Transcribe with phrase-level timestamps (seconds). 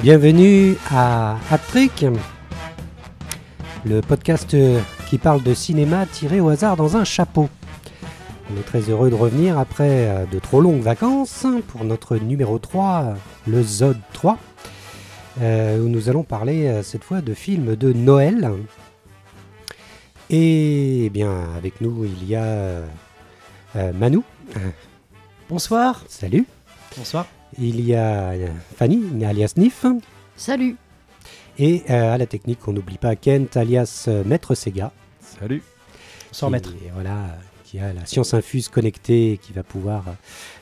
[0.00, 2.06] Bienvenue à Hat-Trick,
[3.84, 4.56] le podcast
[5.08, 7.48] qui parle de cinéma tiré au hasard dans un chapeau.
[8.50, 12.58] On est très heureux de revenir après euh, de trop longues vacances pour notre numéro
[12.58, 13.14] 3,
[13.46, 14.38] le Zod 3,
[15.40, 18.50] euh, où nous allons parler euh, cette fois de films de Noël.
[20.30, 22.80] Et eh bien, avec nous, il y a
[23.92, 24.20] Manu.
[25.50, 26.02] Bonsoir.
[26.08, 26.46] Salut.
[26.96, 27.26] Bonsoir.
[27.58, 28.32] Il y a
[28.76, 29.84] Fanny, alias Nif.
[30.36, 30.76] Salut
[31.58, 34.92] Et euh, à la technique, on n'oublie pas Kent, alias euh, Maître Sega.
[35.20, 35.62] Salut.
[36.48, 36.72] Qui- maître.
[36.94, 37.26] Voilà, euh,
[37.64, 40.04] qui a la science infuse connectée et qui va pouvoir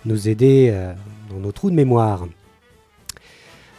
[0.05, 0.93] nous aider euh,
[1.31, 2.27] dans nos trous de mémoire.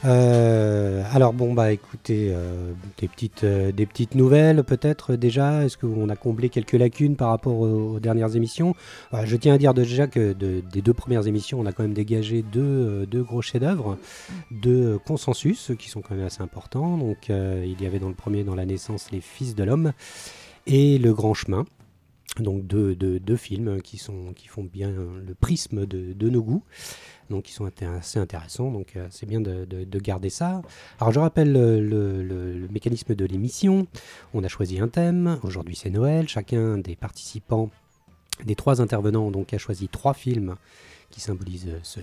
[0.04, 5.64] Euh, alors bon bah écoutez euh, des petites euh, des petites nouvelles peut-être déjà.
[5.64, 8.74] Est-ce qu'on a comblé quelques lacunes par rapport aux, dernières émissions?
[9.24, 11.94] Je tiens à dire déjà que de- des deux premières émissions on a quand même
[11.94, 13.98] dégagé deux, deux gros chefs-d'œuvre
[14.50, 16.98] deux consensus qui sont quand même assez importants.
[16.98, 19.92] Donc il y avait dans le premier dans la naissance les fils de l'homme
[20.66, 21.66] et Le Grand Chemin.
[22.40, 26.64] Donc deux, deux- films qui, sont, qui font bien le prisme de nos goûts,
[27.32, 27.68] donc qui sont
[28.00, 30.62] assez intéressants, donc euh, c'est bien de, de- de garder ça.
[31.00, 33.88] Alors je rappelle le, mécanisme de l'émission,
[34.36, 37.70] on a choisi un thème, aujourd'hui c'est Noël, chacun des participants,
[38.46, 40.56] des trois intervenants donc a choisi trois films
[41.10, 42.00] qui symbolisent ce,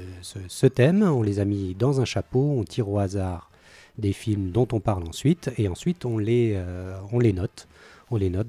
[0.49, 3.51] ce- thème, on les a mis dans un chapeau, on tire au hasard
[3.97, 7.69] des films dont on parle ensuite, et ensuite on les, euh, on les note.
[8.11, 8.47] On les note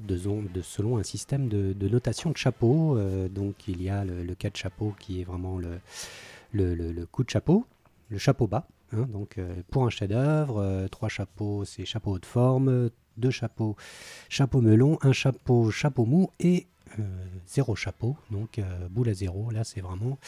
[0.62, 2.96] selon un système de, notation de chapeau.
[2.96, 5.68] Euh, donc il y a le, le cas de chapeau qui est vraiment le,
[6.52, 7.66] le, coup de chapeau,
[8.08, 8.66] le chapeau bas.
[8.92, 9.06] hein.
[9.12, 13.76] donc euh, pour un chef-d'œuvre, euh, trois chapeaux, c'est chapeau haute forme, deux chapeaux,
[14.28, 16.66] chapeau melon, un chapeau, chapeau mou et
[16.98, 17.02] euh,
[17.46, 19.50] zéro chapeau, donc boule à zéro.
[19.50, 20.18] Là, c'est vraiment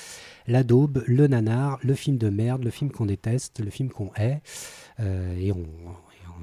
[0.47, 4.13] la daube, le nanar, le film de merde, le film qu'on déteste, le film qu'on
[4.17, 4.43] hait.
[5.01, 5.67] Et on,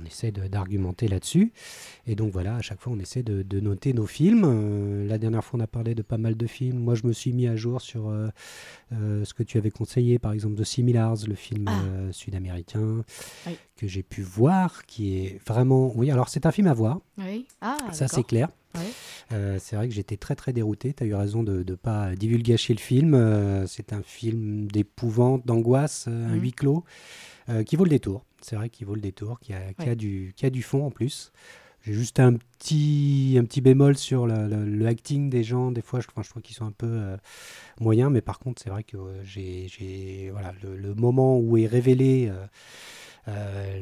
[0.01, 1.51] on essaie d'argumenter là-dessus.
[2.07, 4.43] Et donc voilà, à chaque fois, on essaie de, de noter nos films.
[4.45, 6.79] Euh, la dernière fois, on a parlé de pas mal de films.
[6.79, 8.29] Moi, je me suis mis à jour sur euh,
[8.93, 11.81] euh, ce que tu avais conseillé, par exemple, de Similars, le film Ah.
[12.11, 13.03] sud-américain,
[13.47, 13.57] Oui.
[13.75, 15.91] que j'ai pu voir, qui est vraiment...
[15.95, 17.45] Oui, alors c'est un film à voir, Oui.
[17.61, 18.49] Ah, ça c'est clair.
[18.75, 18.81] Ouais.
[19.31, 20.93] Euh, c'est vrai que j'étais très très dérouté.
[20.93, 23.15] Tu as eu raison de ne pas divulgacher le film.
[23.15, 26.41] Euh, c'est un film d'épouvante, d'angoisse, euh, un Mhm.
[26.41, 26.83] huis clos,
[27.49, 28.25] euh, qui vaut le détour.
[28.41, 30.85] C'est vrai qu'il vaut le détour, qui a, qui a du, qui a du fond
[30.85, 31.31] en plus.
[31.81, 35.71] J'ai juste un petit, un petit bémol sur le, le- le acting des gens.
[35.71, 37.17] Des fois, je, enfin, je trouve qu'ils sont un peu euh,
[37.79, 41.57] moyens, mais par contre, c'est vrai que euh, j'ai, j'ai- voilà, le, le moment où
[41.57, 42.31] est révélé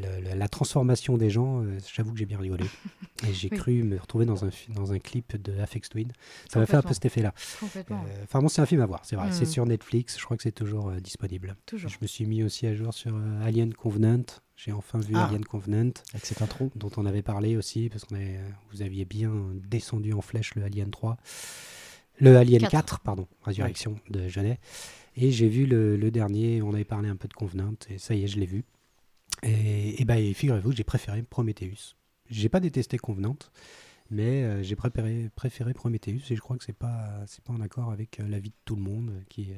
[0.02, 2.66] le- le- la transformation des gens, euh, j'avoue que j'ai bien rigolé.
[3.28, 3.58] Et j'ai Oui.
[3.58, 6.12] cru me retrouver dans un, dans un clip de Afex Twin.
[6.52, 7.34] Ça m'a fait un peu cet effet-là.
[7.64, 9.30] Euh, Enfin, bon, c'est un film à voir, c'est vrai.
[9.30, 9.32] Mm.
[9.32, 11.56] C'est sur Netflix, je crois que c'est toujours euh, disponible.
[11.66, 11.90] Toujours.
[11.90, 14.24] Je me suis mis aussi à jour sur euh, Alien Covenant.
[14.56, 15.26] J'ai enfin vu Ah.
[15.28, 16.72] Alien Covenant, Avec cette intro.
[16.76, 18.16] dont on avait parlé aussi, parce que
[18.72, 19.32] vous aviez bien
[19.70, 21.18] descendu en flèche le Alien 3.
[22.20, 23.00] Le Alien 4, Quatre.
[23.02, 24.60] pardon, Résurrection de Genet.
[25.16, 28.14] Et j'ai vu le, le dernier, on avait parlé un peu de Covenant, et ça
[28.16, 28.64] y est, je l'ai vu.
[29.44, 31.96] Et, et et figurez-vous, j'ai préféré Prometheus.
[32.30, 33.38] J'ai pas détesté Covenant,
[34.10, 37.92] mais euh, j'ai préféré, préféré Prometheus, et je crois que c'est pas, pas en accord
[37.92, 39.24] avec euh, l'avis de tout le monde.
[39.30, 39.56] Qui, euh,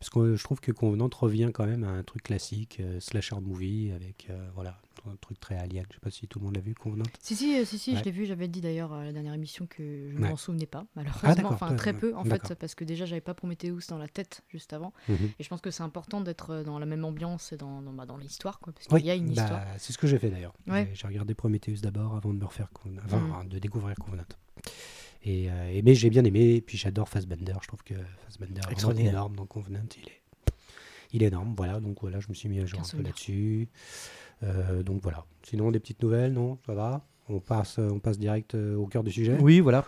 [0.00, 3.36] parce que je trouve que Covenant revient quand même à un truc classique, euh, slasher
[3.42, 5.84] movie, avec euh, voilà, un truc très alien.
[5.90, 7.04] Je sais pas si tout le monde l'a vu, Covenant.
[7.22, 7.98] Si, si, euh, si, si Ouais.
[7.98, 8.24] je l'ai vu.
[8.24, 10.30] J'avais dit d'ailleurs à la dernière émission que je ne Ouais.
[10.30, 11.28] m'en souvenais pas, malheureusement.
[11.50, 14.42] Ah, enfin, très peu, en fait, parce que déjà, j'avais pas Prometheus dans la tête
[14.48, 14.94] juste avant.
[15.08, 15.16] Mhm.
[15.38, 18.06] Et je pense que c'est important d'être dans la même ambiance et dans, dans, bah,
[18.06, 18.58] dans l'histoire.
[18.60, 19.62] Parce Oui, qu'il y a une bah, histoire.
[19.76, 20.54] c'est ce que j'ai fait d'ailleurs.
[20.66, 20.90] Ouais.
[20.94, 23.48] J'ai- regardé Prometheus d'abord avant de me refaire Covenant- enfin, Mm.
[23.48, 24.24] de découvrir Covenant.
[25.22, 27.54] Et, euh, et- mais j'ai bien aimé, et puis j'adore Fassbender.
[27.62, 27.94] Je trouve que
[28.24, 29.80] Fassbender est énorme dans Covenant.
[29.96, 30.22] Il est,
[31.12, 31.80] il est énorme, voilà.
[31.80, 33.68] Donc voilà, je me suis mis à jour un peu là-dessus.
[34.42, 35.24] Euh, donc voilà.
[35.42, 37.04] Sinon, des petites nouvelles, non Ça va?
[37.28, 39.36] On passe, on passe direct euh, au cœur du sujet?
[39.40, 39.84] Oui, voilà.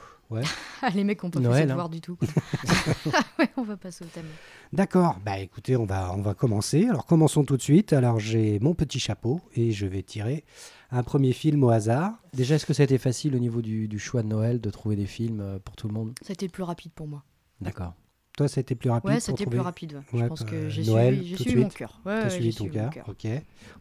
[0.81, 1.67] Ah, les mecs pas fait Noël, ses hein.
[1.67, 2.17] devoirs du tout.
[3.39, 4.27] ouais, on va passer au thème.
[4.73, 6.87] D'accord, bah écoutez, on va, on va commencer.
[6.89, 7.93] Alors commençons tout de suite.
[7.93, 10.45] Alors j'ai mon petit chapeau et je vais tirer
[10.93, 12.13] un premier film au hasard.
[12.35, 14.71] Déjà, est-ce que ça a été facile au niveau du, du choix de Noël de
[14.71, 16.15] trouver des films euh, pour tout le monde?
[16.23, 17.25] Ça a été le plus rapide pour moi.
[17.61, 17.95] D'accord.
[18.37, 19.95] Toi, ça a été plus rapide Ouais, c'était plus rapide.
[19.95, 20.21] ouais.
[20.21, 22.01] Ouais, je pense euh, que j'ai suivi, j'ai suivi mon cœur.
[22.07, 22.91] Ouais, suivi ton cœur.
[23.09, 23.27] Ok.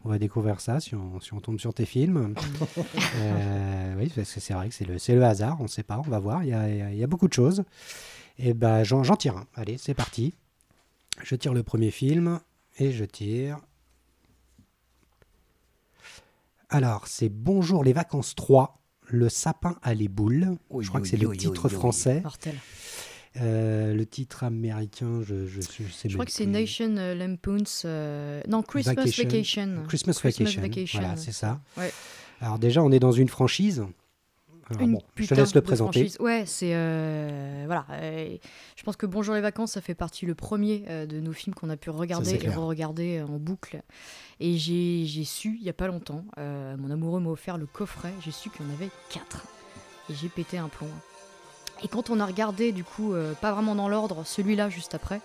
[0.04, 2.34] On va découvrir ça si on, si on tombe sur tes films.
[3.18, 5.58] Euh, oui, parce que c'est vrai que c'est le, hasard.
[5.60, 5.98] On ne sait pas.
[5.98, 6.42] On va voir.
[6.42, 7.62] Il y a, il y beaucoup de choses.
[8.38, 9.46] Et ben, j'en, j'en tire un.
[9.54, 10.34] Allez, c'est parti.
[11.22, 12.40] Je tire le premier film
[12.78, 13.58] et je tire.
[16.72, 20.56] Alors, c'est Bonjour les vacances 3, le sapin à les boules.
[20.70, 22.22] Oui, je crois oui, que c'est le oui, titre français.
[23.40, 26.46] Euh, le titre américain, je, je, je sais Je même crois que c'est.
[26.46, 27.82] Nation euh, Lampoon's.
[27.84, 29.24] euh, Non, Christmas Vacation.
[29.24, 29.82] Vacation.
[29.88, 30.62] Christmas, Christmas Vacation.
[30.62, 30.98] Vacation.
[31.00, 31.60] Voilà, c'est ça.
[31.78, 31.92] Ouais.
[32.40, 33.84] Alors déjà, on est dans une franchise.
[34.72, 36.00] Alors Une bon, je te laisse le présenter.
[36.00, 36.16] franchise.
[36.20, 37.86] Ouais, c'est euh, voilà.
[37.90, 38.36] euh,
[38.76, 41.54] je pense que Bonjour les vacances, ça fait partie le premier euh, de nos films
[41.54, 43.82] qu'on a pu regarder et re-regarder en boucle.
[44.40, 48.12] Et j'ai su il y a pas longtemps, mon amoureux m'a offert le coffret.
[48.24, 49.46] J'ai su qu'il y en avait quatre
[50.10, 50.88] et j'ai pété un plomb.
[51.84, 55.20] Et quand on a regardé du coup, pas vraiment dans l'ordre, celui-là juste après.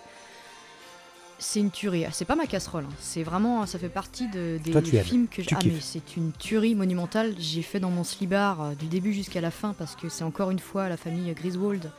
[1.40, 2.06] C'est une tuerie.
[2.06, 2.86] Ah, C'est pas ma casserole.
[2.90, 2.94] hein.
[3.00, 5.04] C'est vraiment, ça fait partie de, des Toi, tu aimes.
[5.04, 5.82] films que Tu ah, kiffes.
[5.84, 7.36] c'est une tuerie monumentale.
[7.38, 10.50] J'ai fait dans mon slibard euh, du début jusqu'à la fin parce que c'est encore
[10.50, 11.92] une fois la famille Griswold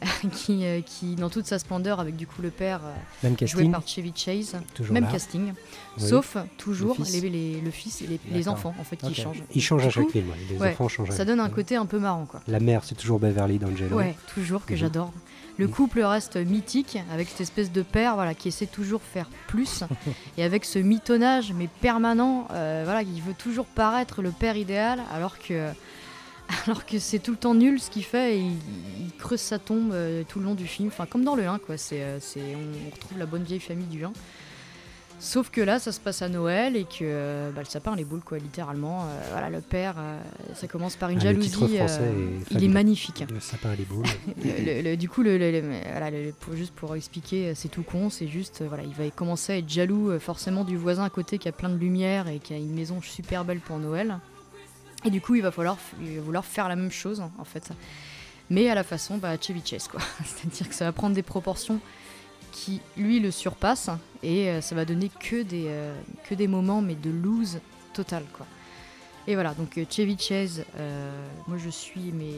[0.32, 3.46] qui, euh, qui, dans toute sa splendeur, avec du coup le père euh, Même joué
[3.46, 3.70] casting.
[3.70, 5.10] par Chevy Chase, Toujours même là.
[5.12, 5.52] casting,
[5.98, 6.08] Oui.
[6.08, 7.20] sauf toujours Le fils.
[7.22, 8.54] les, les- le fils et les, les D'accord.
[8.54, 9.42] enfants en fait qui changent.
[9.54, 10.28] Il change à Du chaque coup, film.
[10.30, 10.36] ouais.
[10.48, 11.10] Les ouais, enfants changent.
[11.10, 12.40] à Ça donne un côté un peu marrant quoi.
[12.48, 13.94] La mère, c'est toujours Beverly D'Angelo.
[13.98, 14.78] Ouais, toujours que Mhm.
[14.78, 15.12] j'adore.
[15.60, 19.84] Le couple reste mythique avec cette espèce de père voilà, qui essaie toujours faire plus.
[20.38, 25.02] Et avec ce mitonnage mais permanent, euh, voilà, qui veut toujours paraître le père idéal
[25.12, 25.68] alors que,
[26.64, 28.56] alors que c'est tout le temps nul ce qu'il fait et il,
[29.02, 31.58] il creuse sa tombe euh, tout le long du film, enfin comme dans le 1
[31.58, 34.14] quoi, c'est, euh, c'est, on, on retrouve la bonne vieille famille du 1.
[35.22, 38.04] Sauf que là, ça se passe à Noël et que euh, bah, le sapin les
[38.04, 39.02] boules quoi, littéralement.
[39.04, 40.18] Euh, voilà, le père, euh,
[40.54, 41.78] ça commence par une Ah, jalousie.
[41.78, 43.24] euh, est il est magnifique.
[43.30, 44.06] Le sapin les boules.
[44.42, 45.36] Le- le- le- du coup, le,
[45.90, 49.56] voilà, pour, juste pour expliquer, c'est tout con, c'est juste, voilà, il va commencer à
[49.58, 52.56] être jaloux forcément du voisin à côté qui a plein de lumière et qui a
[52.56, 54.18] une maison super belle pour Noël.
[55.04, 57.70] Et du coup, il va falloir, il va vouloir faire la même chose en fait,
[58.48, 60.00] mais à la façon bah, Chevy Chase quoi.
[60.24, 61.78] C'est-à-dire que ça va prendre des proportions
[62.50, 63.90] qui lui le surpassent
[64.22, 65.94] et euh, ça va donner que des, euh,
[66.28, 67.60] que des moments mais de lose
[67.92, 68.46] total quoi.
[69.26, 70.64] Et voilà, donc euh, Chevy Chase,
[71.46, 72.32] moi je suis mais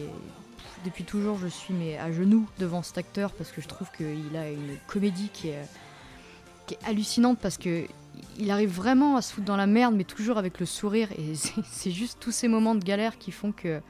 [0.84, 4.36] depuis toujours je suis mais à genoux devant cet acteur parce que je trouve qu'il
[4.36, 5.68] a une comédie qui est,
[6.66, 7.86] qui est hallucinante parce que
[8.38, 11.34] il arrive vraiment à se foutre dans la merde mais toujours avec le sourire et
[11.70, 13.80] c'est juste tous ces moments de galère qui font que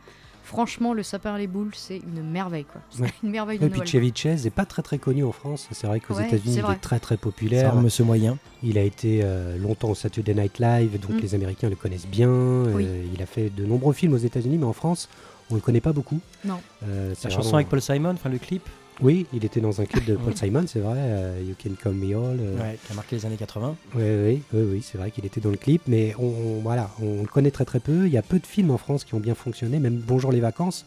[0.43, 2.81] franchement le sapin à les boules c'est une merveille quoi.
[2.91, 3.13] C'est Ouais.
[3.23, 3.89] une merveille de Et puis Noël.
[3.89, 5.69] Chevy Chase n'est pas très très connu en France.
[5.73, 7.77] C'est vrai qu'aux Ouais, États-Unis, c'est il est très très C'est populaire.
[7.77, 8.39] un monsieur moyen.
[8.63, 11.19] Il a été euh, longtemps au Saturday Night Live, donc Mm.
[11.21, 12.29] les Américains le connaissent bien.
[12.31, 12.85] Oui.
[12.87, 15.09] Euh, il a fait de nombreux films aux États-Unis, mais en France,
[15.51, 16.21] on le connaît pas beaucoup.
[16.45, 16.61] Non.
[16.85, 18.69] Euh, c'est La chanson vraiment- avec Paul Simon, enfin le clip,
[19.03, 20.37] Oui, il était dans un clip de Paul.
[20.37, 20.95] Simon, c'est vrai.
[20.97, 22.39] euh, you Can Call Me All.
[22.41, 23.75] euh, ouais, qui a marqué les années 80.
[23.95, 26.89] Oui, oui, oui, oui, c'est vrai qu'il était dans le clip, mais on, on- voilà,
[27.03, 28.07] on le connaît très très peu.
[28.07, 30.41] Il y a peu de films en France qui ont bien fonctionné, même Bonjour les
[30.41, 30.85] vacances.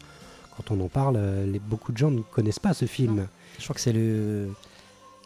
[0.56, 3.26] Quand on en parle, euh, les- beaucoup de gens ne connaissent pas ce film.
[3.58, 4.48] Je crois que c'est le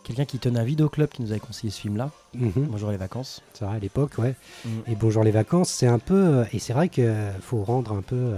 [0.02, 2.10] quelqu'un qui tenait un vidéoclub qui nous avait conseillé ce film-là.
[2.34, 3.42] Mhm, Bonjour les vacances.
[3.52, 4.34] C'est vrai, à l'époque, ouais.
[4.64, 4.68] Mm.
[4.88, 8.32] Et Bonjour les vacances, c'est un peu, et c'est vrai qu'il faut rendre un peu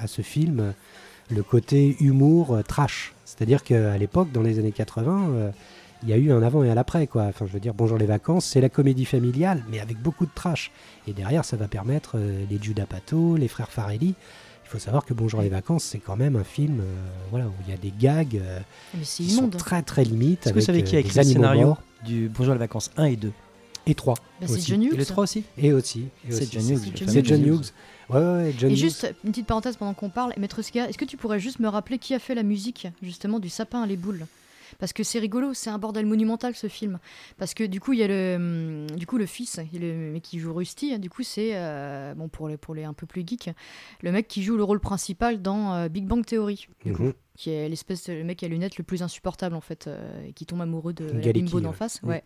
[0.00, 0.72] à, à ce film
[1.30, 3.12] le côté humour trash.
[3.40, 5.50] C'est-à-dire qu'à l'époque, dans les années 80, euh,
[6.02, 7.22] il y a eu un avant et un après, quoi.
[7.22, 10.30] Enfin, je veux dire, Bonjour les vacances, c'est la comédie familiale, mais avec beaucoup de
[10.34, 10.70] trash.
[11.08, 14.08] Et derrière, ça va permettre euh, les Judas Pato, les frères Farelli.
[14.64, 16.84] Il faut savoir que Bonjour les vacances, c'est quand même un film, euh,
[17.30, 18.60] voilà, où il y a des gags euh,
[19.02, 19.56] c'est qui sont immonde.
[19.56, 20.46] très très limites.
[20.46, 21.82] Est-ce que vous savez qui a écrit le scénario morts.
[22.04, 23.32] du Bonjour les vacances 1 et 2
[23.86, 24.14] Et 3.
[24.14, 24.70] Bah, c'est aussi.
[24.70, 24.92] John Hughes.
[24.92, 26.08] Et le 3 aussi Et aussi.
[26.28, 26.92] C'est John Hughes.
[27.08, 27.72] C'est John Hughes.
[28.10, 28.78] Ouais, ouais, ouais, John Et Hughes.
[28.78, 31.68] juste une petite parenthèse pendant qu'on parle, Maître Sega, est-ce que tu pourrais juste me
[31.68, 34.26] rappeler qui a fait la musique justement du sapin à les boules?
[34.78, 37.00] Parce que c'est rigolo, c'est un bordel monumental ce film.
[37.38, 40.22] Parce que du coup il y a le, hum, du coup le fils, le mec
[40.22, 40.96] qui joue Rusty.
[40.98, 43.50] Du coup c'est euh, bon pour les pour les un peu plus geeks,
[44.02, 46.66] le mec qui joue le rôle principal dans euh, Big Bang Theory.
[46.84, 47.12] Du coup, Mhm.
[47.40, 50.32] Qui est l'espèce de le mec à lunettes le plus insupportable en fait, euh, et
[50.34, 51.74] qui tombe amoureux de la Galecki, bimbo d'en ouais.
[51.74, 52.22] face, ouais,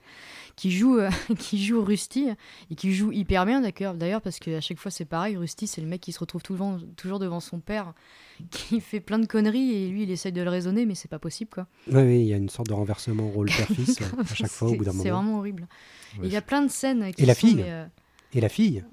[0.56, 2.28] qui joue euh, qui joue Rusty
[2.70, 5.80] et qui joue hyper bien d'accord d'ailleurs parce qu'à chaque fois c'est pareil, Rusty c'est
[5.80, 7.92] le mec qui se retrouve tout devant- toujours devant son père,
[8.50, 11.20] qui fait plein de conneries et lui il essaye de le raisonner mais c'est pas
[11.20, 11.68] possible quoi.
[11.92, 14.66] Oui, oui, il y a une sorte de renversement rôle père-fils là, à chaque fois
[14.68, 15.22] au C'est- bout d'un C'est moment.
[15.22, 15.68] vraiment horrible.
[16.16, 17.86] Et Ouais, Il y a plein de scènes qui Et la sont, fille mais, euh,
[18.34, 18.84] Et la fille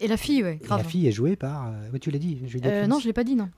[0.00, 0.82] Et la fille ouais, Et grave.
[0.82, 1.66] La fille est jouée par.
[1.68, 3.48] euh, ouais, tu l'as dit, Juliette Euh, non, je l'ai pas dit non.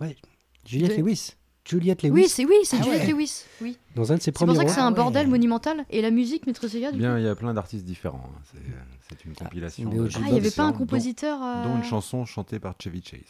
[0.67, 1.33] Juliette De- Lewis.
[1.69, 3.13] Juliette Lewis, Oui, c'est oui, c'est Ah Juliette ouais.
[3.13, 3.43] Lewis.
[3.61, 3.77] Oui.
[3.95, 4.95] dans un de ses C'est premiers pour ça que c'est un Ah ouais.
[4.97, 8.31] bordel monumental et la musique Maître Sega Bien, il y a plein d'artistes différents.
[8.35, 8.41] hein.
[8.53, 9.91] C'est, euh, C'est une compilation.
[9.91, 12.75] jukebox, Ah, il y avait pas un dont- compositeur euh, Dont une chanson chantée par
[12.81, 13.21] Chevy Chase.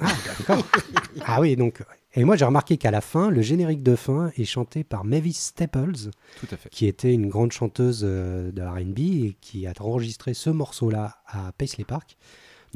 [0.00, 0.06] Ah,
[0.38, 0.66] d'accord.
[1.26, 1.82] ah oui, donc.
[2.14, 5.34] Et moi, j'ai remarqué qu'à la fin, le générique de fin est chanté par Mavis
[5.38, 5.92] Staples,
[6.40, 6.68] Tout à fait.
[6.70, 11.52] qui était une grande chanteuse euh, de RB et qui a enregistré ce morceau-là à
[11.52, 12.16] Paisley Park.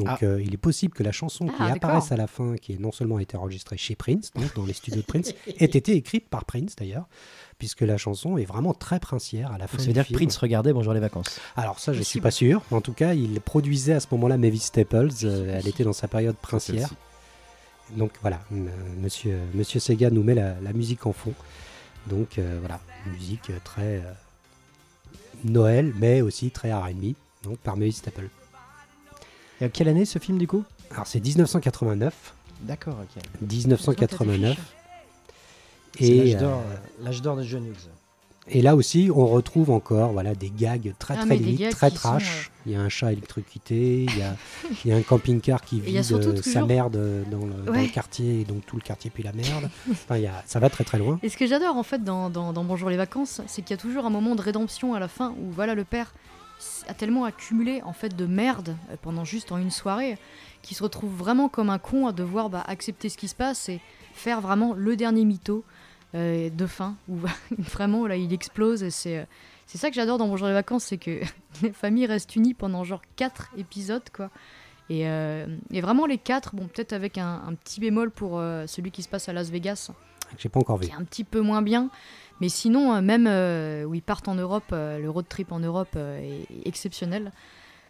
[0.04, 0.24] Donc, Ah.
[0.24, 1.76] euh, il est possible que la chanson qui Ah, d'accord.
[1.90, 4.72] apparaisse à la fin, qui est non seulement été enregistrée chez Prince, donc dans les
[4.72, 7.06] studios de Prince, ait été écrite par Prince d'ailleurs,
[7.58, 10.12] puisque la chanson est vraiment très princière à la fin Ça du veut dire que.
[10.14, 11.38] Prince regardait Bonjour les vacances.
[11.56, 12.22] Alors ça, je suis Possible.
[12.22, 12.62] pas sûr.
[12.70, 15.10] En tout cas, il produisait à ce moment-là Mavis Staples.
[15.24, 16.90] euh, elle était dans sa période princière.
[17.96, 18.70] Donc voilà, m-
[19.02, 21.34] monsieur, monsieur Sega nous met la, la musique en fond.
[22.06, 24.12] Donc euh, voilà, une musique très euh,
[25.44, 28.28] Noël, mais aussi très R&B, donc par Mavis Staple.
[29.60, 30.64] Et à quelle année ce film du coup?
[30.92, 33.22] Alors c'est 1989, D'accord, ok.
[33.40, 34.58] 1989.
[35.98, 37.88] C'est Et, l'âge euh, d'or, euh, l'âge d'or de John Hughes.
[38.48, 41.96] et là aussi, on retrouve encore voilà, des gags très Ah, très limites, très sont,
[41.96, 42.50] trash.
[42.66, 44.36] Il y a un chat électrocuté, il y a,
[44.84, 46.92] il y a un camping-car qui vide euh, sa merde
[47.30, 47.88] dans le, dans le Ouais.
[47.88, 49.68] quartier, et donc tout le quartier puis la merde.
[49.90, 51.18] Enfin, il y a, ça va très très loin.
[51.22, 53.78] Et ce que j'adore en fait dans, dans- dans Bonjour les vacances, c'est qu'il y
[53.78, 56.12] a toujours un moment de rédemption à la fin où voilà le père
[56.88, 60.18] a tellement accumulé en fait de merde euh, pendant juste en une soirée
[60.62, 63.68] qu'il se retrouve vraiment comme un con à devoir bah, accepter ce qui se passe
[63.68, 63.80] et
[64.12, 65.64] faire vraiment le dernier mytho
[66.14, 67.18] euh, de fin où
[67.58, 69.24] vraiment là il explose et c'est euh,
[69.66, 71.20] c'est ça que j'adore dans Bonjour les vacances, c'est que
[71.62, 74.28] les familles restent unies pendant genre 4 épisodes quoi.
[74.88, 78.66] Et, euh, et vraiment les quatre, bon peut-être avec un, un petit bémol pour euh,
[78.66, 79.92] celui qui se passe à Las Vegas,
[80.36, 80.86] J'ai pas encore vu.
[80.86, 81.88] qui est un petit peu moins bien.
[82.40, 85.58] Mais sinon, euh, même euh, où ils partent en Europe, euh, le road trip en
[85.60, 87.32] Europe euh, est exceptionnel.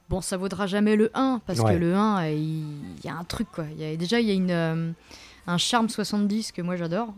[0.09, 1.75] Bon, ça vaudra jamais le 1, parce Ouais.
[1.75, 3.65] que le 1, euh, il y a un truc, quoi.
[3.77, 4.91] Il y a, déjà, il y a une, euh,
[5.47, 7.15] un charme 70 que moi j'adore.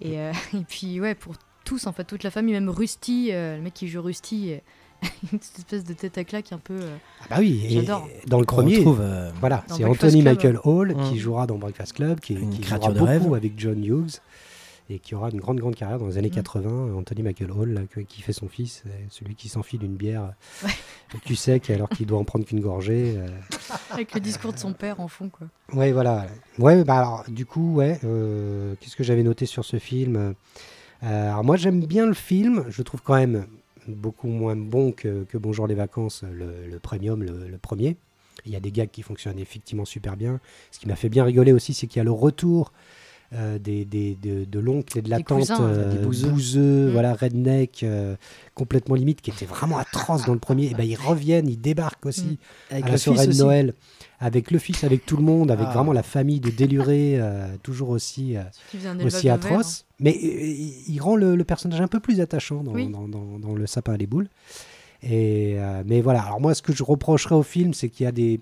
[0.00, 1.34] Et, euh, et puis, ouais, pour
[1.64, 4.58] tous, en fait, toute la famille, même Rusty, euh, le mec qui joue Rusty, euh,
[5.32, 6.74] une espèce de tête à claque un peu...
[6.80, 8.08] euh, Ah bah oui, J'adore.
[8.26, 10.34] dans le premier, retrouve, euh, voilà, c'est Anthony Club.
[10.36, 13.34] Michael Hall qui jouera dans Breakfast Club, qui, Une qui créature jouera de beaucoup rêve.
[13.34, 14.18] avec John Hughes
[14.90, 16.34] et qui aura une grande grande carrière dans les années Mm.
[16.34, 16.94] 80.
[16.96, 20.32] Anthony Michael Hall, là, qui fait son fils, euh, celui qui s'enfile une bière
[21.24, 23.14] tu sais alors qu'il doit en prendre qu'une gorgée.
[23.18, 23.28] euh.
[23.90, 25.46] avec le discours de son père en fond, quoi.
[25.74, 26.26] Ouais, voilà.
[26.58, 30.16] Ouais, bah alors, du coup, ouais, euh, qu'est-ce que j'avais noté sur ce film
[31.02, 32.64] Euh, Alors, moi, j'aime bien le film.
[32.70, 33.46] Je trouve quand même
[33.88, 37.96] beaucoup moins bon que, que Bonjour les vacances, le, le premium, le, le premier.
[38.46, 40.40] Il y a des gags qui fonctionnent effectivement super bien.
[40.70, 42.72] Ce qui m'a fait bien rigoler aussi, c'est qu'il y a le retour
[43.34, 46.28] euh, des, des- de, de l'oncle et de la Des tante cousins, euh, des bouseux.
[46.28, 46.92] bouseux, Mm.
[46.92, 48.14] voilà, redneck, euh,
[48.54, 50.66] complètement limite, qui était vraiment atroce dans le premier.
[50.66, 52.38] Et ben, ils reviennent, ils débarquent aussi
[52.70, 53.40] avec à la soirée de aussi.
[53.40, 53.74] Noël,
[54.20, 55.72] avec le fils, avec tout le monde, avec Ah.
[55.72, 58.42] vraiment la famille de délurés, euh, toujours aussi, euh,
[59.04, 59.86] aussi atroce.
[59.98, 60.54] Mais euh,
[60.88, 62.88] il, rend le, le personnage un peu plus attachant dans, Oui.
[62.88, 64.28] dans, dans- dans le sapin à les boules.
[65.02, 68.06] Et, euh, mais voilà, alors moi, ce que je reprocherais au film, c'est qu'il y
[68.06, 68.40] a des.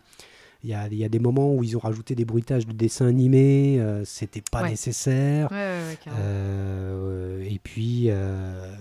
[0.62, 2.72] Il y, a, il y a des moments où ils ont rajouté des bruitages de
[2.72, 4.70] dessins animés, euh, c'était pas Ouais.
[4.70, 5.50] nécessaire.
[5.50, 5.98] Ouais, ouais.
[6.18, 8.74] Euh, et puis, euh,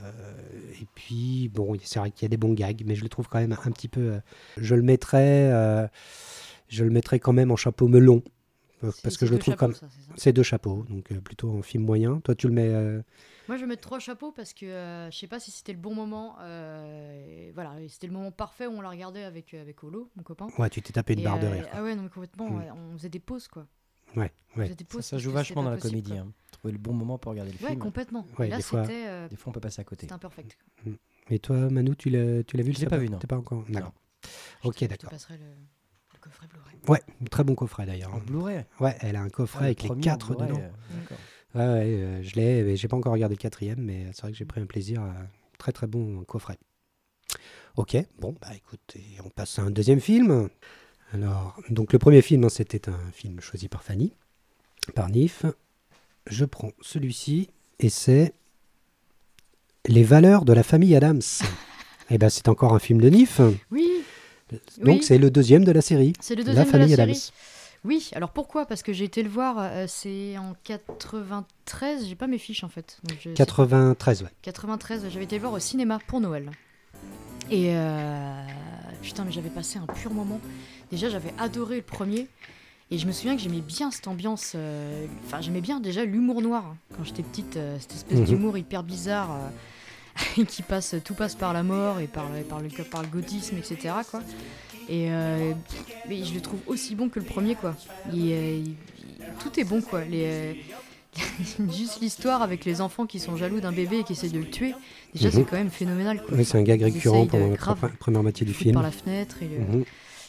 [0.82, 3.28] et puis, bon, c'est vrai qu'il y a des bons gags, mais je le trouve
[3.30, 4.02] quand même un petit peu.
[4.02, 4.20] euh,
[4.58, 5.90] je le mettrais,
[6.68, 8.24] je le mettrais quand même en chapeau melon,
[9.04, 9.90] parce que je le trouve chapeaux, comme.
[10.18, 12.20] c'est deux chapeaux, donc plutôt en film moyen.
[12.26, 12.74] Toi, tu le mets.
[13.50, 15.80] Moi, je vais mettre trois chapeaux parce que euh, je sais pas si c'était le
[15.80, 16.36] bon moment.
[16.42, 20.22] euh, voilà, c'était le moment parfait où on l'a regardé avec, euh, avec Olo, mon
[20.22, 20.48] copain.
[20.60, 21.68] Ouais, tu t'es tapé une Et, barre de euh, rire.
[21.74, 22.48] Ah ouais, non, mais complètement.
[22.48, 22.64] Mm.
[22.76, 23.66] on faisait des pauses, quoi.
[24.16, 24.68] Ouais, ouais.
[24.68, 26.18] Ça, pauses ça parce joue vachement dans la possible, comédie.
[26.20, 26.32] hein.
[26.52, 27.80] Trouver le bon moment pour regarder le Ouais, film.
[27.80, 28.26] complètement.
[28.38, 30.02] Ouais, et là, des fois- c'était euh, Des fois, on peut passer à côté.
[30.02, 30.56] c'était imperfect.
[31.32, 33.18] Et toi, Manu, tu l'as, tu l'as vu Je l'ai pas vu, non.
[33.18, 33.64] T'es pas encore.
[33.68, 33.94] D'accord.
[34.64, 35.10] Ok, te- je te d'accord.
[35.10, 36.76] passerai le, le coffret Blu-ray.
[36.88, 37.02] Ouais,
[37.32, 38.20] très bon coffret d'ailleurs.
[38.22, 38.64] Blu-ray.
[38.80, 40.60] Ouais, elle a un coffret Ah, avec le les quatre dedans.
[40.60, 41.18] euh, d'accord.
[41.56, 44.32] Ouais, ouais, euh, je l'ai, mais j'ai pas encore regardé le quatrième, mais c'est vrai
[44.32, 45.02] que j'ai pris un plaisir.
[45.02, 45.14] à-
[45.58, 46.58] Très très bon coffret.
[47.76, 50.48] Ok, bon, bah écoutez, on passe à un deuxième film.
[51.12, 54.14] Alors, donc le premier film, hein, c'était un film choisi par Fanny,
[54.96, 55.46] par Nif.
[56.28, 58.34] Je prends celui-ci, et c'est
[59.86, 61.22] Les valeurs de la famille Adams.
[62.10, 63.42] Et ben c'est encore un film de Nif.
[63.72, 64.04] Oui,
[64.52, 65.04] Donc Oui.
[65.04, 66.14] c'est le deuxième de la série.
[66.22, 67.32] c'est le La deuxième de la famille série.
[67.86, 68.66] Oui, alors pourquoi?
[68.66, 72.70] Parce que j'ai été le voir, euh, c'est en 93, j'ai pas mes fiches en
[72.70, 73.00] fait.
[73.04, 74.30] Donc je- 93, ouais.
[74.42, 76.52] 93, j'avais été le voir au cinéma pour Noël.
[77.50, 78.44] Et euh,
[79.02, 80.40] putain, mais j'avais passé un pur moment.
[80.92, 82.28] Déjà, j'avais adoré le premier.
[82.92, 84.54] Et je me souviens que j'aimais bien cette ambiance.
[84.56, 86.66] euh, Enfin, j'aimais bien déjà l'humour noir.
[86.66, 88.26] hein, Quand j'étais petite, cette espèce Mhm.
[88.26, 89.30] d'humour hyper bizarre
[90.48, 93.58] qui passe, tout passe par la mort et par, le- par, le, par le gothisme,
[93.58, 93.94] etc.
[94.10, 94.22] Quoi.
[94.90, 95.54] Et euh,
[96.08, 97.76] mais je le trouve aussi bon que le premier, quoi.
[98.12, 98.76] Il- il- il-
[99.40, 100.04] tout est bon, quoi.
[100.04, 100.54] Les, euh,
[101.72, 104.50] juste l'histoire avec les enfants qui sont jaloux d'un bébé et qui essaient de le
[104.50, 104.74] tuer.
[105.14, 105.34] Déjà, Mhm.
[105.36, 106.22] c'est quand même phénoménal.
[106.32, 108.74] Oui, c'est un gag récurrent pendant la première moitié du film.
[108.74, 109.82] par la fenêtre et, le- Mhm.
[109.82, 109.86] et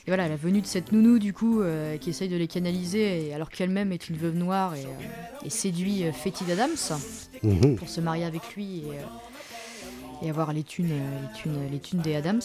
[0.06, 3.34] voilà la venue de cette nounou du coup euh, qui essaye de les canaliser et-
[3.34, 6.98] alors qu'elle-même est une veuve noire et, euh, et séduit euh, Fétide Adams
[7.42, 7.76] Mhm.
[7.76, 8.82] pour se marier avec lui
[10.22, 12.40] et, avoir les thunes, les thunes, les thunes des Adams.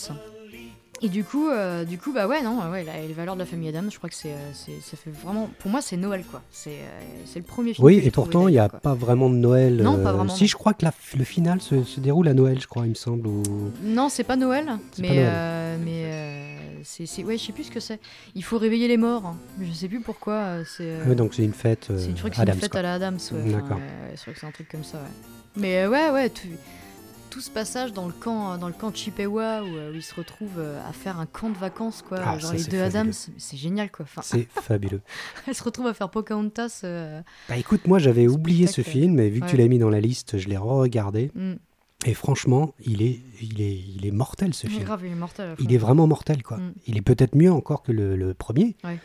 [1.05, 3.45] Et du coup, euh, du coup, bah ouais, non, ouais, la- les valeurs de la
[3.45, 6.41] famille Adams, je crois que c'est, euh, ça fait vraiment, pour moi, c'est Noël, quoi.
[6.49, 7.85] C'est, euh, le premier film.
[7.85, 8.79] Oui, et pourtant, il n'y a quoi.
[8.79, 9.75] pas vraiment de Noël.
[9.83, 10.47] Non, pas euh, vraiment, Si, non.
[10.47, 12.95] je crois que la le final se, se déroule à Noël, je crois, il me
[12.95, 13.27] semble.
[13.27, 13.43] ou-
[13.83, 14.65] Non, c'est pas Noël,
[14.97, 15.27] mais pas Noël.
[15.29, 17.99] euh, mais euh, c'est, c'est, ouais, je sais plus ce que c'est.
[18.33, 19.27] Il faut réveiller les morts.
[19.27, 19.37] hein.
[19.61, 20.33] Je sais plus pourquoi.
[20.33, 20.85] euh, c'est.
[20.85, 21.87] euh, oui, donc c'est une fête.
[21.91, 22.33] euh, C'est une, fête
[22.71, 22.79] quoi.
[22.79, 23.19] à la Adams.
[23.31, 23.39] Ouais.
[23.45, 23.77] Enfin, D'accord.
[23.79, 24.97] euh, crois que c'est un truc comme ça.
[24.97, 25.03] Ouais.
[25.57, 26.47] Mais euh, ouais, ouais, tout,
[27.35, 30.15] tout ce passage dans le camp, dans le camp Chippewa où, euh, où ils se
[30.15, 32.19] retrouvent euh, à faire un camp de vacances, quoi.
[32.23, 32.83] Ah, genre ça, les deux fabuleux.
[32.85, 34.03] Adams, c'est génial, quoi.
[34.05, 35.01] Enfin, C'est fabuleux.
[35.45, 36.79] elle se retrouve à faire Pocahontas.
[36.85, 39.89] euh, Bah écoute, moi j'avais oublié ce film, mais vu que tu l'as mis dans
[39.89, 41.29] la liste, je l'ai re-regardé.
[41.35, 41.55] hmm.
[42.05, 44.83] Et franchement, il est, il est, il est mortel ce film.
[44.85, 45.55] Grave, il est mortel.
[45.59, 46.57] Il est vraiment mortel, quoi.
[46.57, 46.73] Mm.
[46.87, 48.77] Il est peut-être mieux encore que le, le premier.
[48.85, 48.97] Ouais.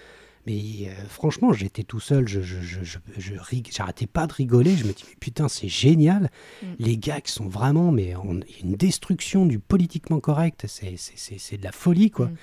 [0.47, 4.75] Mais euh, franchement, j'étais tout seul, je, je, je, je, rig- j'arrêtais pas de rigoler.
[4.77, 6.31] Je me dis, mais putain, c'est génial.
[6.63, 6.67] Mm.
[6.79, 10.65] Les gars qui sont vraiment, mais on- une destruction du politiquement correct.
[10.67, 12.27] C'est, c'est, c'est, c'est de la folie, quoi.
[12.27, 12.37] Mm.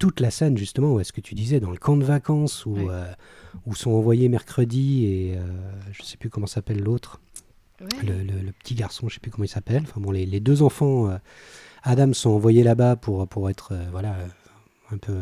[0.00, 2.76] Toute la scène, justement, où est-ce que tu disais, dans le camp de vacances, où,
[2.76, 3.04] euh,
[3.66, 5.40] où sont envoyés mercredi et euh,
[5.92, 7.20] je sais plus comment s'appelle l'autre
[8.04, 9.82] le, le- le petit garçon, je sais plus comment il s'appelle.
[9.84, 11.18] Enfin bon, les, les deux enfants, euh,
[11.84, 14.16] Adam, sont envoyés là-bas pour, pour être voilà
[14.90, 15.18] un peu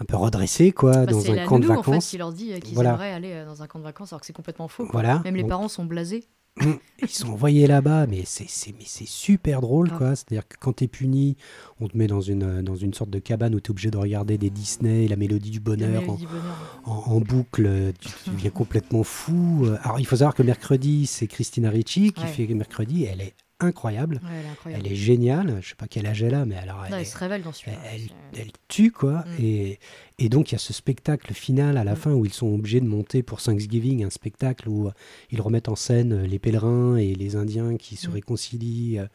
[0.00, 2.08] un peu redressés quoi, Bah, dans un la camp de nounou, en fait, vacances.
[2.10, 2.90] qui leur dit euh, qu'ils Voilà.
[2.90, 4.86] aimeraient aller euh, dans un camp de vacances alors que c'est complètement faux.
[4.86, 5.02] quoi.
[5.24, 6.24] Même les parents sont blasés.
[7.02, 9.98] Ils sont envoyés là-bas, mais c'est c'est mais c'est super drôle Grave.
[9.98, 10.16] quoi.
[10.16, 11.36] C'est-à-dire que quand t'es puni,
[11.80, 13.96] on te met dans une euh, dans une sorte de cabane où t'es obligé de
[13.96, 16.00] regarder des Disney, la mélodie du bonheur.
[16.02, 16.80] mélodie du bonheur.
[16.84, 19.68] en, en boucle, tu, tu deviens complètement fou.
[19.84, 22.26] Alors, il faut savoir que mercredi, c'est Christina Ricci qui Ouais.
[22.26, 23.04] fait mercredi.
[23.04, 24.20] Elle est incroyable.
[24.22, 24.84] Ouais, elle est incroyable.
[24.86, 25.58] Elle est géniale.
[25.60, 27.42] Je sais pas quel âge elle a, mais alors elle, Non, est- elle se révèle
[27.42, 27.78] dans elle, celui-là.
[27.92, 28.00] elle-
[28.32, 29.24] C'est- elle tue, quoi.
[29.38, 29.42] Mm.
[29.42, 29.78] Et,
[30.18, 31.96] et donc, il y a ce spectacle final à la Mm.
[31.96, 34.92] fin où ils sont obligés de monter pour Thanksgiving, un spectacle où euh,
[35.30, 38.12] ils remettent en scène euh, les pèlerins et les Indiens qui se Mm.
[38.12, 39.06] réconcilient euh,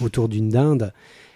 [0.00, 0.92] autour d'une dinde.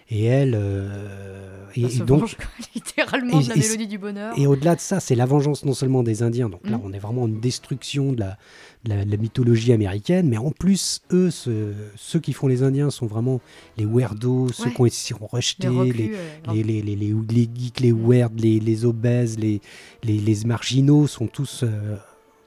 [0.08, 0.54] Et elle.
[0.54, 2.36] euh, et, se et donc, venge,
[2.74, 4.32] littéralement et- de la mélodie du bonheur.
[4.38, 6.82] et au-delà de ça, c'est la vengeance non seulement des Indiens, donc là Mm.
[6.84, 8.38] on est vraiment en destruction de la,
[8.84, 12.62] de la, de la mythologie américaine, mais en plus, eux, ce- ceux qui font les
[12.62, 13.40] Indiens sont vraiment
[13.76, 14.70] les weirdos, ceux Ouais.
[14.72, 18.30] qui ont été rejetés, les reclus, euh, les, les, les, les, les geeks, les weirds,
[18.38, 19.60] les, les obèses, les,
[20.02, 21.96] les, les marginaux sont tous euh,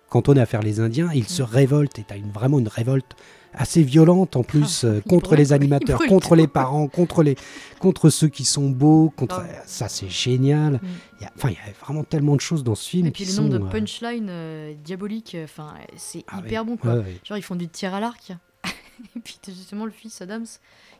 [0.09, 1.45] cantonnés à faire les Indiens, et ils se Mm.
[1.45, 3.15] révoltent, et tu as une, vraiment une révolte
[3.53, 7.35] assez violente en plus euh, Ils contre les animateurs, contre les parents, contre, les,
[7.79, 9.37] contre ceux qui sont beaux, contre...
[9.37, 9.63] Grave.
[9.65, 10.73] ça c'est génial.
[10.73, 10.79] Mm.
[11.19, 13.11] Il y a- Enfin, il y a vraiment tellement de choses dans ce film Et
[13.11, 16.77] puis le nombre de euh, punchlines euh, diaboliques, euh, enfin, euh, c'est ah hyper bon
[16.77, 16.93] quoi.
[16.95, 17.19] ouais, ouais.
[17.23, 18.31] Genre ils font du tir à l'arc.
[19.15, 20.45] et puis t'as justement le fils Adams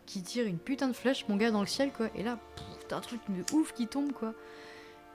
[0.06, 2.08] qui tire une putain de flèche, mon gars, dans le ciel quoi.
[2.16, 2.40] Et là,
[2.88, 4.34] t'as un truc de ouf qui tombe quoi.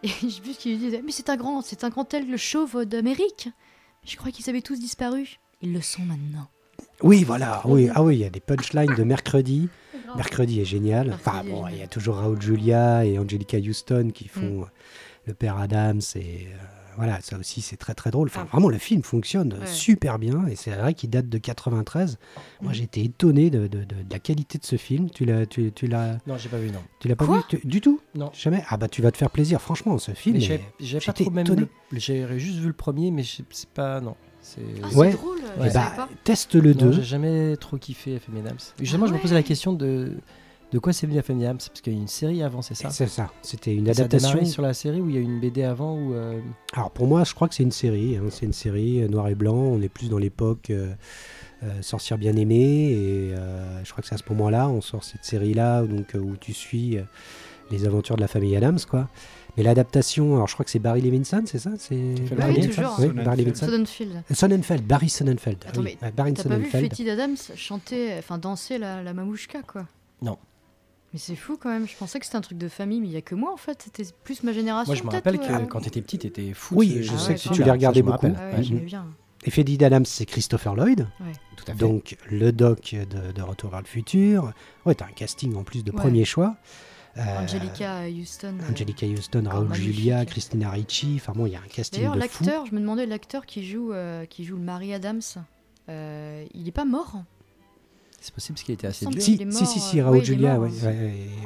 [0.03, 2.05] Et je sais plus ce qu'il lui disait, mais c'est un grand, c'est un grand
[2.05, 3.49] tel le chauve d'Amérique.
[4.05, 5.39] Je crois qu'ils avaient tous disparu.
[5.63, 6.49] Ils le sont maintenant.
[7.03, 7.61] Oui, voilà.
[7.65, 9.69] Oui, ah oui, il y a des punchlines de mercredi.
[10.17, 11.09] Mercredi est génial.
[11.09, 14.67] Mercredi Enfin bon, il y a toujours Raoul Julia et Angelica Houston qui font euh,
[15.27, 16.57] le père Adams et euh,
[16.97, 18.29] voilà, ça aussi c'est très très drôle.
[18.29, 18.49] Enfin Ah.
[18.53, 19.67] vraiment le film fonctionne Ouais.
[19.67, 22.19] super bien et c'est vrai qu'il date de 93.
[22.63, 22.75] Moi Mm.
[22.75, 25.11] j'étais étonné de, de- de- de la qualité de ce film.
[25.11, 26.79] Tu l'as tu, tu l'as Non, j'ai pas vu, non.
[27.01, 27.59] tu l'as pas Quoi vu?
[27.59, 28.01] Tu- du tout?
[28.15, 28.31] Non.
[28.35, 28.63] Jamais?
[28.69, 30.39] Ah bah tu vas te faire plaisir franchement ce film.
[30.39, 31.67] J'avais j'avais pas trop même.
[31.93, 34.01] J'ai juste vu le premier, mais je- c'est pas.
[34.01, 34.15] Non.
[34.45, 34.61] C'est.
[34.83, 35.11] Ah, Ouais.
[35.11, 35.71] c'est drôle, Ouais.
[35.71, 36.93] Savais bah, teste le Non, 2.
[36.93, 38.59] j'ai jamais trop kiffé FM Adams.
[38.81, 40.13] Justement, je me posais la question de
[40.73, 42.91] de quoi c'est venu FM Adams parce qu'il y a une série avant, c'est ça?
[42.91, 43.31] C'est ça.
[43.43, 44.29] C'était une Ça a adaptation.
[44.31, 46.41] démarré sur la série où il y a eu une BD avant ou euh,
[46.73, 48.17] Alors pour moi, je crois que c'est une série.
[48.17, 48.25] hein.
[48.31, 49.55] C'est une série euh, noir et blanc.
[49.55, 50.93] On est plus dans l'époque euh,
[51.63, 52.91] euh, Sorcière bien aimée.
[52.91, 56.19] Et euh, je crois que c'est à ce moment-là, on sort cette série-là donc, euh,
[56.19, 57.03] où tu suis euh,
[57.71, 58.81] les aventures de la famille Adams.
[58.91, 59.09] quoi.
[59.57, 61.71] Mais l'adaptation, alors je crois que c'est Barry Levinson, c'est ça?
[61.79, 62.97] C'est Barry Oui, toujours.
[62.99, 63.25] Oui, Sonnenfeld.
[63.25, 63.67] Barry Levinson.
[63.67, 64.11] Sonnenfeld.
[64.31, 65.65] Euh, Sonnenfeld, Barry Sonnenfeld.
[65.69, 65.97] Attends, oui.
[66.01, 66.91] mais Ouais, Barry T'as pas vu Sonnenfeld.
[66.97, 69.87] Fetty Adams chanter, enfin danser la, la mamouchka quoi?
[70.23, 70.39] Non.
[71.13, 73.13] Mais c'est fou quand même, je pensais que c'était un truc de famille, mais il
[73.13, 74.93] y a que moi en fait, c'était plus ma génération.
[74.93, 76.75] Moi, je me rappelle que euh, quand t'étais petit, t'étais fou.
[76.77, 78.27] Oui, ce- je sais ce que tu les regardais je me beaucoup.
[78.37, 78.63] Ah ouais, Ouais.
[78.65, 79.07] j'aimais bien.
[79.45, 81.07] Et Freddy Adams, c'est Christopher Lloyd.
[81.57, 81.79] Tout à fait.
[81.79, 84.53] Donc le doc de, de Retour vers le futur.
[84.87, 85.99] Ouais, t'as un casting en plus de Ouais.
[85.99, 86.57] premier choix.
[87.17, 88.55] Euh, Angelica Houston.
[88.61, 89.95] euh, Angelica Houston, Raoul magnifique.
[89.95, 91.15] Julia, Christina Ricci.
[91.21, 92.43] Enfin bon, il y a un casting D'ailleurs, de fou.
[92.45, 95.21] l'acteur, je me demandais, l'acteur qui joue, euh, qui joue le Mary Adams,
[95.89, 97.23] euh, il est pas mort
[98.21, 99.21] C'est possible parce qu'il était assez vieux.
[99.21, 100.87] Si, il est si, si, Raoul ouais, il est Julia, mort, ouais, hein.
[100.87, 100.93] ouais,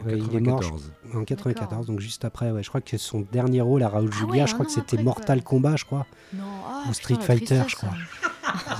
[0.06, 0.92] ouais, ouais, il est mort je- 94.
[1.14, 1.84] en 94, D'accord.
[1.84, 2.50] donc juste après.
[2.50, 4.72] Ouais, je crois que son dernier rôle à Raoul Ah Julia, ouais, je crois que
[4.72, 5.50] c'était après, Mortal quoi.
[5.50, 6.06] Kombat, je crois.
[6.32, 7.90] Non, ah, Ou Street Fighter, je crois.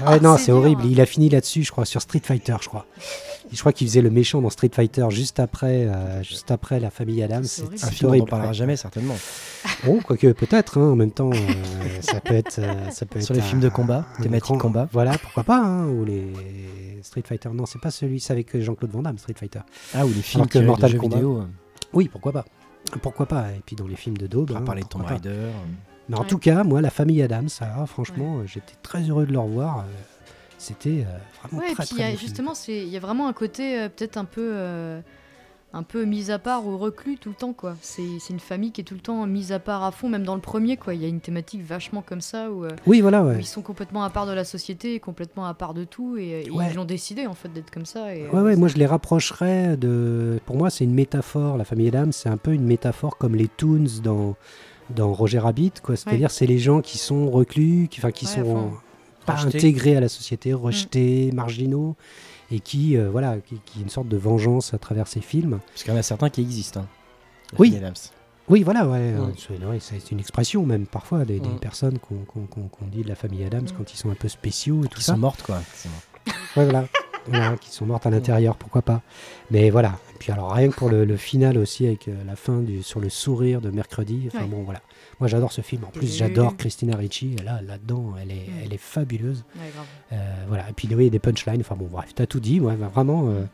[0.04, 0.84] Ah, Ouais, non, c'est horrible.
[0.86, 2.86] Il a fini là-dessus, je crois, sur Street Fighter, je crois.
[3.50, 6.90] Je crois qu'il faisait le méchant dans Street Fighter juste après, euh, juste après la
[6.90, 7.44] famille Adams.
[7.44, 7.80] C'est horrible.
[7.82, 8.28] Un film dont on horrible.
[8.28, 8.54] parlera ouais.
[8.54, 9.16] jamais certainement.
[9.88, 10.78] Oh, quoique peut-être.
[10.78, 11.36] hein, en même temps, euh,
[12.00, 14.88] ça peut être, euh, ça peut Sur être les films de combat, thématique grand- combat.
[14.92, 15.58] Voilà, pourquoi pas.
[15.58, 16.32] hein, ou les
[17.02, 17.48] Street Fighter.
[17.52, 19.60] Non, c'est pas celui, c'est avec Jean-Claude Van Damme, Street Fighter.
[19.94, 21.16] Ah ou les films que tirés de Mortal jeux Kombat.
[21.16, 21.42] vidéo.
[21.92, 22.44] Oui, pourquoi pas.
[23.02, 24.50] Pourquoi pas Et puis dans les films de Daube.
[24.50, 25.50] On va hein, parler de Tomb euh.
[26.08, 26.26] Mais en Ouais.
[26.26, 27.48] tout cas, moi, la famille Adams,
[27.86, 29.80] franchement, euh, j'étais très heureux de le revoir.
[29.80, 29.82] euh,
[30.56, 33.00] C'était euh, vraiment Ouais, et très puis il y très a, justement, il y a
[33.00, 35.00] vraiment un côté euh, peut-être un peu, euh,
[35.72, 37.76] un peu mise à part ou reclus tout le temps, quoi.
[37.80, 40.34] C'est une famille qui est tout le temps mise à part à fond, même dans
[40.34, 40.94] le premier, quoi.
[40.94, 43.62] Il y a une thématique vachement comme ça où, euh, Oui, voilà, où ils sont
[43.62, 46.84] complètement à part de la société, complètement à part de tout, et, et ils l'ont
[46.86, 48.12] décidé en fait d'être comme ça.
[48.16, 50.40] Et, Ouais, ouais, moi je les rapprocherais de.
[50.46, 51.56] Pour moi, c'est une métaphore.
[51.58, 54.34] La famille Adams, c'est un peu une métaphore comme les Toons dans,
[54.94, 55.96] dans Roger Rabbit, quoi.
[55.96, 58.70] C'est-à-dire, c'est les gens qui sont reclus, qui, enfin, qui Ouais, sont enfin,
[59.26, 59.58] pas rejetés.
[59.58, 61.96] intégrés à la société, rejetés, marginaux,
[62.50, 65.60] et qui, euh, voilà, qui, qui une sorte de vengeance à travers ces films.
[65.68, 66.80] Parce qu'il y en a certains qui existent.
[66.80, 66.86] hein.
[67.58, 67.74] Oui.
[67.76, 67.94] Adams.
[68.50, 69.20] Oui, voilà, ouais, Mm.
[69.20, 71.58] euh, c'est ouais, c'est une expression même parfois des, des Mm.
[71.58, 73.76] personnes qu'on dit de la famille Adams Mm.
[73.76, 75.12] quand ils sont un peu spéciaux et tout Qui ça.
[75.12, 75.60] sont mortes, quoi.
[75.74, 76.56] qui sont mortes.
[76.56, 76.86] Ouais, voilà.
[77.26, 79.02] Voilà, qui sont mortes à l'intérieur, pourquoi pas.
[79.50, 79.98] Mais voilà.
[80.18, 82.82] Et puis alors rien que pour le, le final aussi avec euh, la fin du,
[82.82, 84.24] sur le sourire de mercredi.
[84.26, 84.48] Enfin Ouais.
[84.48, 84.80] bon voilà.
[85.20, 85.84] Moi j'adore ce film.
[85.84, 87.36] En plus j'adore Christina Ricci.
[87.44, 88.60] Là là-dedans elle est, Mm.
[88.64, 89.44] elle est fabuleuse.
[89.54, 89.62] Ouais.
[90.12, 90.68] Euh, voilà.
[90.68, 91.60] Et puis oui des punchlines.
[91.60, 92.58] Enfin bon bref t'as tout dit.
[92.58, 93.28] Ouais, bah, vraiment.
[93.28, 93.44] euh,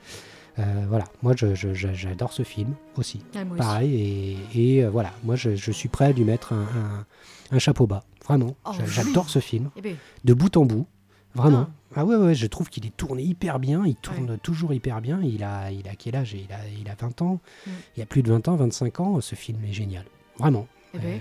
[0.58, 1.04] euh, voilà.
[1.22, 3.20] Moi je- je- je- j'adore ce film aussi.
[3.36, 3.58] Aussi.
[3.58, 4.38] Pareil.
[4.54, 5.12] Et, et, voilà.
[5.22, 7.06] Moi je, suis prêt à lui mettre un, un-
[7.50, 8.04] un chapeau bas.
[8.24, 8.56] Vraiment.
[8.64, 8.84] Oh, oui.
[8.86, 10.86] J'adore ce film Eh ben, de bout en bout.
[11.34, 11.66] Vraiment.
[11.96, 13.84] Ah, ouais, ouais, je trouve qu'il est tourné hyper bien.
[13.86, 15.20] Il tourne toujours hyper bien.
[15.22, 16.34] Il a, il a quel âge?
[16.34, 17.40] Il a, il a 20 ans.
[17.66, 17.70] Mm.
[17.96, 19.20] Il y a plus de 20 ans, 25 ans.
[19.20, 20.04] Ce film est génial.
[20.38, 20.66] Vraiment.
[20.94, 21.20] Eh ben,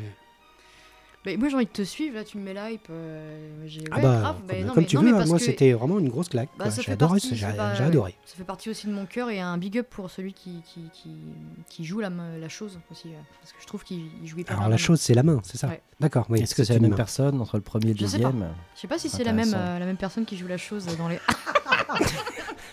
[1.26, 2.88] Euh, bah, moi j'ai envie de te suivre, là tu me mets l'hype.
[2.90, 4.36] euh, j'ai- ah ouais, bah, grave.
[4.38, 5.14] comme, Bah, non, comme mais- tu non, mais veux.
[5.16, 5.18] hein.
[5.20, 6.50] parce Moi, que- c'était vraiment une grosse claque.
[6.58, 6.72] Bah, quoi.
[6.72, 7.12] ça fait J'ai adoré.
[7.20, 8.16] partie, J'ai ça j'ai adoré.
[8.26, 10.82] Ça fait partie aussi de mon cœur et un big up pour celui qui, qui,
[10.94, 11.12] qui,
[11.70, 12.10] qui joue la,
[12.50, 13.08] chose aussi.
[13.10, 15.24] euh, Parce que je trouve qu'il il joue hyper Alors bien la chose, c'est la
[15.24, 15.82] main, c'est ça Ouais.
[16.00, 16.26] D'accord.
[16.30, 16.98] Oui, Est-ce que c'est la une même main.
[16.98, 18.32] personne entre le premier et le Je sais pas.
[18.32, 19.68] deuxième Je sais pas si c'est la même, Intéressant.
[19.76, 21.20] euh, la même personne qui joue la chose dans les.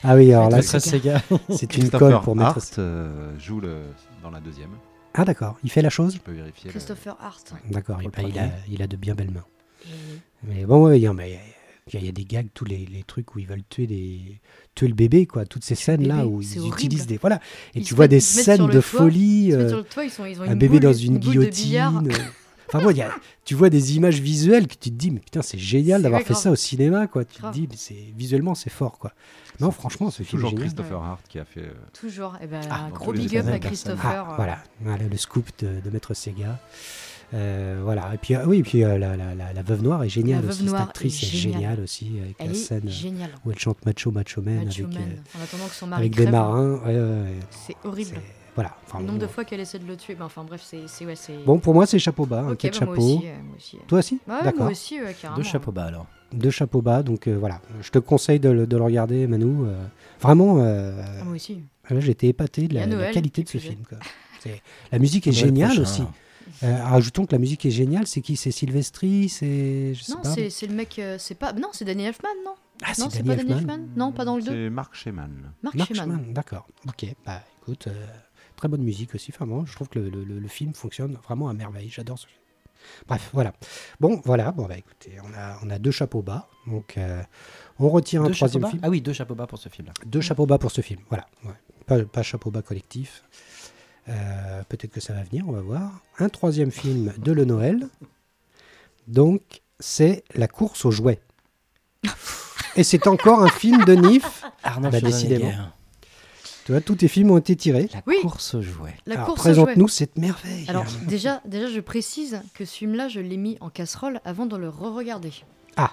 [0.03, 1.21] Ah oui, alors là, Très c'est Sega.
[1.51, 2.59] c'est une Christopher colle pour mettre.
[2.79, 3.83] Euh, joue le,
[4.23, 4.71] dans la deuxième.
[5.15, 5.59] Ah d'accord.
[5.65, 6.15] Il fait la chose.
[6.15, 6.67] Je peux vérifier.
[6.67, 7.53] le- Christopher Hart.
[7.71, 7.99] D'accord.
[8.03, 9.45] Il, a, il a de bien belles mains.
[9.85, 9.89] Et-
[10.45, 11.39] Mais bon, ouais, il y a- mais
[11.89, 13.65] il y, a- il y a des gags, tous les, les trucs où ils veulent
[13.69, 14.41] tuer, des,
[14.75, 15.45] tuer le bébé, quoi.
[15.47, 16.75] Toutes ces scènes-là où ils horrible.
[16.77, 17.17] utilisent des.
[17.17, 17.41] Voilà.
[17.75, 19.47] Et Ils tu vois des scènes de toit, folie.
[19.47, 20.81] Ils se mettent euh, sur le toit, ils, sont, ils ont un une bébé boule-
[20.81, 22.09] dans une guillotine.
[22.73, 23.11] Enfin bon, il y a-
[23.45, 26.21] tu vois des images visuelles que tu te dis, mais putain, c'est génial C'est d'avoir
[26.23, 26.43] fait grave.
[26.43, 27.25] ça au cinéma, quoi.
[27.25, 27.53] Tu Grave.
[27.53, 29.13] te dis, mais c'est visuellement, c'est fort, quoi.
[29.59, 30.65] Non, franchement, ce film est Toujours génial.
[30.67, 31.61] Christopher Hart qui a fait.
[31.61, 32.37] euh, Toujours.
[32.41, 33.59] Et ben, Ah, un gros big up à.
[33.59, 34.27] Christopher.
[34.29, 36.59] Ah, euh, voilà, voilà, le scoop de, de Maître Sega.
[37.33, 40.03] Euh, voilà, et puis ah oui, et puis euh, la, la, la, la veuve noire
[40.03, 40.59] est géniale La Veuve aussi.
[40.63, 41.61] Cette Noire actrice est est géniale.
[41.61, 43.31] géniale aussi avec Elle la est scène géniale.
[43.45, 45.03] où elle chante Macho Macho Man Macho avec, Man.
[45.13, 46.75] euh, En attendant que son mari avec des marins.
[46.79, 47.39] ouais, ouais, ouais.
[47.51, 48.17] C'est horrible.
[48.61, 48.77] C'est- Voilà.
[48.87, 49.27] Enfin, Le nombre bon.
[49.27, 50.15] de fois qu'elle essaie de le tuer.
[50.15, 51.15] Ben, enfin bref, c'est ouais.
[51.47, 53.07] Bon, pour moi, c'est chapeau bas, un ok, quai de bah, moi chapeau.
[53.17, 53.27] aussi.
[53.27, 53.77] euh, moi aussi.
[53.87, 54.61] Toi aussi Ouais, D'accord.
[54.63, 55.37] moi aussi, ouais, carrément.
[55.39, 56.07] Deux chapeaux bas alors.
[56.33, 57.61] Deux chapeaux bas, donc euh, voilà.
[57.83, 59.67] Je te conseille de, le- de le regarder, Manu.
[59.67, 59.75] euh,
[60.21, 61.63] vraiment, euh, Ah, moi aussi.
[61.89, 63.83] là, j'ai été épaté de la, qualité de ce film.
[63.89, 63.99] quoi.
[64.93, 65.83] La musique est géniale prochain.
[65.83, 66.03] aussi.
[66.65, 68.07] Euh, rajoutons que la musique est géniale.
[68.07, 68.37] C'est qui?
[68.37, 69.93] C'est Sylvestri C'est.
[70.09, 70.99] Non, c'est le mec.
[70.99, 71.53] euh, c'est pas.
[71.53, 72.55] Non, c'est Danny Elfman, non?
[72.83, 73.79] Ah, Non, c'est pas Danny Elfman.
[73.97, 74.51] Non, pas dans le 2.
[74.51, 75.31] C'est Mark Sheman.
[75.63, 75.95] Mark Mark.
[75.95, 76.67] Sheman, d'accord.
[76.89, 78.07] Ok, bah écoute, euh,
[78.61, 79.33] très bonne musique aussi.
[79.35, 81.89] Enfin, moi, je trouve que le, le- le- le film fonctionne vraiment à merveille.
[81.89, 82.39] J'adore ce film.
[83.09, 83.53] Bref, voilà.
[84.01, 84.53] Bon, voilà.
[84.53, 86.47] Bon, bah écoutez, on a, on a deux chapeaux bas.
[86.67, 87.23] Donc, euh,
[87.79, 88.81] on retire un Deux troisième film.
[88.85, 89.93] Ah oui, deux chapeaux bas pour ce film-là.
[90.07, 91.01] Deux chapeaux bas pour ce film.
[91.09, 91.27] Voilà.
[91.45, 91.53] ouais.
[91.87, 93.25] Pas, pas chapeau bas collectif.
[94.09, 96.01] Euh, Peut-être que ça va venir, on va voir.
[96.19, 97.87] Un troisième film de Le Noël.
[99.09, 99.43] Donc,
[99.79, 101.21] c'est La course aux jouets.
[102.77, 104.45] Et c'est encore un film de Nif.
[104.63, 105.51] Arnaud Bah, décidément.
[106.71, 107.89] Tu vois, tous tes films ont été tirés.
[107.93, 108.15] La Oui.
[108.23, 108.95] course aux jouets.
[109.05, 110.67] La Alors, course présente-nous cette merveille.
[110.69, 114.57] Alors, déjà, déjà, je précise que ce film-là, je l'ai mis en casserole avant de
[114.57, 115.33] le re-regarder.
[115.77, 115.91] Ah.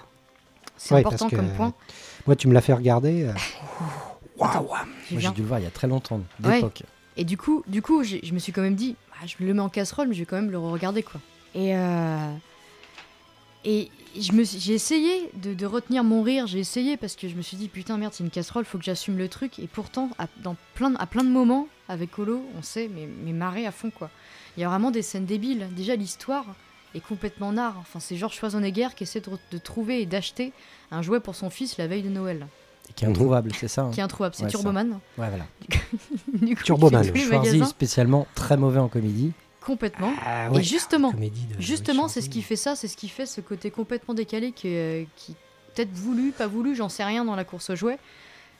[0.76, 1.74] C'est Ouais, important parce que comme point.
[2.28, 3.24] Moi, tu me l'as fait regarder.
[3.24, 3.32] euh,
[4.38, 4.68] Waouh
[5.08, 6.54] J'y Moi, j'ai dû le voir il y a très longtemps, Ouais.
[6.54, 6.84] d'époque.
[7.16, 9.52] Et du coup, du coup j'ai- je me suis quand même dit, ah, je le
[9.52, 11.20] mets en casserole, mais je vais quand même le regarder quoi.
[11.56, 12.32] Et, euh,
[13.70, 17.56] et j'ai essayé de, de retenir mon rire, j'ai essayé parce que je me suis
[17.58, 19.58] dit, putain, merde, c'est une casserole, faut que j'assume le truc.
[19.58, 23.06] Et pourtant, à, dans plein, de- à plein de moments, avec Holo, on sait, mais,
[23.24, 24.10] mais marrer à fond quoi.
[24.56, 25.68] Il y a vraiment des scènes débiles.
[25.76, 26.46] Déjà, l'histoire
[26.94, 27.76] est complètement nard.
[27.80, 30.52] Enfin, c'est Georges Schwarzenegger qui essaie de, de trouver et d'acheter
[30.90, 32.46] un jouet pour son fils la veille de Noël,
[32.88, 34.34] Et qui est introuvable, c'est ça hein qui est introuvable.
[34.34, 34.58] C'est Ouais, ça.
[34.58, 34.98] Turboman.
[35.18, 35.44] Ouais, voilà.
[36.64, 39.32] Turboman, Schwarzy, spécialement très mauvais en comédie.
[39.68, 40.12] Complètement.
[40.24, 43.40] Ah, Et justement, de Justement, c'est ce qui fait ça, c'est ce qui fait ce
[43.40, 44.68] côté complètement décalé qui,
[45.16, 45.34] qui
[45.74, 47.98] peut-être voulu, pas voulu, j'en sais rien dans la course aux jouets.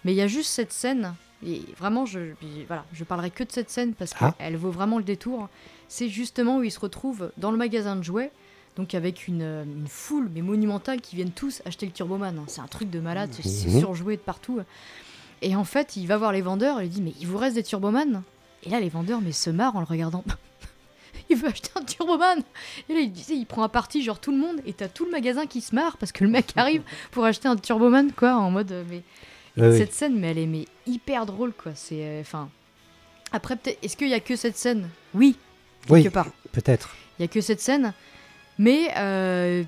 [0.05, 2.21] Mais il y a juste cette scène, et vraiment, je,
[2.69, 4.35] voilà, je parlerai que de cette scène parce Ah.
[4.39, 5.49] qu'elle vaut vraiment le détour.
[5.89, 8.31] C'est justement où ils se retrouvent dans le magasin de jouets,
[8.77, 12.39] donc avec une, euh, une foule, mais monumentale, qui viennent tous acheter le Turboman.
[12.39, 12.45] hein.
[12.47, 14.61] C'est un truc de malade, c'est c'est surjoué de partout.
[15.43, 17.55] Et en fait, il va voir les vendeurs, et il dit Mais il vous reste
[17.57, 18.23] des Turboman?
[18.65, 20.25] Et là, les vendeurs mais se marrent en le regardant.
[21.31, 22.43] il veut acheter un Turboman
[22.89, 25.11] et là, il, il prend à partie genre tout le monde et t'as tout le
[25.11, 28.51] magasin qui se marre parce que le mec arrive pour acheter un Turboman quoi en
[28.51, 29.03] mode euh, mais
[29.63, 29.77] ouais.
[29.79, 32.49] cette scène mais elle est mais hyper drôle quoi c'est euh, enfin
[33.33, 34.89] Après, peut-être, est-ce qu'il y a que cette scène?
[35.15, 35.37] Oui,
[35.87, 36.29] quelque Oui, part.
[36.53, 36.95] peut-être.
[37.19, 37.93] Il y a que cette scène.
[38.59, 39.65] Mais, euh,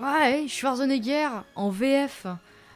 [0.00, 2.26] ouais, Schwarzenegger en VF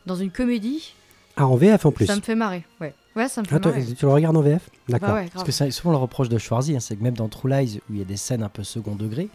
[0.07, 0.95] dans une comédie,
[1.37, 2.07] Ah, en VF en plus.
[2.07, 2.65] ça me fait marrer.
[2.81, 5.11] Ouais, ouais ça me fait Ah, toi, tu le regardes en VF D'accord.
[5.11, 7.29] Bah ouais, Parce que c'est souvent le reproche de Schwarzy, hein, c'est que même dans
[7.29, 9.29] True Lies, où il y a des scènes un peu second degré,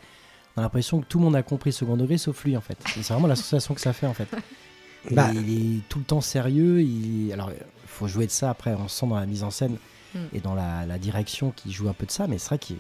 [0.55, 2.77] on a l'impression que tout le monde a compris second degré sauf lui en fait.
[2.85, 4.27] C'est vraiment la sensation que ça fait en fait.
[5.11, 5.29] Bah.
[5.33, 6.81] Il est tout le temps sérieux.
[6.81, 7.31] Il...
[7.31, 9.77] Alors, il faut jouer de ça après, on sent dans la mise en scène
[10.15, 10.25] Hmm.
[10.33, 12.77] et dans la, la direction qui joue un peu de ça, mais c'est vrai qu'il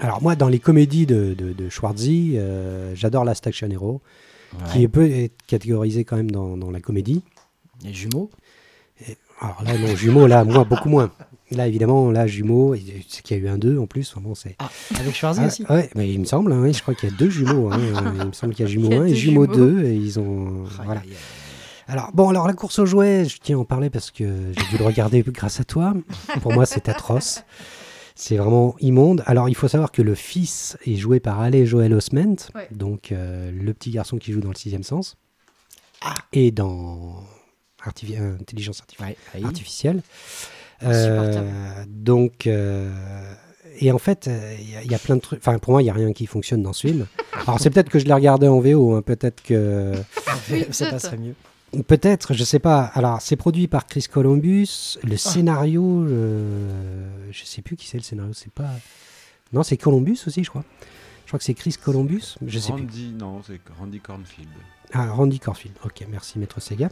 [0.00, 4.00] Alors moi, dans les comédies de, de, de Schwarzy, euh, j'adore Last Action Hero,
[4.72, 7.22] qui peut être catégorisé quand même dans, dans la comédie.
[7.84, 8.30] Les jumeaux?
[9.40, 11.10] Alors là, non, jumeaux, là, moi, beaucoup moins.
[11.52, 14.10] Là, évidemment, là, jumeaux, et c'est qu'il y a eu un 2 en plus.
[14.12, 14.56] Enfin, bon, c'est...
[14.58, 14.68] Ah,
[14.98, 17.16] avec Schwarzy Ah, aussi ouais, mais il me semble, hein, je crois qu'il y a
[17.16, 17.70] deux jumeaux.
[17.70, 19.46] hein, euh, il me semble qu'il y a a 1 et jumeaux.
[19.46, 20.64] 2, et ils ont...
[20.84, 21.02] Voilà.
[21.86, 24.64] Alors, bon, alors la course aux jouets, je tiens à en parler parce que j'ai
[24.70, 25.94] dû le regarder grâce à toi.
[26.42, 27.44] Pour moi, c'est atroce.
[28.16, 29.22] C'est vraiment immonde.
[29.26, 32.66] Alors, il faut savoir que le fils est joué par Ale Joel Osment, Ouais.
[32.72, 35.16] donc euh, le petit garçon qui joue dans le sixième sens,
[36.02, 36.14] Ah.
[36.32, 37.22] et dans
[37.86, 39.44] Artifi- euh, Intelligence artifi- aïe.
[39.44, 40.02] artificielle.
[40.82, 42.90] Euh, donc, euh,
[43.80, 45.38] et en fait, euh, il y, a- il y a plein de trucs.
[45.38, 47.06] Enfin, pour moi, il n'y a rien qui fonctionne dans ce film.
[47.46, 48.94] Alors, c'est peut-être que je l'ai regardé en VO.
[48.94, 49.92] hein, peut-être que.
[50.50, 50.90] Oui, ça peut-être.
[50.90, 51.34] passerait mieux.
[51.88, 52.84] Peut-être, je sais pas.
[52.94, 54.98] Alors, c'est produit par Chris Columbus.
[55.02, 58.32] Le scénario, euh, je sais plus qui c'est le scénario.
[58.34, 58.70] C'est pas.
[59.52, 60.64] Non, c'est Columbus aussi, je crois.
[61.24, 62.36] Je crois que c'est Chris Columbus.
[62.46, 62.82] Je sais plus.
[62.82, 64.48] Randy, non, c'est Randy Cornfield.
[64.92, 65.74] Ah, Randy Corfield.
[65.84, 66.88] Ok, merci, Maître Sega.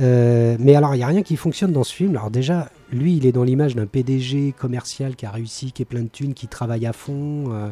[0.00, 2.16] Euh, mais alors, il n'y a rien qui fonctionne dans ce film.
[2.16, 5.84] Alors, déjà, lui, il est dans l'image d'un PDG commercial qui a réussi, qui est
[5.86, 7.44] plein de thunes, qui travaille à fond.
[7.52, 7.68] euh,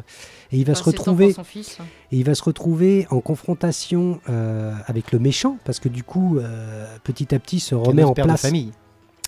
[0.51, 1.35] et il va Enfin, se retrouver.
[1.43, 1.77] fils.
[2.11, 6.37] Et il va se retrouver en confrontation euh, avec le méchant, parce que du coup,
[6.39, 8.71] euh, petit à petit, se remet en père de place, famille.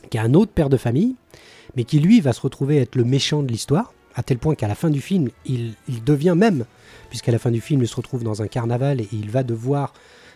[0.10, 1.16] qui est un autre père de famille,
[1.76, 4.68] mais qui lui va se retrouver être le méchant de l'histoire, à tel point qu'à
[4.68, 6.66] la fin du film, il, il devient même,
[7.10, 9.94] puisqu'à la fin du film, il se retrouve dans un carnaval et il va devoir.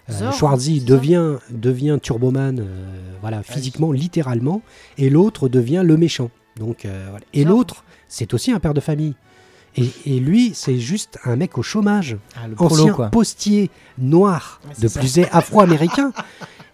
[0.10, 2.66] Euh, Zorro, Schwarzy devient, devient Turboman, euh,
[3.22, 4.62] voilà, physiquement, littéralement,
[4.98, 6.30] et l'autre devient le méchant.
[6.58, 7.26] Donc, euh, voilà.
[7.34, 9.16] Et l'autre, c'est aussi un père de famille.
[9.76, 14.88] Et, et lui, c'est juste un mec au chômage Ah, prolo, ancien postier noir de
[14.88, 16.14] plus est afro-américain.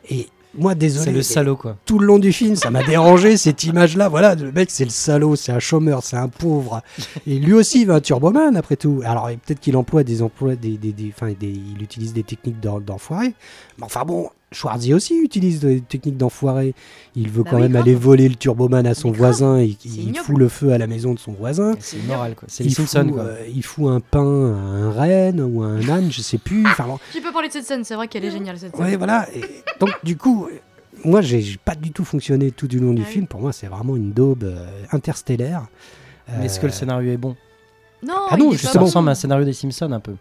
[0.09, 1.77] Et moi, désolé, C'est le salaud, quoi.
[1.85, 4.09] tout le long du film, ça m'a dérangé cette image-là.
[4.09, 6.81] Voilà, le mec, c'est le salaud, c'est un chômeur, c'est un pauvre.
[7.25, 9.01] Et lui aussi, il va un turboman après tout.
[9.05, 12.59] Alors, peut-être qu'il emploie des emplois, des, des, des- enfin, des- il utilise des techniques
[12.59, 13.33] d'en- d'enfoiré.
[13.77, 16.73] Mais enfin bon, Schwarzy aussi utilise des techniques d'enfoiré.
[17.15, 17.83] Il veut Bah quand oui, même grave.
[17.83, 20.17] aller voler le turboman à son voisin et il ignoble.
[20.25, 21.73] fout le feu à la maison de son voisin.
[21.79, 22.47] C'est immoral, quoi.
[22.51, 23.23] C'est les Il Simpsons, fout, quoi.
[23.23, 26.65] euh, il fout un pain à un renne ou à un âne, je sais plus.
[26.67, 28.85] Enfin, bon, Tu peux parler de cette scène, c'est vrai qu'elle est géniale cette scène.
[28.85, 29.27] Ouais, voilà.
[29.33, 29.41] Et
[29.79, 30.47] donc, du coup,
[31.05, 33.27] moi, j'ai pas du tout fonctionné tout du long du Ah film.
[33.27, 35.67] Pour moi, c'est vraiment une daube euh, interstellaire.
[36.37, 37.35] Mais est-ce que le Euh, scénario est bon?
[38.03, 38.81] Non, Ah non, il est Ça pas justement.
[38.81, 38.85] bon.
[38.87, 40.15] ressemble à un scénario des Simpsons, un peu.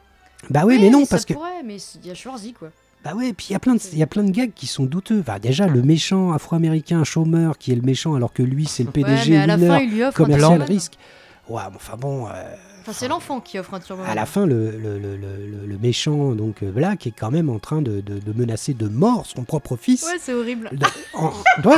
[0.51, 1.33] Bah oui, mais non, ça parce que.
[1.35, 2.71] pourrait, mais il y a Schwarzy quoi.
[3.05, 5.25] Bah ouais, puis il y a plein de, gags qui sont douteux.
[5.41, 9.05] Déjà, le méchant afro-américain chômeur qui est le méchant alors que lui, c'est le Ouais,
[9.05, 10.99] PDG mais à la fin, il lui offre commercial risque.
[11.49, 12.27] Ouais, mais enfin bon.
[12.27, 12.31] euh,
[12.91, 14.11] Enfin, c'est l'enfant qui offre un turboman.
[14.11, 17.59] à la fin, le, le, le, le- méchant, donc euh, Black, est quand même en
[17.59, 20.03] train de, de- de menacer de mort son propre fils.
[20.05, 20.69] Ouais, c'est horrible.
[20.73, 21.33] De- en-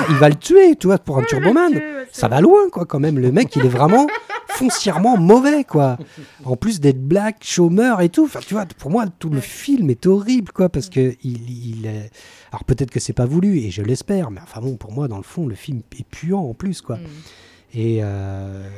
[0.09, 1.73] il va le tuer, tu vois, pour un turboman.
[2.11, 3.19] ça va loin, quoi, quand même.
[3.19, 4.07] Le mec, il est vraiment
[4.49, 5.99] foncièrement mauvais, quoi.
[6.45, 8.25] En plus d'être black, chômeur et tout.
[8.25, 11.87] Enfin, tu vois, pour moi, tout le film est horrible, quoi, parce que il, il
[11.87, 12.11] est-
[12.51, 15.17] Alors, peut-être que c'est pas voulu, et je l'espère, mais enfin bon, pour moi, dans
[15.17, 16.97] le fond, le film est puant en plus, quoi.
[16.97, 17.01] Mm.
[17.75, 18.69] Et, euh,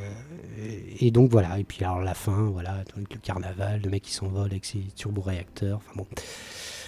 [0.99, 1.59] et donc, voilà.
[1.59, 5.77] Et puis, alors, la fin, voilà, le carnaval, le mec qui s'envole avec ses turboréacteurs.
[5.77, 6.07] Enfin, bon.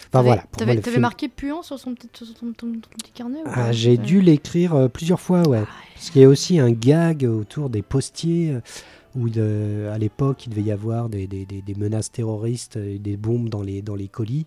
[0.10, 0.44] Enfin, voilà.
[0.58, 3.74] T'avais film- marqué puant sur, son, petit- sur ton, ton- ton petit carnet ou Ah,
[3.74, 5.64] J'ai dû l'écrire euh, plusieurs fois, ouais.
[5.96, 8.56] Parce qu'il y a aussi un gag autour des postiers
[9.18, 12.78] euh, où de- à l'époque il devait y avoir des, des- des- des menaces terroristes
[12.78, 14.46] des bombes dans les, dans les colis.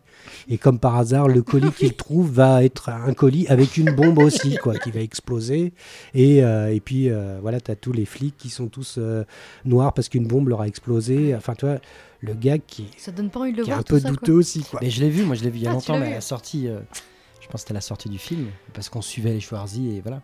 [0.49, 4.19] Et comme par hasard, le colis qu'il trouve va être un colis avec une bombe
[4.19, 5.73] aussi, quoi, qui va exploser.
[6.15, 9.25] Et, euh, et puis euh, voilà, tu as tous les flics qui sont tous euh,
[9.65, 11.35] noirs parce qu'une bombe leur a explosé.
[11.35, 11.79] Enfin, tu vois,
[12.21, 14.11] le gag qui, Ça donne pas envie de le qui est un peu ça, quoi.
[14.11, 14.81] douteux aussi, quoi.
[14.83, 16.11] Mais je l'ai vu, moi je l'ai vu il y a Ah, longtemps, mais à
[16.17, 16.79] la sortie, euh,
[17.41, 20.21] je pense que c'était la sortie du film, parce qu'on suivait les Schwarzy et voilà.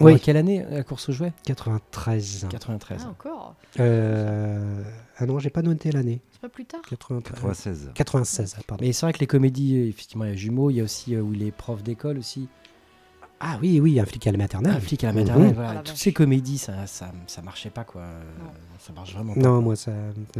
[0.00, 0.20] Oui.
[0.20, 1.32] Quelle année la course aux jouets?
[1.44, 2.46] 93.
[2.50, 3.02] 93.
[3.04, 3.54] Ah, encore?
[3.78, 4.82] Euh,
[5.18, 6.20] ah non, j'ai pas noté l'année.
[6.32, 6.80] C'est pas plus tard?
[6.88, 7.34] 93.
[7.34, 7.90] 96.
[7.94, 8.84] 96, ah, pardon.
[8.84, 10.84] Mais c'est vrai que les comédies, euh, effectivement, il y a Jumeaux, il y a
[10.84, 12.48] aussi euh, où il est prof d'école aussi.
[13.42, 14.74] Ah oui, oui, un flic à la maternelle.
[14.76, 15.18] Un flic à la Mhm.
[15.20, 15.74] maternelle, voilà.
[15.74, 18.02] la Toutes ces comédies, ça, ça, ça marchait pas, quoi.
[18.02, 18.50] Euh, Non.
[18.78, 19.40] Ça marche vraiment pas.
[19.40, 19.92] Non, moi, ça,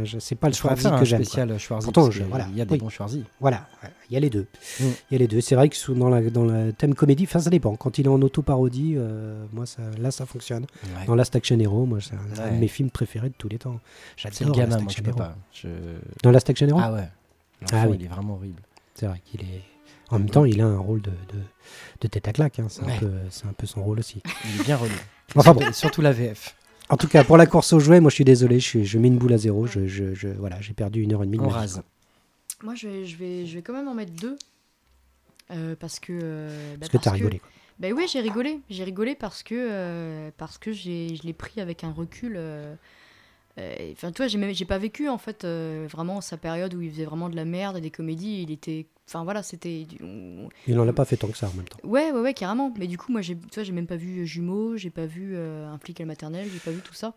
[0.03, 1.23] je- c'est pas le Schwarzy que j'aime.
[1.23, 1.83] spécial Schwarzy.
[1.85, 2.79] Pourtant, je- voilà, Il y a des oui.
[2.79, 3.23] bons Schwarzy.
[3.39, 3.67] Voilà,
[4.09, 4.47] il y a les deux.
[4.79, 4.83] Mm.
[4.83, 5.41] Il y a les deux.
[5.41, 7.75] C'est vrai que sous- dans, la, dans le thème comédie, enfin ça dépend.
[7.75, 10.65] Quand il est en auto-parodie, euh, moi ça, là ça fonctionne.
[10.83, 11.05] Ouais.
[11.05, 13.79] Dans Last Action Hero, moi c'est un, de mes films préférés de tous les temps.
[14.17, 15.17] C'est le J'adore gamin, Last moi, je Action peux Hero.
[15.19, 15.35] pas.
[15.53, 15.67] Je...
[16.23, 17.09] Dans Last Action Hero, Ah ouais.
[17.71, 17.97] Ah oui.
[17.99, 18.61] il est vraiment horrible.
[18.95, 19.61] C'est vrai qu'il est.
[20.09, 21.39] En même temps, il a un rôle de, de,
[22.01, 22.59] de tête à claque.
[22.59, 22.67] hein.
[22.69, 22.93] C'est Ouais.
[22.95, 24.21] un, peu- c'est un peu son rôle aussi.
[24.53, 24.91] Il est bien relou.
[25.35, 26.55] Enfin bon, Surtout la VF.
[26.89, 28.97] en tout cas, pour la course aux jouets, moi je suis désolé, je, suis- je
[28.99, 29.65] mets une boule à zéro.
[29.67, 31.59] Je, je- je- voilà, j'ai perdu une heure et demie de On ma vie.
[31.59, 31.81] rase.
[32.63, 34.37] Moi, je vais, je, vais, je vais quand même en mettre deux.
[35.51, 36.11] Euh, parce que.
[36.21, 37.39] euh, bah, Parce que t'as rigolé.
[37.39, 37.49] quoi.
[37.79, 38.59] Bah oui, j'ai rigolé.
[38.69, 42.33] J'ai rigolé parce que, euh, parce que j'ai, je l'ai pris avec un recul.
[43.61, 46.37] Euh, euh, Enfin, tu vois, j'ai, même- j'ai pas vécu en fait euh, vraiment sa
[46.37, 48.41] période où il faisait vraiment de la merde et des comédies.
[48.43, 48.87] Il était.
[49.07, 49.83] Enfin voilà, c'était.
[49.85, 49.97] du-
[50.67, 51.77] Il en a pas fait tant que ça en même temps.
[51.83, 52.73] Ouais, ouais, ouais, carrément.
[52.77, 55.33] Mais du coup, moi, j'ai, tu vois, j'ai même pas vu Jumeaux, j'ai pas vu
[55.35, 57.13] euh, un flic à la maternelle, j'ai pas vu tout ça.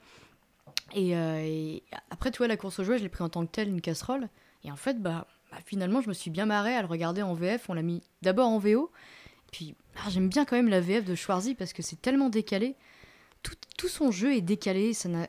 [0.95, 3.45] Et, euh, et après, tu vois, la course aux jouets, je l'ai pris en tant
[3.47, 4.29] que telle, une casserole.
[4.65, 7.35] Et en fait, bah, bah, finalement, je me suis bien marré à le regarder en
[7.35, 7.69] VF.
[7.69, 8.91] On l'a mis d'abord en VO.
[9.53, 12.75] Puis, ah, j'aime bien quand même la VF de Schwarzy parce que c'est tellement décalé.
[13.45, 15.27] Tout, tout son jeu est décalé, ça n'a,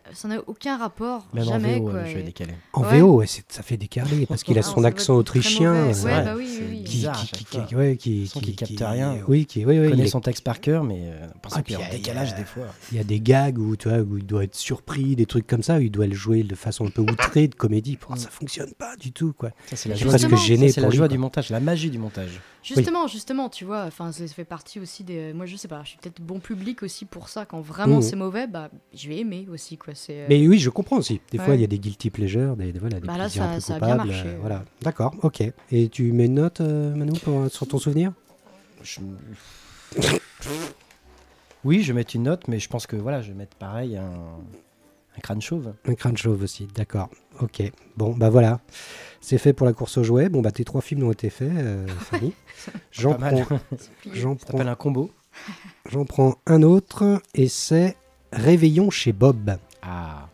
[0.47, 1.75] aucun rapport, Même jamais.
[1.75, 1.99] en VO, quoi.
[1.99, 2.23] euh.
[2.73, 2.99] En Ouais.
[3.01, 5.87] VO, ouais, ça fait décaler parce qu'il a Ah, son accent autrichien.
[5.87, 7.01] Ouais, bah oui, oui, qui,
[8.55, 9.17] capte rien.
[9.27, 11.61] Oui, qui, oui, oui, Il connaît est- son texte par cœur, mais euh, parce Ah,
[11.61, 12.67] qu'il est puis en il y a- décalage des fois.
[12.91, 15.45] il y a des gags où, tu vois, où il doit être surpris, des trucs
[15.47, 17.97] comme ça, où il doit le jouer de façon un peu outrée de comédie.
[17.97, 18.17] Pour, Mm.
[18.17, 19.49] ça fonctionne pas du tout, quoi.
[19.67, 21.07] Ça, c'est la Je joie, suis Justement, presque gêné ça, c'est pour la lui, joie
[21.07, 21.13] quoi.
[21.13, 22.39] du montage, la magie du montage.
[22.63, 25.33] Justement, justement, tu vois, ça fait partie aussi des.
[25.33, 27.45] Moi, je sais pas, je suis peut-être bon public aussi pour ça.
[27.45, 27.99] Quand vraiment.
[28.05, 29.93] C'est mauvais, bah, je vais aimer aussi, quoi.
[29.95, 30.21] C'est.
[30.21, 31.21] euh, Mais oui, je comprends aussi.
[31.31, 33.43] Des fois, il y a des guilty pleasures, des, des- voilà, des Bah là, plaisirs
[33.43, 34.37] ça- un peu ça a bien marché, euh, ouais.
[34.39, 35.43] voilà, d'accord, ok.
[35.71, 38.13] Et tu mets une note, euh, Manu, pour- sur ton souvenir?
[38.83, 38.99] Je-
[41.63, 43.97] Oui, je vais mettre une note, mais je pense que voilà, je vais mettre pareil
[43.97, 45.73] un, un crâne chauve.
[45.87, 47.09] Un crâne chauve aussi, d'accord.
[47.41, 47.63] Ok.
[47.97, 48.59] Bon, bah voilà.
[49.19, 50.29] C'est fait pour la course aux jouets.
[50.29, 52.33] Bon, bah tes trois films ont été faits, euh, Fanny.
[52.91, 53.43] J'en prends,
[54.13, 55.11] j'en Ça s'appelle prends, un combo.
[55.89, 57.95] J'en prends un autre et c'est
[58.33, 59.57] Réveillon chez Bob.
[59.81, 60.27] Ah,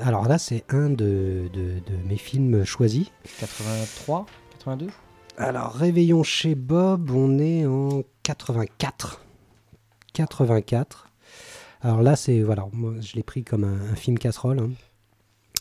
[0.00, 3.08] Alors là, c'est un de, de- de mes films choisis.
[3.40, 4.26] 83,
[4.58, 4.88] 82
[5.36, 9.20] Alors, Réveillon chez Bob, on est en 84.
[10.14, 11.08] 84.
[11.82, 14.60] Alors là, c'est voilà, moi je l'ai pris comme un, un film casserole.
[14.60, 14.70] hein.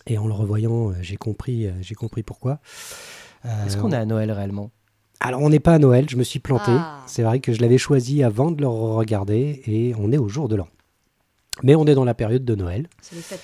[0.08, 2.60] Et en le revoyant, euh, j'ai compris, euh, j'ai compris pourquoi.
[3.46, 4.72] Euh, Est-ce qu'on est à Noël réellement?
[5.22, 6.72] Alors, on n'est pas à Noël, je me suis planté.
[6.72, 7.04] Ah.
[7.08, 10.48] C'est vrai que je l'avais choisi avant de le regarder et on est au jour
[10.50, 10.68] de l'an.
[11.64, 12.88] Mais on est dans la période de Noël.
[13.02, 13.42] C'est les fêtes.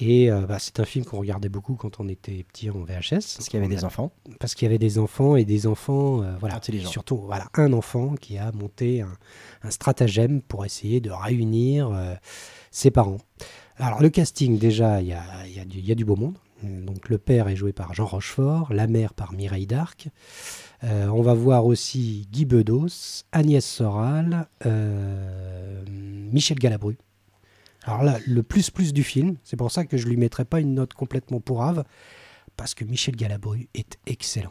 [0.00, 3.10] Et euh, bah, c'est un film qu'on regardait beaucoup quand on était petit en VHS.
[3.10, 4.12] Parce qu'il y avait des enfants.
[4.38, 6.88] parce qu'il y avait des enfants et des enfants, euh, voilà, Intelligents.
[6.88, 9.12] surtout voilà, un enfant qui a monté un,
[9.64, 12.14] un stratagème pour essayer de réunir euh,
[12.70, 13.18] ses parents.
[13.78, 16.04] Alors le casting déjà, il y a, il y a du- il y a du
[16.04, 16.36] beau monde.
[16.62, 20.08] Donc le père est joué par Jean Rochefort, la mère par Mireille Darc.
[20.84, 25.84] Euh, on va voir aussi Guy Bedos, Agnès Soral, euh,
[26.32, 26.96] Michel Galabru.
[27.84, 30.60] Alors là, le plus plus du film, c'est pour ça que je lui mettrai pas
[30.60, 31.84] une note complètement pourrave,
[32.56, 34.50] parce que Michel Galabru est excellent.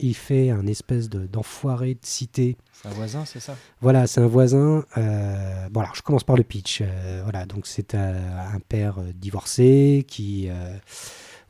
[0.00, 2.56] Il fait un espèce de- d'enfoiré de cité.
[2.72, 3.56] C'est un voisin, c'est ça?
[3.80, 4.84] Voilà, c'est un voisin.
[4.96, 6.82] euh, bon, alors je commence par le pitch.
[6.82, 8.14] euh, voilà, donc c'est un,
[8.54, 10.76] un père euh, divorcé qui, euh,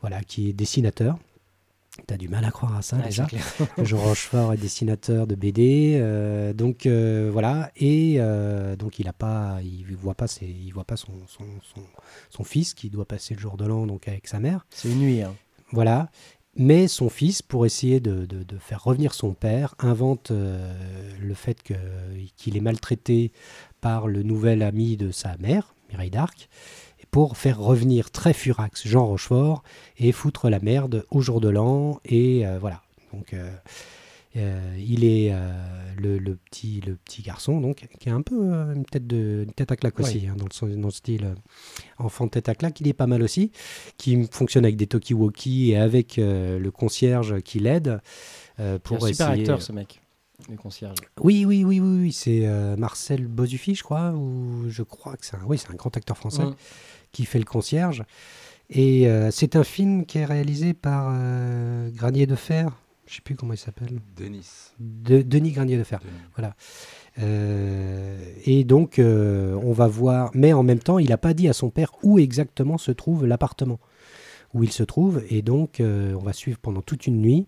[0.01, 1.19] voilà, qui est dessinateur.
[2.07, 3.27] T'as du mal à croire à ça Ouais, déjà.
[3.83, 9.13] Jean Rochefort est dessinateur de BD, euh, donc euh, voilà, et euh, donc il a
[9.13, 11.83] pas, il voit pas, ses, il voit pas son, son, son,
[12.31, 15.01] son fils qui doit passer le jour de l'an donc avec sa mère, C'est une
[15.01, 15.23] nuit.
[15.23, 15.35] hein.
[15.73, 16.09] voilà.
[16.55, 21.63] Mais son fils, pour essayer de, de- de faire revenir son père, invente le fait
[22.37, 23.33] qu'il est maltraité
[23.81, 26.49] par le nouvel ami de sa mère, Mireille d'Arc,
[27.11, 29.63] pour faire revenir très furax Jean Rochefort
[29.99, 32.01] et foutre la merde au jour de l'an.
[32.05, 32.83] Et euh, voilà.
[33.13, 33.51] Donc, euh,
[34.37, 35.51] euh, il est euh,
[35.97, 39.45] le, le petit, le petit garçon, donc, qui a un peu euh, une, tête de,
[39.47, 41.35] une tête à claque aussi, hein, dans, le, dans le style
[41.97, 42.79] enfant tête à claque.
[42.81, 43.51] Il est pas mal aussi
[43.97, 48.01] qui fonctionne avec des talkie-walkie et avec le concierge qui l'aide
[48.85, 49.41] Pour un super essayer.
[49.43, 50.03] acteur, ce mec,
[50.51, 50.99] le concierge.
[51.23, 52.47] Oui, oui, oui, oui, oui, c'est
[52.77, 56.19] Marcel Bozufi, je crois, ou je crois que c'est un, oui, c'est un grand acteur
[56.19, 56.55] français Mm.
[57.13, 58.05] Qui fait le concierge.
[58.71, 63.23] Et euh, c'est un film qui est réalisé par euh, Granier de Fer, je sais
[63.23, 64.73] plus comment il s'appelle, Denis.
[64.79, 66.01] de, Denis Granier de Fer.
[66.01, 66.51] Denis.
[67.21, 70.31] Euh, et donc, on va voir.
[70.35, 73.27] Mais en même temps, il n'a pas dit à son père où exactement se trouve
[73.27, 73.81] l'appartement
[74.55, 75.23] où il se trouve.
[75.31, 77.47] Et donc, on va suivre pendant toute une nuit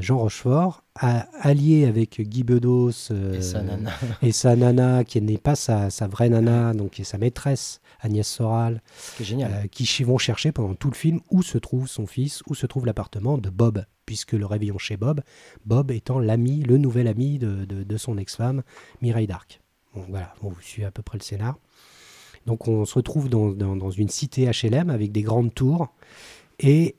[0.00, 3.90] Jean Rochefort, a- allié avec Guy Bedos euh, Et sa nana.
[4.22, 7.80] et sa nana, qui n'est pas sa, sa vraie nana, donc qui est sa maîtresse,
[8.00, 8.82] Agnès Soral,
[9.20, 9.52] génial.
[9.52, 12.54] euh, qui ch- vont chercher pendant tout le film où se trouve son fils, où
[12.56, 15.20] se trouve l'appartement de Bob, puisque le réveillon chez Bob,
[15.64, 18.62] Bob étant l'ami, le nouvel ami de, de- de son ex-femme,
[19.00, 19.60] Mireille d'Arc.
[19.94, 21.56] Bon, voilà, bon, vous suivez à peu près le scénar.
[22.46, 25.88] Donc on se retrouve dans, dans- dans une cité HLM avec des grandes tours.
[26.58, 26.96] Et,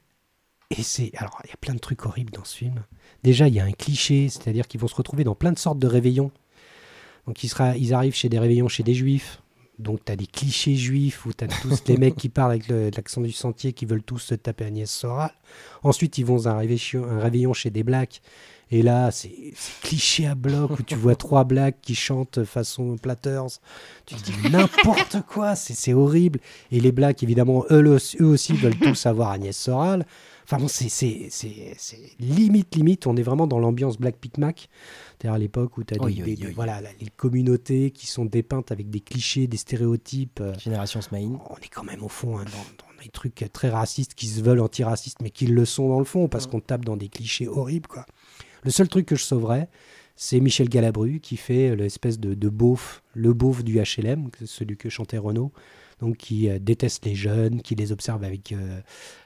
[0.70, 1.12] et c'est.
[1.18, 2.84] Alors, il y a plein de trucs horribles dans ce film.
[3.24, 5.80] Déjà, il y a un cliché, c'est-à-dire qu'ils vont se retrouver dans plein de sortes
[5.80, 6.32] de réveillons.
[7.28, 9.42] Donc, ils, sera, ils arrivent chez des réveillons chez des juifs.
[9.78, 12.68] Donc, tu as des clichés juifs où tu as tous les mecs qui parlent avec
[12.68, 15.32] l'accent du sentier qui veulent tous se taper Agnès Soral.
[15.84, 18.22] Ensuite, ils vont à un un réveillon chez des blacks.
[18.72, 19.32] Et là, c'est
[19.82, 23.60] cliché à bloc où tu vois trois blacks qui chantent façon Platters.
[24.06, 26.40] Tu te dis n'importe quoi, c'est horrible.
[26.72, 30.06] Et les blacks, évidemment, eux, eux aussi veulent tous avoir Agnès Soral.
[30.52, 31.30] Enfin bon, c'est-
[32.20, 33.06] limite, limite.
[33.06, 34.68] On est vraiment dans l'ambiance Black Picmac.
[35.20, 36.54] C'est-à-dire à l'époque où tu as des, Oui, oui, des- des- oui.
[36.56, 40.40] voilà, les communautés qui sont dépeintes avec des clichés, des stéréotypes.
[40.42, 41.40] euh, Génération Smaïn.
[41.50, 44.42] on est quand même au fond hein, dans, dans des trucs très racistes qui se
[44.42, 47.48] veulent antiracistes, mais qui le sont dans le fond parce qu'on tape dans des clichés
[47.48, 47.88] horribles.
[47.88, 48.06] Quoi.
[48.64, 49.70] Le seul truc que je sauverais,
[50.16, 54.90] c'est Michel Galabru qui fait l'espèce de, de beauf, le beauf du HLM, celui que
[54.90, 55.52] chantait Renaud,
[56.02, 58.80] donc qui euh, déteste les jeunes, qui les observe avec, euh,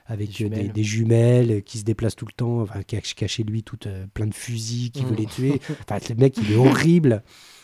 [0.06, 0.72] avec Des euh, des, jumelles.
[0.74, 3.64] des jumelles, qui se déplace tout le temps, enfin, qui a, qui a chez lui
[3.64, 3.78] tout,
[4.14, 5.16] plein de fusils, qui veut Mm.
[5.16, 5.62] les tuer.
[5.90, 7.24] Enfin, le mec, il est horrible.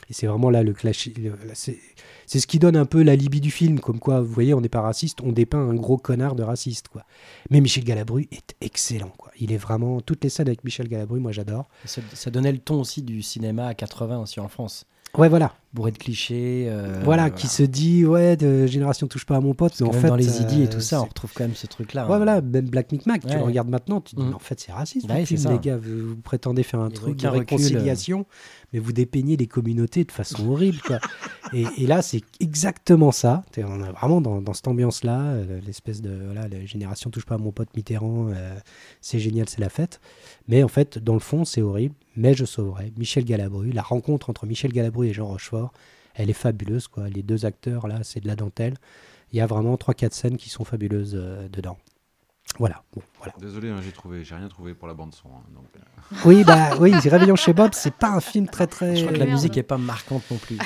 [0.10, 1.10] Et c'est vraiment là le clash.
[1.54, 1.78] c'est-
[2.26, 4.70] c'est ce qui donne un peu l'alibi du film, comme quoi, vous voyez, on n'est
[4.70, 7.04] pas raciste, on dépeint un gros connard de raciste, quoi.
[7.52, 9.32] Mais Michel Galabru est excellent, quoi.
[9.40, 11.68] Il est vraiment toutes les scènes avec Michel Galabru, moi j'adore.
[11.86, 14.86] Ça, ça donnait le ton aussi du cinéma à 80 aussi en France.
[15.18, 16.66] Ouais, voilà, Bourré de clichés.
[16.68, 19.92] euh, voilà, qui se dit ouais, de génération touche pas à mon pote, mais en
[19.92, 22.08] fait dans les idées et euh, tout ça, on retrouve quand même ce truc-là.
[22.08, 22.18] Ouais, hein.
[22.18, 23.36] voilà, même Black Micmac, tu Ouais.
[23.38, 24.30] le regardes maintenant, tu te dis, Mm.
[24.30, 25.52] mais en fait, c'est raciste, Ouais, film, ça.
[25.52, 25.78] les gars.
[25.78, 27.32] Vous, vous prétendez faire un Il truc de euh.
[27.32, 28.26] réconciliation,
[28.74, 30.98] mais vous dépeignez les communautés de façon horrible, quoi.
[31.54, 33.44] et, et là, c'est exactement ça.
[33.58, 37.36] On est vraiment dans, dans cette ambiance-là, euh, l'espèce de, voilà, la génération touche pas
[37.36, 38.56] à mon pote Mitterrand, euh,
[39.02, 40.00] c'est génial, c'est la fête.
[40.48, 42.92] Mais en fait, dans le fond, c'est horrible, mais je sauverai.
[42.98, 45.59] Michel Galabru, la rencontre entre Michel Galabru et Jean Rochefort,
[46.16, 47.08] elle est fabuleuse, quoi.
[47.10, 48.76] Les deux acteurs, là, c'est de la dentelle.
[49.32, 51.78] Il y a vraiment 3-4 scènes qui sont fabuleuses euh, dedans.
[52.58, 53.34] Voilà, bon, voilà.
[53.40, 55.28] Désolé, hein, j'ai trouvé, j'ai rien trouvé pour la bande son.
[55.30, 58.96] hein, donc, euh, Oui, bah oui, Réveillon chez Bob, c'est pas un film très très.
[58.96, 60.58] Je crois que la musique est pas marquante non plus.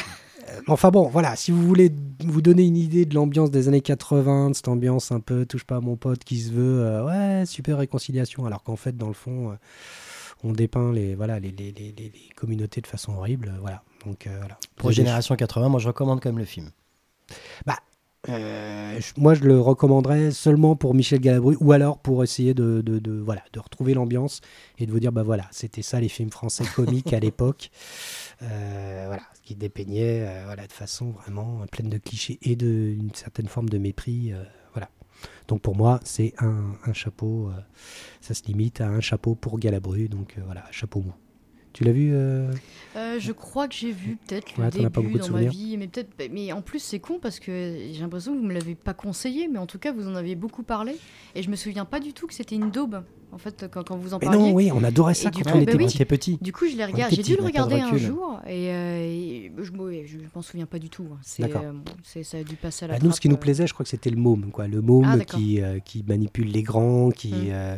[0.67, 1.91] Enfin bon, voilà, si vous voulez
[2.23, 5.63] vous donner une idée de l'ambiance des années 80, de cette ambiance un peu touche
[5.65, 7.05] pas à mon pote qui se veut, euh,
[7.39, 9.55] ouais, super réconciliation, alors qu'en fait, dans le fond, euh,
[10.43, 13.83] on dépeint les, voilà, les, les, les, les- les communautés de façon horrible, euh, voilà.
[14.05, 14.57] Donc euh, voilà.
[14.75, 16.71] Pour Génération 80, moi je recommande quand même le film.
[18.29, 22.79] Euh, je- moi, je le recommanderais seulement pour Michel Galabru ou alors pour essayer de,
[22.79, 24.39] de, de- voilà, de retrouver l'ambiance
[24.79, 27.69] et de vous dire bah voilà, c'était ça les films français comiques à l'époque.
[28.43, 33.13] Euh, voilà, ce qui dépeignait euh, voilà, de façon vraiment pleine de clichés et d'une
[33.13, 34.31] certaine forme de mépris.
[34.31, 34.41] euh,
[34.73, 34.87] voilà.
[35.49, 37.59] Donc pour moi, c'est un, un chapeau, euh,
[38.21, 41.13] ça se limite à un chapeau pour Galabru, donc euh, voilà, chapeau mou.
[41.73, 42.51] Tu l'as vu euh
[42.95, 45.43] Euh, je crois que j'ai vu peut-être le Ouais, pas début beaucoup de dans ma
[45.45, 46.09] vie, mais peut-être.
[46.31, 49.47] Mais en plus c'est con parce que j'ai l'impression que vous me l'avez pas conseillé,
[49.47, 50.95] mais en tout cas vous en avez beaucoup parlé
[51.35, 53.03] et je me souviens pas du tout que c'était une daube.
[53.33, 54.39] En fait, quand, quand vous en Mais parliez.
[54.39, 56.05] non, oui, on adorait ça Et du quand coup, on bah était oui.
[56.05, 56.37] petit.
[56.39, 57.15] Du coup, je l'ai regardé.
[57.15, 60.65] J'ai dû le a regarder un jour et, euh, et je, ouais, je m'en souviens
[60.67, 61.07] pas du tout.
[61.11, 61.17] hein.
[61.23, 61.71] C'est, euh,
[62.03, 63.39] c'est- ça a dû passer à la Bah, nous, ce qui nous euh.
[63.39, 64.67] plaisait, je crois que c'était le môme, quoi.
[64.67, 67.47] Le môme Ah, qui, euh, qui manipule les grands, qui, Mm.
[67.51, 67.77] euh,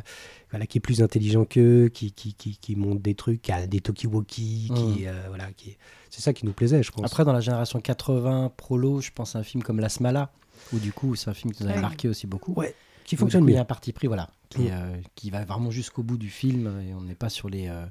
[0.51, 3.65] voilà, qui est plus intelligent qu'eux, qui, qui, qui, qui monte des trucs, qui a
[3.65, 5.77] des talkie-walkie, qui, euh, voilà, qui...
[6.09, 7.05] c'est ça qui nous plaisait, je pense.
[7.05, 10.31] Après, dans la génération 80, Prolo, je pense à un film comme La Smala,
[10.73, 11.79] où du coup, c'est un film qui nous Ouais.
[11.79, 12.53] marqué aussi beaucoup.
[12.53, 12.75] Ouais,
[13.05, 14.69] qui fonctionne coup, Il y a un parti pris, voilà, qui, Mm.
[14.71, 17.67] euh, qui va vraiment jusqu'au bout du film, et on n'est pas sur les.
[17.67, 17.85] euh,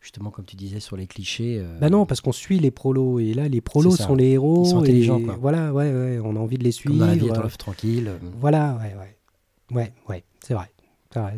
[0.00, 1.58] justement, comme tu disais, sur les clichés.
[1.58, 4.64] euh, Bah non, parce qu'on suit les prolos, et là, les prolos sont les héros.
[4.66, 5.36] Ils sont et intelligents, quoi.
[5.40, 7.44] Voilà, ouais, ouais, on a envie de les comme dans la vie suivre.
[7.44, 8.08] un tranquille.
[8.08, 9.16] euh, Voilà, ouais, ouais.
[9.70, 10.70] Ouais, ouais, c'est vrai.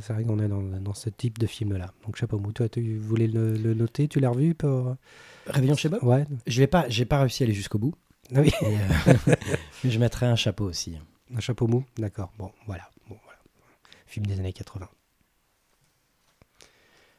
[0.01, 1.93] C'est vrai, qu'on est dans, dans ce type de film-là.
[2.07, 4.97] Donc, chapeau mou, toi, tu voulais le, le noter, tu l'as revu pour...
[5.47, 6.03] Réveillon chez Bob?
[6.03, 6.25] Ouais.
[6.47, 7.95] Je l'ai pas, j'ai pas réussi à aller jusqu'au bout.
[8.35, 8.51] Ah oui.
[9.85, 10.97] Je mettrais un chapeau aussi.
[11.37, 12.33] Un chapeau mou D'accord.
[12.39, 12.89] Bon, voilà.
[14.17, 14.89] Film des années 80.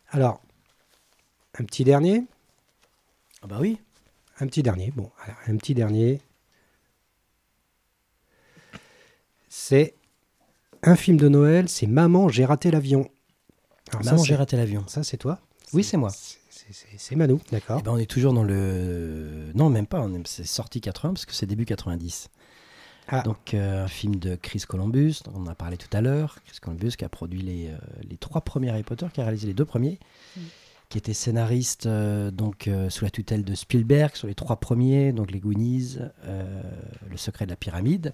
[0.10, 0.42] Alors,
[1.60, 2.24] un petit dernier?
[3.44, 3.78] Ah bah oui.
[4.40, 4.90] Un petit dernier.
[4.96, 6.20] Bon, alors, un petit dernier.
[9.48, 9.94] C'est
[10.82, 13.08] un film de Noël, c'est Maman, j'ai raté l'avion.
[13.92, 14.84] Alors Maman, j'ai raté l'avion.
[14.88, 15.40] Ça, c'est toi?
[15.74, 16.10] Oui, c'est moi.
[16.10, 17.78] C'est- Manou, d'accord.
[17.80, 19.52] Eh ben, on est toujours dans le.
[19.54, 20.04] Non, même pas.
[20.26, 22.30] C'est sorti 80 parce que c'est début 90.
[23.10, 23.22] Ah.
[23.22, 26.40] Donc euh, un film de Chris Columbus, dont on en a parlé tout à l'heure.
[26.46, 27.78] Chris Columbus qui a produit les, euh,
[28.10, 29.98] les trois premiers Harry Potter, qui a réalisé les deux premiers,
[30.36, 30.42] Mm.
[30.90, 35.12] qui était scénariste euh, donc euh, sous la tutelle de Spielberg sur les trois premiers,
[35.14, 36.62] donc les Goonies, euh,
[37.10, 38.12] Le secret de la pyramide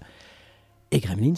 [0.90, 1.34] et Gremlins.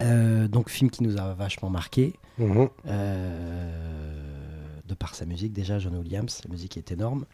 [0.00, 2.14] Euh, donc film qui nous a vachement marqué.
[2.38, 2.68] Mhm.
[2.86, 7.26] Euh, de par sa musique déjà, John Williams, la musique est énorme.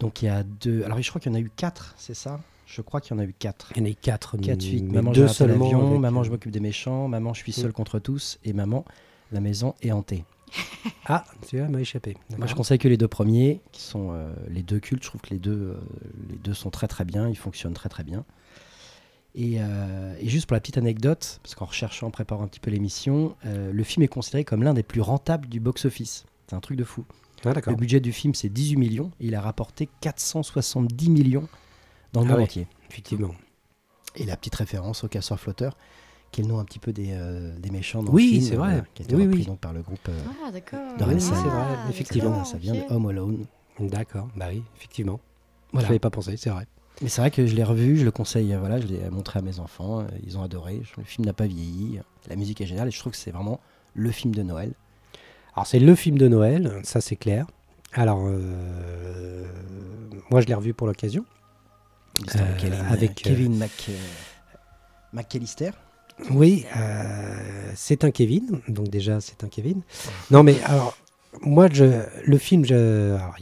[0.00, 0.84] Donc il y a deux.
[0.84, 2.40] Alors je crois qu'il y en a eu quatre, c'est ça?
[2.68, 3.72] Je crois qu'il y en a eu quatre.
[3.74, 4.36] Il y en a eu quatre.
[4.36, 4.92] Quatre mais films.
[4.92, 5.66] Maman, deux seulement.
[5.66, 8.84] avec, Maman, euh, je m'occupe des méchants, Maman, je suis seul contre tous, et Maman,
[9.32, 10.24] la maison est hantée.
[11.10, 12.18] Ah, tu vois, m'a échappé.
[12.36, 15.02] Moi, je conseille que les deux premiers, qui sont euh, les deux cultes.
[15.02, 15.80] Je trouve que les deux, euh,
[16.28, 18.26] les deux sont très très bien, ils fonctionnent très très bien.
[19.34, 22.60] Et, euh, et juste pour la petite anecdote, parce qu'en recherchant, en préparant un petit
[22.60, 26.24] peu l'émission, euh, le film est considéré comme l'un des plus rentables du box-office.
[26.48, 27.04] C'est un truc de fou.
[27.44, 27.52] Ah.
[27.66, 31.48] Le budget du film, c'est 18 millions, et il a rapporté 470 millions
[32.12, 32.44] dans le Ah monde ouais.
[32.44, 32.66] entier.
[32.90, 33.34] Effectivement.
[34.16, 35.76] Et la petite référence au casseur flotteur,
[36.32, 38.42] qui est le nom un petit peu des, euh, des méchants dans Oui, le film,
[38.42, 38.68] c'est vrai.
[38.70, 39.46] voilà, qui a été Oui, repris oui.
[39.46, 40.96] donc par le groupe euh, Ah, d'accord.
[40.98, 43.46] de Red c'est vrai, Ah, effectivement, d'accord, ça vient de Home Alone.
[43.80, 44.28] D'accord.
[44.36, 45.20] Bah oui, effectivement.
[45.68, 45.88] Je Voilà.
[45.88, 46.66] n'avais pas pensé, c'est vrai.
[47.00, 49.38] Mais c'est vrai que je l'ai revu, je le conseille, euh, voilà, je l'ai montré
[49.38, 50.80] à mes enfants, euh, ils ont adoré.
[50.82, 53.30] Je- Le film n'a pas vieilli, la musique est géniale et je trouve que c'est
[53.30, 53.60] vraiment
[53.94, 54.72] le film de Noël.
[55.54, 57.46] Alors c'est le film de Noël, ça c'est clair.
[57.92, 59.44] Alors euh,
[60.30, 61.24] moi je l'ai revu pour l'occasion.
[62.36, 63.90] Euh, Kevin, avec, euh, Kevin Mac,
[65.12, 65.70] McAllister.
[66.30, 69.82] Oui, euh, c'est un Kevin, donc déjà c'est un Kevin.
[70.30, 70.96] Non mais alors
[71.42, 71.84] moi je,
[72.24, 72.70] le film, il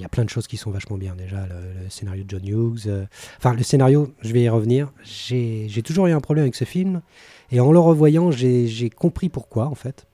[0.01, 1.47] y a plein de choses qui sont vachement bien déjà.
[1.47, 3.07] Le, le scénario de John Hughes, euh,
[3.39, 4.93] enfin le scénario, je vais y revenir.
[5.05, 7.01] J'ai toujours eu un problème avec ce film
[7.51, 10.07] et en le revoyant j'ai compris pourquoi en fait.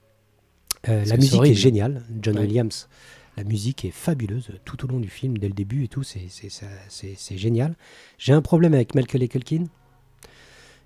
[0.89, 2.41] Euh, la que musique est géniale, John Ouais.
[2.41, 2.89] Williams.
[3.37, 6.27] La musique est fabuleuse tout au long du film, dès le début et tout, c'est-
[7.37, 7.75] génial.
[8.19, 9.63] J'ai un problème avec Michael Culkin,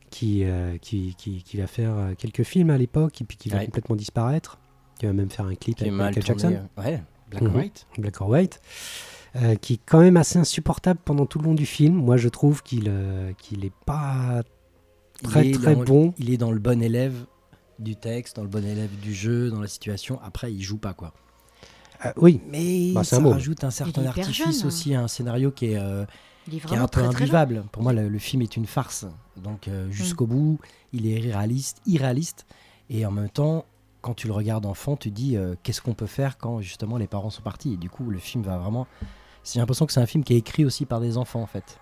[0.09, 3.49] qui, euh, qui, qui, qui va faire euh, quelques films à l'époque, et puis qui
[3.49, 3.65] va Ouais.
[3.65, 4.57] complètement disparaître,
[4.99, 6.23] qui va même faire un clip Qui avec Michael.
[6.25, 7.49] Jackson, euh, Ouais, Black Mhm.
[7.49, 7.87] and White.
[7.97, 8.61] Black or White,
[9.35, 11.95] euh, qui est quand même assez insupportable pendant tout le long du film.
[11.95, 12.89] Moi, je trouve qu'il
[13.39, 14.43] qu'il est pas
[15.23, 16.13] très est très dans- bon.
[16.17, 17.25] Il est dans le bon élève
[17.79, 20.19] du texte, dans le bon élève du jeu, dans la situation.
[20.23, 21.13] Après, il joue pas quoi.
[22.05, 24.67] Euh, oui, Mais Bah, ça rajoute un certain artifice jeune.
[24.67, 26.05] aussi à un scénario qui est, euh,
[26.49, 27.63] qui est un peu très, très imbuvable.
[27.71, 29.05] Pour moi, le, le film est une farce.
[29.35, 30.59] Donc euh, jusqu'au bout,
[30.93, 32.45] il est irréaliste, irréaliste.
[32.89, 33.65] Et en même temps,
[34.01, 37.07] quand tu le regardes enfant, tu dis euh, qu'est-ce qu'on peut faire quand justement les
[37.07, 37.73] parents sont partis?
[37.73, 38.87] Et du coup, le film va vraiment.
[39.43, 41.79] J'ai l'impression que c'est un film qui est écrit aussi par des enfants en fait.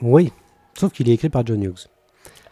[0.00, 0.32] oui.
[0.78, 1.88] Sauf qu'il est écrit par John Hughes.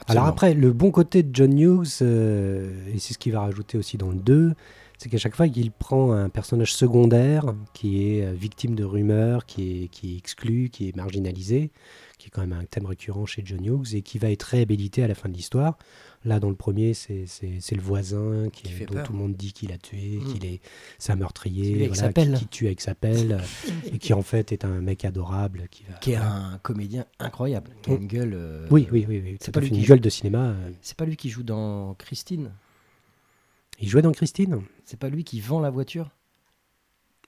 [0.09, 3.79] Alors après, le bon côté de John Hughes, euh, et c'est ce qu'il va rajouter
[3.79, 4.55] aussi dans le 2,
[4.99, 9.47] c'est qu'à chaque fois qu'il prend un personnage secondaire qui est euh, victime de rumeurs,
[9.47, 11.71] qui est, qui est exclu, qui est marginalisé,
[12.19, 15.03] qui est quand même un thème récurrent chez John Hughes, et qui va être réhabilité
[15.05, 15.79] à la fin de l'histoire.
[16.25, 17.27] Là, dans le premier, c'est
[17.71, 19.05] le voisin qui, Qui fait dont peur.
[19.05, 20.33] tout le monde dit qu'il a tué, Mm.
[20.33, 20.61] qu'il est,
[20.99, 24.51] c'est un meurtrier, voilà, qui, qui tue avec sa pelle, euh, et qui en fait
[24.51, 25.69] est un mec adorable.
[25.71, 27.97] Qui, va, Qui est un comédien incroyable, qui a Mm.
[28.03, 28.33] une gueule.
[28.35, 29.37] euh, Oui, oui, oui, oui.
[29.41, 29.87] c'est pas lui une joue.
[29.91, 30.47] gueule de cinéma.
[30.49, 30.71] euh.
[30.83, 32.51] C'est pas lui qui joue dans Christine.
[33.81, 36.11] Il jouait dans Christine C'est pas lui qui vend la voiture?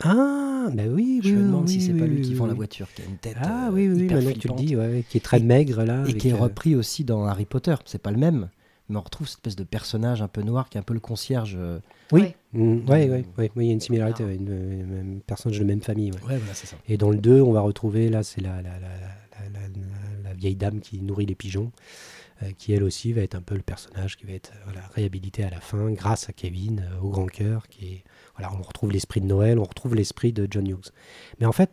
[0.03, 2.29] Ah, bah oui, Je oui, me demande oui, si c'est oui, pas lui oui, qui
[2.31, 2.57] oui, vend la oui.
[2.57, 3.37] voiture, qui a une tête.
[3.41, 5.43] Ah euh, oui, oui, hyper maintenant que tu le dis, ouais, qui est très Et-
[5.43, 6.05] maigre là.
[6.09, 7.75] Et qui est euh, repris aussi dans Harry Potter.
[7.85, 8.49] C'est pas le même,
[8.89, 11.01] mais on retrouve cette espèce de personnage un peu noir qui est un peu le
[11.01, 11.55] concierge.
[11.59, 11.81] euh,
[12.13, 12.37] Oui, Ouais.
[12.55, 14.33] Mm, ouais, ouais, oui, il y a une similarité, Ah.
[14.33, 16.13] une, une- une personnage de même famille.
[16.13, 16.19] ouais.
[16.27, 16.77] Ouais, voilà, c'est ça.
[16.89, 20.29] Et dans le 2, on va retrouver, là, c'est la, la, la, la, la- la-
[20.31, 22.20] la vieille dame qui nourrit les pigeons, euh,
[22.57, 25.45] qui elle aussi va être un peu le personnage qui va être euh, voilà, réhabilité
[25.45, 28.05] à la fin grâce à Kevin, euh, au grand cœur, qui est,
[28.37, 30.91] voilà, on retrouve l'esprit de Noël, on retrouve l'esprit de John Hughes.
[31.39, 31.71] Mais en fait,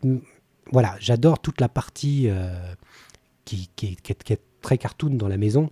[0.72, 2.54] voilà, j'adore toute la partie euh,
[3.46, 5.70] qui, qui, est, qui est- qui est très cartoon dans la maison,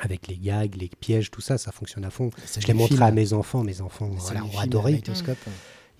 [0.00, 2.30] avec les gags, les pièges, tout ça, ça fonctionne à fond.
[2.60, 4.92] Je l'ai montré à mes enfants, mes enfants voilà, ont adoré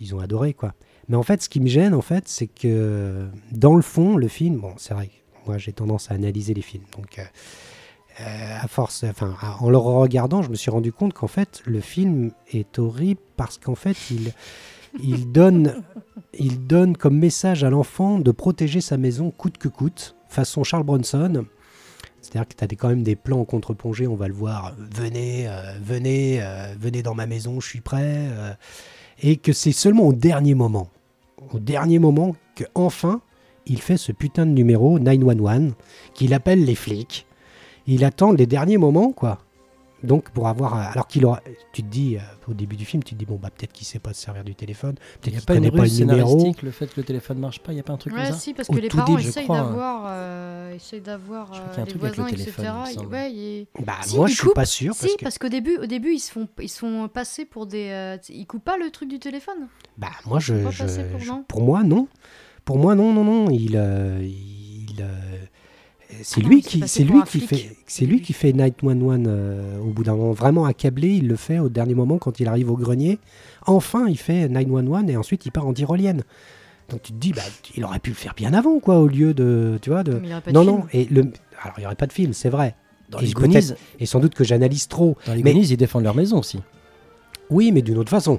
[0.00, 0.74] ils ont adoré quoi.
[1.08, 4.28] Mais en fait, ce qui me gêne en fait, c'est que dans le fond, le
[4.28, 5.10] film, bon, c'est vrai,
[5.46, 7.26] moi j'ai tendance à analyser les films, donc euh, euh,
[8.18, 12.32] à force, enfin, en le regardant, je me suis rendu compte qu'en fait, le film
[12.52, 14.32] est horrible parce qu'en fait, il
[15.02, 15.82] il donne,
[16.38, 20.84] il donne comme message à l'enfant de protéger sa maison coûte que coûte, façon Charles
[20.84, 21.44] Bronson.
[22.20, 24.84] C'est-à-dire que tu as quand même des plans en contre-plongée, on va le voir, euh,
[24.94, 28.02] venez, euh, venez, euh, venez dans ma maison, je suis prêt.
[28.04, 28.52] euh,
[29.22, 30.90] et que c'est seulement au dernier moment,
[31.52, 33.20] au dernier moment, que enfin
[33.66, 35.74] il fait ce putain de numéro 911,
[36.14, 37.26] qu'il appelle les flics.
[37.88, 39.38] Il attend les derniers moments, quoi.
[40.04, 41.40] Donc pour avoir, euh, alors qu'il aura,
[41.72, 43.84] tu te dis euh, au début du film, tu te dis bon bah peut-être qu'il
[43.84, 46.54] sait pas se servir du téléphone, Il peut-être n'y a qu'il connaît pas le numéro.
[46.62, 48.32] le fait que le téléphone marche pas, il n'y a pas un truc Ouais, comme
[48.32, 49.64] ça si, parce Au que les parents essayent crois, hein.
[49.64, 52.22] d'avoir, euh, essayent d'avoir Je crois euh, qu'il y a un les truc avec le
[52.22, 53.00] voisins, téléphone, etc.
[53.02, 54.54] il ouais, il- Bah Si, moi je suis coupe.
[54.54, 56.78] pas sûr Si, parce que parce qu'au début, au début, ils se font, ils se
[56.78, 59.66] font passer pour des, euh, ils coupent pas le truc du téléphone.
[59.96, 62.06] bah moi je, sont passés pour je- pour moi non,
[62.64, 65.10] pour moi non non non, il euh, il euh,
[66.22, 70.04] c'est lui qui c'est lui qui fait c'est lui qui fait 911 euh, au bout
[70.04, 73.18] d'un moment vraiment accablé, il le fait au dernier moment quand il arrive au grenier.
[73.66, 76.22] Enfin, il fait 911 et ensuite il part en tyrolienne.
[76.90, 77.42] Donc tu te dis bah
[77.76, 80.28] il aurait pu le faire bien avant quoi au lieu de tu vois de Mais
[80.28, 80.76] il y aurait pas de non film.
[80.78, 81.20] non et le
[81.62, 82.74] alors il y aurait pas de film, c'est vrai.
[83.10, 85.16] Dans Et les Goonies, Et sans doute que j'analyse trop.
[85.26, 86.60] dans les mais- Goonies, ils défendent leur maison aussi.
[87.50, 88.38] Oui, mais d'une autre façon.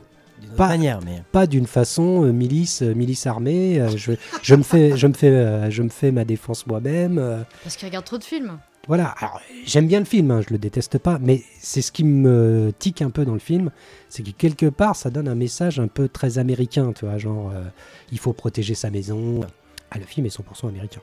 [0.56, 3.80] Pas- manière, mais Pas d'une façon euh, milice, euh, milice armée.
[3.80, 7.18] euh, je, je me fais, je me fais, euh, je me fais ma défense moi-même.
[7.18, 8.58] euh, Parce qu'ils regardent trop de films.
[8.88, 9.14] voilà.
[9.20, 12.72] Alors j'aime bien le film, hein, je le déteste pas, mais c'est ce qui me
[12.80, 13.72] tique un peu dans le film,
[14.10, 17.52] c'est que quelque part ça donne un message un peu très américain, tu vois, genre
[17.54, 17.64] euh,
[18.12, 19.42] il faut protéger sa maison.
[19.92, 21.02] Ah, le film est 100% américain.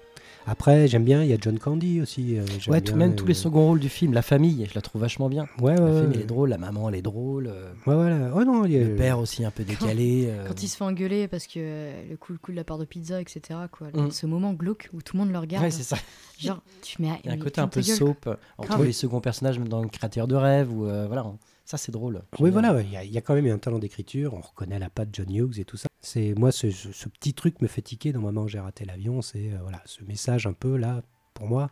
[0.49, 2.39] Après, j'aime bien, il y a John Candy aussi.
[2.39, 4.81] euh, ouais, tout bien, même tous les seconds rôles du film, la famille, je la
[4.81, 5.47] trouve vachement bien.
[5.61, 6.23] Ouais, ouais, La ouais, famille, elle ouais.
[6.23, 7.49] est drôle, la maman, elle est drôle.
[7.49, 8.33] euh, Ouais, voilà.
[8.35, 10.27] Ouais, non, il y a- Le père aussi un peu décalé.
[10.29, 12.65] euh, Quand il se fait engueuler parce que euh, le coup, le coup de la
[12.65, 13.41] part de pizza, etc.
[13.73, 13.89] Quoi.
[13.93, 14.11] Mm.
[14.13, 15.65] Ce moment glauque où tout le monde le regarde.
[15.65, 15.97] Ouais, c'est ça.
[16.39, 17.09] Genre, tu mets.
[17.25, 18.29] Il y a un côté un peu soap.
[18.59, 20.73] Retrouve les seconds personnages même dans le créateur de rêve.
[20.73, 21.27] Ou, euh, voilà,
[21.65, 22.23] ça c'est drôle.
[22.39, 22.61] Oui, bien.
[22.61, 24.33] voilà, il y, y a quand même un talent d'écriture.
[24.35, 25.89] On reconnaît la patte John Hughes et tout ça.
[26.07, 29.23] C'est moi, ce, ce- ce petit truc me fait tiquer dans Maman j'ai raté l'avion.
[29.23, 31.03] C'est euh, voilà, ce message un peu là,
[31.35, 31.71] pour moi,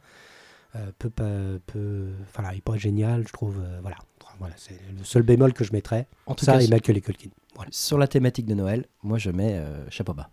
[0.74, 1.10] euh, peu,
[2.22, 3.60] enfin, là, il est pas génial, je trouve.
[3.60, 3.96] euh, voilà,
[4.40, 6.08] voilà, c'est le seul bémol que je mettrais.
[6.26, 7.30] En tout Ça cas, et Michael et Culkin.
[7.54, 7.70] Voilà.
[7.72, 10.30] sur la thématique de Noël, moi je mets chapeau bas.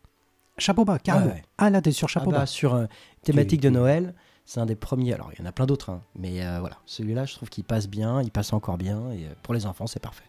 [0.58, 1.28] Chapeau bas, carrément.
[1.28, 1.44] Ouais, ouais.
[1.60, 2.46] Ah là, t'es sur Ah chapeau bah, bas.
[2.48, 2.88] sur euh,
[3.22, 5.14] thématique Tu- de Noël, c'est un des premiers.
[5.14, 7.64] Alors il y en a plein d'autres, hein, mais euh, voilà, celui-là je trouve qu'il
[7.64, 10.24] passe bien, il passe encore bien, et euh, pour les enfants c'est parfait.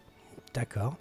[0.53, 0.95] D'accord.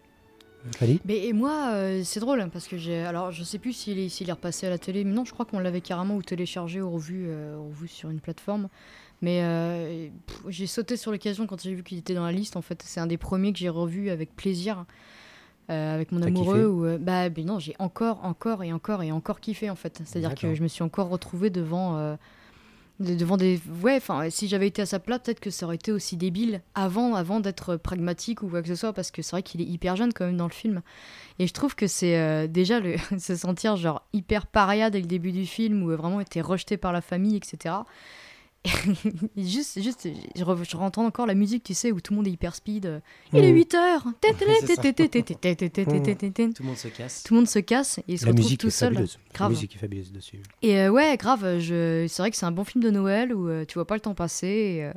[1.04, 3.00] Mais et moi, euh, c'est drôle hein, parce que j'ai.
[3.02, 5.32] Alors, je sais plus s'il est, s'il est repassé à la télé, mais non, je
[5.32, 8.68] crois qu'on l'avait carrément ou téléchargé ou revu, euh, revu sur une plateforme.
[9.20, 12.56] Mais euh, pff, j'ai sauté sur l'occasion quand j'ai vu qu'il était dans la liste.
[12.56, 14.84] En fait, c'est un des premiers que j'ai revu avec plaisir.
[15.70, 19.00] euh, avec mon T'as amoureux ou euh, bah mais non j'ai encore encore et encore
[19.04, 21.96] et encore kiffé en fait c'est à dire que je me suis encore retrouvée devant
[21.96, 22.18] euh, de-
[23.02, 25.92] devant des ouais enfin si j'avais été à sa place peut-être que ça aurait été
[25.92, 29.42] aussi débile avant avant d'être pragmatique ou quoi que ce soit parce que c'est vrai
[29.42, 30.82] qu'il est hyper jeune quand même dans le film.
[31.38, 35.06] Et je trouve que c'est euh, déjà le se sentir genre hyper paria dès le
[35.06, 37.84] début du film où vraiment était rejeté par la famille etc et
[39.36, 42.28] juste juste je, re- je rentends encore la musique tu sais où tout le monde
[42.28, 43.00] est hyper speed
[43.32, 43.54] il est Mhm.
[43.56, 44.82] 8 heures C'est ça.
[44.82, 47.24] tout Tout le monde se casse.
[47.30, 49.18] le monde se casse et il se La retrouve musique tout est seul fabuleuse.
[49.30, 49.50] La Grave.
[49.50, 50.40] musique est fabuleuse dessus.
[50.62, 52.06] et euh, ouais, grave, je...
[52.08, 54.00] c'est vrai que c'est un bon film de Noël où euh, tu vois pas le
[54.00, 54.46] temps passer.
[54.46, 54.92] Et euh,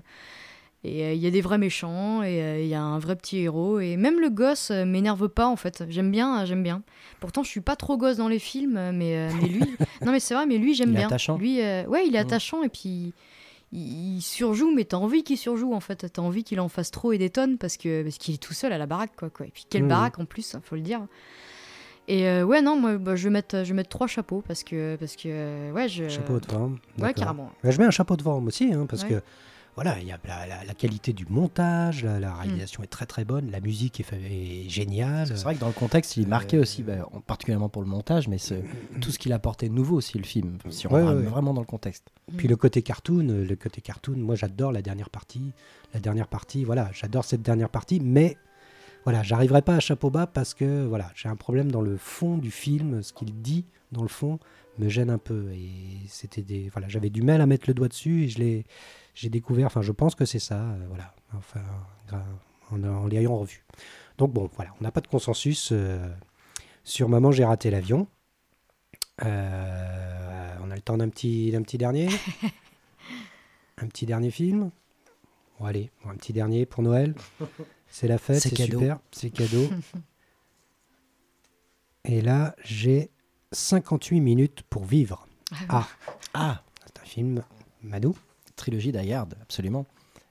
[0.88, 3.16] et, euh, il y a des vrais méchants et euh, il y a un vrai
[3.16, 3.80] petit héros.
[3.80, 5.84] Et même le gosse euh, m'énerve pas en fait.
[5.90, 6.84] J'aime bien, euh, j'aime bien.
[7.20, 9.64] Pourtant, je suis pas trop gosse dans les films, mais, euh, mais lui.
[10.06, 11.08] non, mais c'est vrai, mais lui, j'aime Il est bien.
[11.08, 11.40] attachant.
[11.40, 12.28] Lui, euh, ouais, il est Mm.
[12.28, 13.14] attachant et puis.
[13.72, 16.06] Il, il surjoue, mais t'as envie qu'il surjoue en fait.
[16.12, 18.72] T'as envie qu'il en fasse trop et détonne parce que parce qu'il est tout seul
[18.74, 19.30] à la baraque quoi.
[19.30, 19.46] quoi.
[19.48, 19.90] Et puis quelle Mhm.
[19.90, 21.06] baraque en plus, faut le dire.
[22.08, 24.64] Et euh, ouais non, moi bah, je vais mettre je vais mettre trois chapeaux parce
[24.64, 26.08] que parce que ouais je.
[26.08, 26.78] Chapeau de forme.
[27.00, 27.52] Ouais carrément.
[27.64, 29.10] Bah, je mets un chapeau de forme aussi, hein, parce Ouais.
[29.10, 29.22] que
[29.76, 32.22] voilà, il y a la, la- la qualité du montage, la, Mm.
[32.22, 35.28] la réalisation est très très bonne, la musique est, géniale.
[35.28, 37.82] C'est vrai que dans le contexte, il est marqué Euh, aussi, bah, en- particulièrement pour
[37.82, 38.64] le montage, mais c'est
[39.02, 41.16] tout ce qu'il a apporté de nouveau aussi, le film, si on Ouais, va ouais,
[41.18, 41.24] ouais.
[41.24, 42.08] vraiment dans le contexte.
[42.38, 45.52] Puis le côté cartoon, euh, le côté cartoon, moi j'adore la dernière partie.
[45.94, 48.38] La dernière partie, voilà, j'adore cette dernière partie, mais
[49.04, 52.38] voilà, j'arriverai pas à chapeau bas parce que voilà, j'ai un problème dans le fond
[52.38, 54.40] du film, ce qu'il dit dans le fond
[54.80, 55.70] me gêne un peu et
[56.08, 58.66] c'était des voilà, j'avais du mal à mettre le doigt dessus et je l'ai
[59.16, 61.62] j'ai découvert, enfin je pense que c'est ça, euh, voilà, enfin
[62.72, 63.66] en, en l'ayant revu.
[64.18, 66.08] Donc bon, voilà, on n'a pas de consensus euh,
[66.84, 68.08] sur Maman j'ai raté l'avion.
[69.24, 72.10] Euh, on a le temps d'un petit, d'un petit dernier
[73.78, 74.72] Un petit dernier film
[75.60, 77.16] Bon allez, bon, un petit dernier pour Noël.
[77.88, 79.70] C'est la fête, C'est super, c'est cadeau.
[82.04, 83.10] Et là, j'ai
[83.54, 85.28] 58 minutes pour vivre.
[85.70, 85.88] Ah,
[86.34, 87.44] Ah, c'est un film,
[87.82, 88.10] Manu.
[88.56, 89.86] Trilogie d'Ayard, absolument.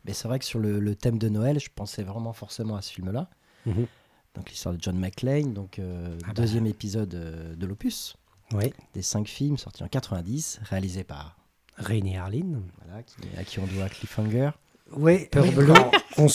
[0.05, 2.83] Mais c'est vrai que sur le, le thème de Noël, je pensais vraiment forcément à
[2.83, 3.29] ce film-là.
[3.67, 3.87] Mhm.
[4.35, 6.33] Donc l'histoire de John McClane, donc euh, Ah bah.
[6.35, 8.17] deuxième épisode euh, de l'opus,
[8.53, 11.37] Oui, des cinq films sortis en 90, réalisés par,
[11.77, 12.61] Rainy Harlin.
[12.85, 14.51] voilà, qui- à qui on doit Cliffhanger.
[14.97, 15.55] Oui, Peur oui,
[16.17, 16.29] qu'on-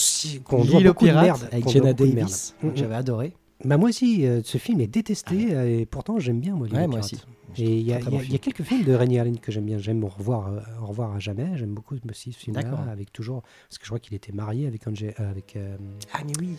[0.44, 1.48] qu'on doit de merde.
[1.52, 3.36] avec Jenna Davis, j'avais adoré.
[3.66, 6.68] Bah moi aussi, euh, ce film est détesté euh, et pourtant j'aime bien moi.
[6.70, 7.22] Ouais, aussi.
[7.58, 9.78] Et il y, a- y y quelques films de Rainy Harlin que j'aime bien.
[9.80, 11.58] J'aime au revoir, euh, au revoir à jamais.
[11.58, 12.80] J'aime beaucoup aussi ce film-là, D'accord.
[12.88, 15.76] avec toujours parce que je crois qu'il était marié avec Angé- euh, avec euh,
[16.14, 16.56] Ah, mais oui.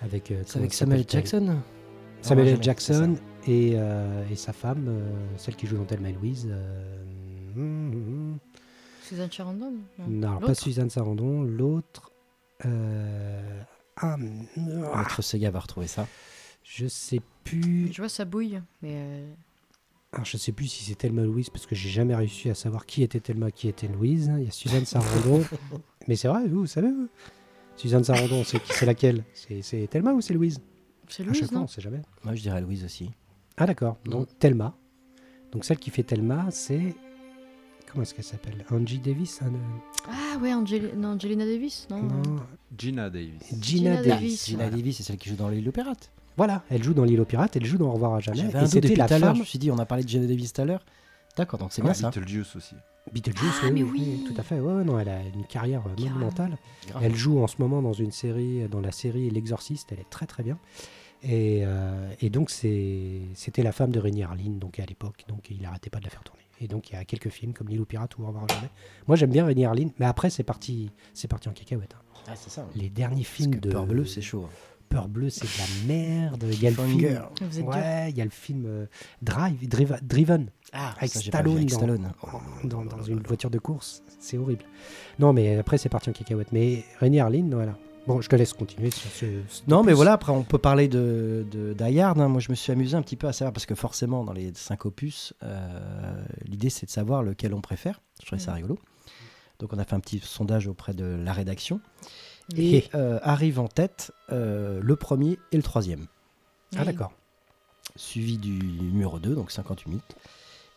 [0.00, 1.58] avec euh, avec Samuel Jackson
[2.22, 3.16] Samuel Jackson
[3.46, 6.48] et, euh, et sa femme, euh, celle qui joue dans Thelma et Louise.
[9.02, 9.72] Suzanne Sarandon.
[10.06, 12.12] Non, alors pas Suzanne Sarandon, l'autre.
[12.64, 13.60] euh,
[13.96, 14.62] ah, ça.
[14.92, 16.06] ah, Notre Sega va retrouver ça.
[16.72, 17.92] Je sais plus.
[17.92, 19.32] Je vois ça bouille, mais euh,
[20.12, 22.86] Alors, je sais plus si c'est Thelma Louise parce que j'ai jamais réussi à savoir
[22.86, 24.30] qui était Thelma, qui était Louise.
[24.38, 25.42] Il y a Suzanne Sarandon.
[26.08, 27.08] Mais c'est vrai, vous, vous savez, vous
[27.76, 29.24] Suzanne Sarandon, c'est qui- c'est laquelle?
[29.34, 30.60] C'est c'est Thelma ou c'est Louise?
[31.08, 32.02] C'est À Louise, chaque fois, on sait jamais.
[32.24, 33.10] Moi, je dirais Louise aussi.
[33.56, 34.76] Ah d'accord, donc Thelma.
[35.52, 36.94] Donc celle qui fait Thelma, c'est...
[37.90, 38.64] Comment est-ce qu'elle s'appelle?
[38.70, 42.02] Angie Davis hein, euh, Ah ouais, Angeli- non, Angelina Davis Non.
[42.02, 42.22] Non,
[42.78, 43.42] Gina Davis.
[43.50, 44.06] Gina, Gina Davis.
[44.08, 44.46] Davis.
[44.46, 44.76] Gina Voilà.
[44.76, 46.12] Davis, c'est celle qui joue dans l'île aux pirates.
[46.40, 48.40] Voilà, elle joue dans L'île aux pirates, elle joue dans Au revoir à jamais.
[48.40, 49.34] Et c'était la femme...
[49.34, 50.82] Je me suis dit, on a parlé de Gina Davis tout à l'heure.
[51.36, 52.08] D'accord, donc c'est bien ça.
[52.08, 52.74] Beetlejuice aussi.
[53.12, 54.24] Beetlejuice, Ah, oui, mais oui, oui.
[54.26, 54.58] tout à fait.
[54.58, 56.56] Ouais, ouais, non, elle a une carrière monumentale.
[56.88, 57.02] Grave.
[57.04, 60.24] Elle joue en ce moment dans une série, dans la série L'Exorciste, elle est très
[60.26, 60.58] très bien.
[61.22, 65.60] Et, euh, et donc c'était la femme de Rémi Harlin, donc à l'époque, donc il
[65.60, 66.40] n'arrêtait pas de la faire tourner.
[66.62, 68.54] Et donc il y a quelques films comme L'île aux pirates ou Au revoir à
[68.54, 68.70] jamais.
[69.06, 71.94] Moi j'aime bien Rémi Harlin, mais après c'est parti, c'est parti en cacahuète.
[71.94, 72.02] hein.
[72.28, 72.66] Ah, c'est ça.
[72.74, 74.44] Les derniers Parce films que de Peur Bleu, c'est chaud.
[74.46, 74.54] hein.
[74.90, 76.44] Peur bleue, c'est de la merde.
[76.50, 78.86] Il y a le film, ouais, il y a le film euh,
[79.22, 82.12] Drive, Driva- Driven, Ah, Avec ça, Stallone avec dans- Stallone.
[82.64, 84.02] dans, dans une voiture de course.
[84.18, 84.64] C'est horrible.
[85.20, 86.50] Non, mais après c'est parti en cacahuète.
[86.52, 87.78] Mais Rémi Harlin, voilà.
[88.08, 89.26] Bon, je te laisse continuer sur ce.
[89.48, 92.28] ce Non, mais voilà, après, on peut parler de, de Die Hard, hein.
[92.28, 94.52] Moi, je me suis amusé un petit peu à savoir, parce que forcément, dans les
[94.54, 98.00] cinq opus, euh, l'idée, c'est de savoir lequel on préfère.
[98.20, 98.54] Je trouvais ça Mm.
[98.56, 98.78] rigolo.
[99.60, 101.80] Donc, on a fait un petit sondage auprès de la rédaction.
[102.56, 106.06] Et- euh, arrive en tête euh, le premier et le troisième,
[106.76, 107.12] Ah d'accord.
[107.96, 108.50] suivi du
[108.82, 110.16] numéro 2, donc 58 minutes,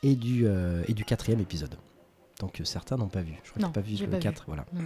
[0.04, 1.76] et du, euh, et du quatrième épisode.
[2.40, 3.34] Donc, euh, certains n'ont pas vu.
[3.44, 4.24] Je crois que Non, tu pas vu le pas vu.
[4.24, 4.66] 4, voilà.
[4.74, 4.82] Non.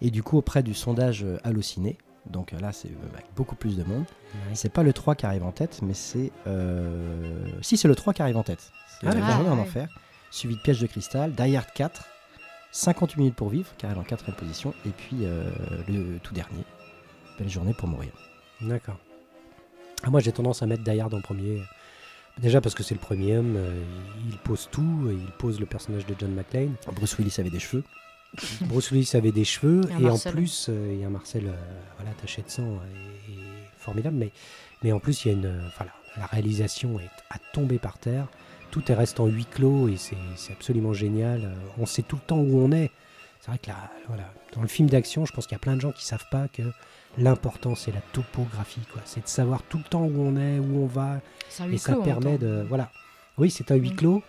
[0.00, 1.96] Et du coup, auprès du sondage euh, Allociné,
[2.30, 4.04] donc euh, là, c'est euh, avec beaucoup plus de monde.
[4.34, 4.54] Ouais.
[4.54, 6.30] C'est pas le 3 qui arrive en tête, mais c'est.
[6.46, 8.70] euh, Si, c'est le 3 qui arrive en tête.
[9.00, 9.30] C'est Ah, La d'accord.
[9.36, 9.62] journée en Ouais.
[9.62, 9.88] enfer,
[10.30, 12.04] suivi de Piège de cristal, Die Hard 4,
[12.76, 15.50] 58 minutes pour vivre, qui arrive en quatrième position, et puis euh,
[15.88, 16.64] le tout dernier,
[17.38, 18.10] Belle journée pour mourir.
[18.60, 18.98] D'accord.
[20.02, 21.60] Ah, moi, j'ai tendance à mettre Die Hard en premier.
[22.38, 23.82] Déjà parce que c'est le premier homme, euh,
[24.28, 26.74] il pose tout, il pose le personnage de John McClane.
[26.94, 27.82] Bruce Willis avait des cheveux.
[28.62, 30.32] Bruce Willis avait des cheveux Et en Marcel.
[30.34, 31.54] plus, euh, il y a un Marcel euh,
[31.96, 32.78] voilà, taché de sang
[33.28, 33.36] et, et
[33.78, 34.16] formidable.
[34.16, 34.32] Mais,
[34.82, 37.98] mais en plus, il y a une, euh, voilà, la réalisation est à tomber par
[37.98, 38.28] terre.
[38.76, 41.44] Tout est reste en huis clos et c'est absolument génial.
[41.46, 42.90] Euh, On sait tout le temps où on est.
[43.40, 44.24] C'est vrai que là, voilà,
[44.54, 46.46] dans le film d'action, je pense qu'il y a plein de gens qui savent pas
[46.48, 46.60] que
[47.16, 49.00] l'important c'est la topographie, quoi.
[49.06, 51.20] C'est de savoir tout le temps où on est, où on va,
[51.72, 52.90] et ça clos, permet de voilà.
[53.38, 53.96] Oui, c'est un huis Mm.
[53.96, 54.22] clos.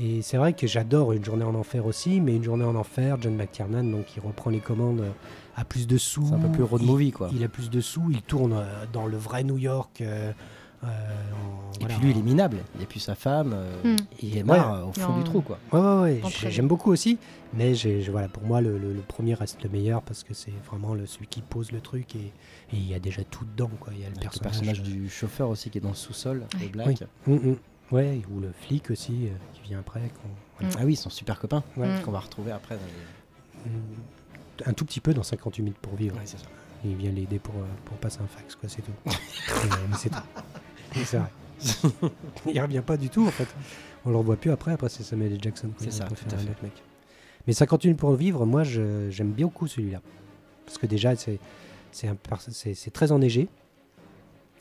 [0.00, 3.16] Et c'est vrai que j'adore Une journée en enfer aussi, mais Une journée en enfer,
[3.20, 5.10] John McTiernan, donc il reprend les commandes euh,
[5.56, 6.24] à plus de sous.
[6.28, 7.30] C'est un peu plus road il, movie, quoi.
[7.34, 10.02] Il a plus de sous, il tourne euh, dans le vrai New York.
[10.02, 10.30] euh,
[10.84, 12.58] euh, Et voilà, puis lui, il est minable.
[12.76, 13.52] Il a plus sa femme.
[13.54, 13.96] euh, Hmm.
[14.22, 15.18] Il est mort euh, au fond Non.
[15.18, 15.58] du trou, quoi.
[15.72, 17.18] Ouais, ouais, ouais, j'aime beaucoup aussi,
[17.54, 20.52] mais j'ai- voilà, pour moi, le, le- le premier reste le meilleur parce que c'est
[20.66, 22.32] vraiment le, celui qui pose le truc et
[22.72, 23.70] il y a déjà tout dedans.
[23.80, 23.92] Quoi.
[23.94, 24.52] Il y a le personnage.
[24.52, 26.68] personnage du chauffeur aussi qui est dans le sous-sol, le Ouais.
[26.68, 26.86] Black.
[27.26, 27.34] Oui.
[27.34, 27.56] Hum, hum.
[27.90, 30.10] Ouais, ou le flic aussi euh, qui vient après.
[30.60, 30.74] voilà.
[30.78, 31.62] Ah oui, son super copain.
[31.76, 31.88] Ouais.
[31.88, 32.02] Mm.
[32.02, 33.70] Qu'on va retrouver après dans les.
[33.70, 33.82] Hum,
[34.66, 36.16] Un tout petit peu dans 58 minutes pour vivre.
[36.16, 36.44] Ouais, c'est ça.
[36.84, 38.92] Il vient l'aider pour, euh, pour passer un fax, quoi, c'est tout.
[39.06, 40.18] Mais c'est tout.
[40.94, 41.30] C'est vrai.
[42.46, 43.48] il revient pas du tout, en fait.
[44.04, 45.38] On le revoit plus après, après c'est Samuel L.
[45.42, 45.70] Jackson.
[45.78, 46.62] C'est ça, tout à un fait.
[46.62, 46.72] mec.
[47.46, 50.00] Mais 58 minutes pour vivre, moi j'aime beaucoup celui-là.
[50.66, 53.48] Parce que déjà, c'est très enneigé.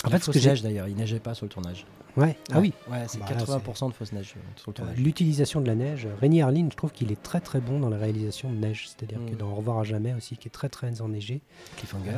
[0.03, 1.85] En fait, ce que neige d'ailleurs, il neigeait pas sur le tournage.
[2.15, 2.35] Ouais.
[2.51, 4.97] Ah oui, Ouais, c'est Bah là, 80% de fausse neige euh, sur le Euh, tournage.
[4.97, 6.07] L'utilisation de la neige.
[6.19, 8.87] Rémi Harlin, je trouve qu'il est très très bon dans la réalisation de neige.
[8.89, 9.37] C'est-à-dire que Mm.
[9.37, 11.41] dans Au revoir à jamais aussi, qui est très très enneigé.
[11.77, 12.09] Cliffhanger.
[12.11, 12.15] Euh,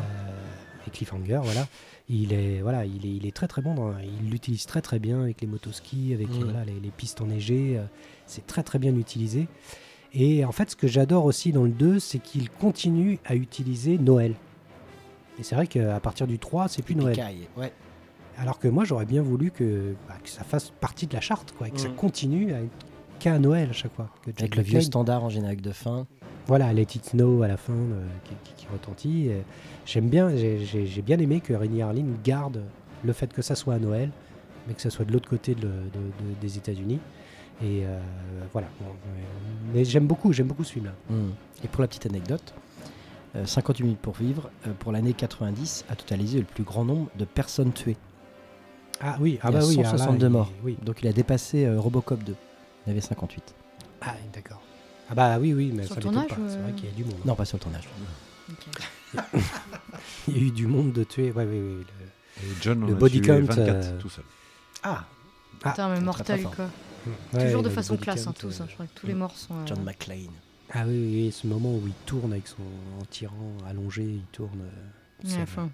[0.87, 1.67] et Cliffhanger, voilà.
[2.09, 3.75] Il est, voilà, il est, il est très très bon.
[3.75, 7.77] Dans, il l'utilise très très bien avec les motoskis, avec voilà, les, les pistes enneigées.
[7.77, 7.83] euh,
[8.25, 9.47] c'est très très bien utilisé.
[10.13, 13.97] Et en fait, ce que j'adore aussi dans le 2, c'est qu'il continue à utiliser
[13.99, 14.33] Noël.
[15.39, 17.13] Et c'est vrai qu'à partir du 3, c'est plus Noël.
[17.13, 17.71] Picaille, Ouais.
[18.37, 21.53] Alors que moi, j'aurais bien voulu que, bah, que ça fasse partie de la charte,
[21.57, 21.95] quoi, et que ça Mm.
[21.95, 22.85] continue à être
[23.19, 24.09] qu'à Noël à chaque fois.
[24.25, 26.07] Que Avec le vieux standard en générique de fin.
[26.47, 29.27] Voilà, Let It Snow à la fin euh, qui, qui- qui retentit.
[29.29, 29.41] Euh,
[29.85, 32.61] J'aime bien, j'ai- bien aimé que Rémi Harlin garde
[33.03, 34.09] le fait que ça soit à Noël,
[34.67, 36.99] mais que ça soit de l'autre côté de le- de- de- des États-Unis.
[37.61, 37.99] Et euh,
[38.53, 38.67] voilà.
[38.81, 38.85] Euh,
[39.73, 40.93] mais j'aime beaucoup, j'aime beaucoup ce film-là.
[41.09, 41.29] Hmm.
[41.63, 42.53] Et pour la petite anecdote,
[43.35, 47.09] euh, 58 minutes pour vivre, euh, pour l'année 90, a totalisé le plus grand nombre
[47.17, 47.97] de personnes tuées.
[49.01, 49.73] Ah oui, ah il y a bah oui.
[49.79, 50.51] alors là, 162 il- morts.
[50.63, 50.77] Oui.
[50.83, 52.35] Donc il a dépassé euh, Robocop 2.
[52.85, 53.55] Il avait 58.
[54.01, 54.61] Ah d'accord.
[55.09, 56.53] Ah bah oui, oui, mais Sur ça le m'étonne tournage, pas.
[56.53, 57.19] C'est euh, vrai qu'il y a du monde.
[57.25, 57.87] Non, pas sur le tournage.
[58.51, 58.65] Ok.
[60.27, 61.31] Il y a eu du monde de tuer.
[61.31, 61.85] Ouais, oui, oui.
[62.43, 64.23] le- Et John, on Le a body tué count, 24 euh, tout seul.
[64.83, 65.05] Ah,
[65.63, 66.55] Ah, Putain, mais mortel, fort.
[66.55, 66.69] quoi.
[67.33, 68.59] Ouais, Toujours de le façon body classe, count, hein, tous.
[68.59, 68.67] euh, hein.
[68.69, 69.55] Je crois que tous les morts sont.
[69.55, 70.29] euh, John McClane.
[70.71, 72.61] Ah oui, oui, oui, ce moment où il tourne avec son
[73.01, 74.61] en tirant allongé, il tourne.
[74.61, 75.69] euh, ouais, scène- enfin,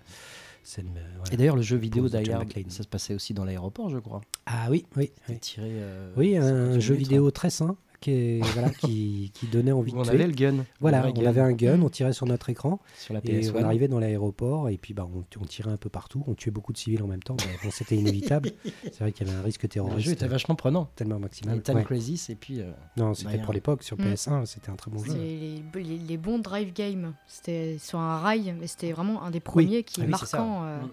[0.64, 1.34] scène, euh, ouais.
[1.34, 2.70] Et d'ailleurs, le jeu vidéo Pose de Die John Hard, McClane.
[2.70, 4.22] ça se passait aussi dans l'aéroport, je crois.
[4.46, 5.12] Ah oui, oui.
[5.28, 5.68] Oui, tiré.
[5.72, 7.76] euh, Oui, un 58 jeu minutes, vidéo très sain
[8.06, 9.76] qui, est, voilà, qui, qui donnait hein.
[9.76, 10.12] envie de on tuer.
[10.14, 10.64] avait le gun.
[10.80, 13.54] Voilà, on avait un gun, on tirait sur notre écran sur la et PS1.
[13.56, 16.52] on arrivait dans l'aéroport et puis bah, on, on tirait un peu partout, on tuait
[16.52, 17.36] beaucoup de civils en même temps.
[17.64, 18.52] bon, c'était inévitable.
[18.84, 20.90] C'est vrai qu'il y avait un risque Le jeu terroriste était vachement prenant.
[20.96, 21.62] tellement maximal.
[21.62, 21.84] Time Ouais.
[21.84, 22.62] Crisis et puis.
[22.62, 23.46] euh, Non, c'était Bayern.
[23.46, 24.14] pour l'époque sur Mm.
[24.14, 25.14] PS1, c'était un très bon jeu.
[25.14, 27.14] les, les- les bons drive games.
[27.28, 30.38] C'était sur un rail, mais c'était vraiment un des premiers qui Ah est oui, ça.
[30.38, 30.90] marquant euh, Mm.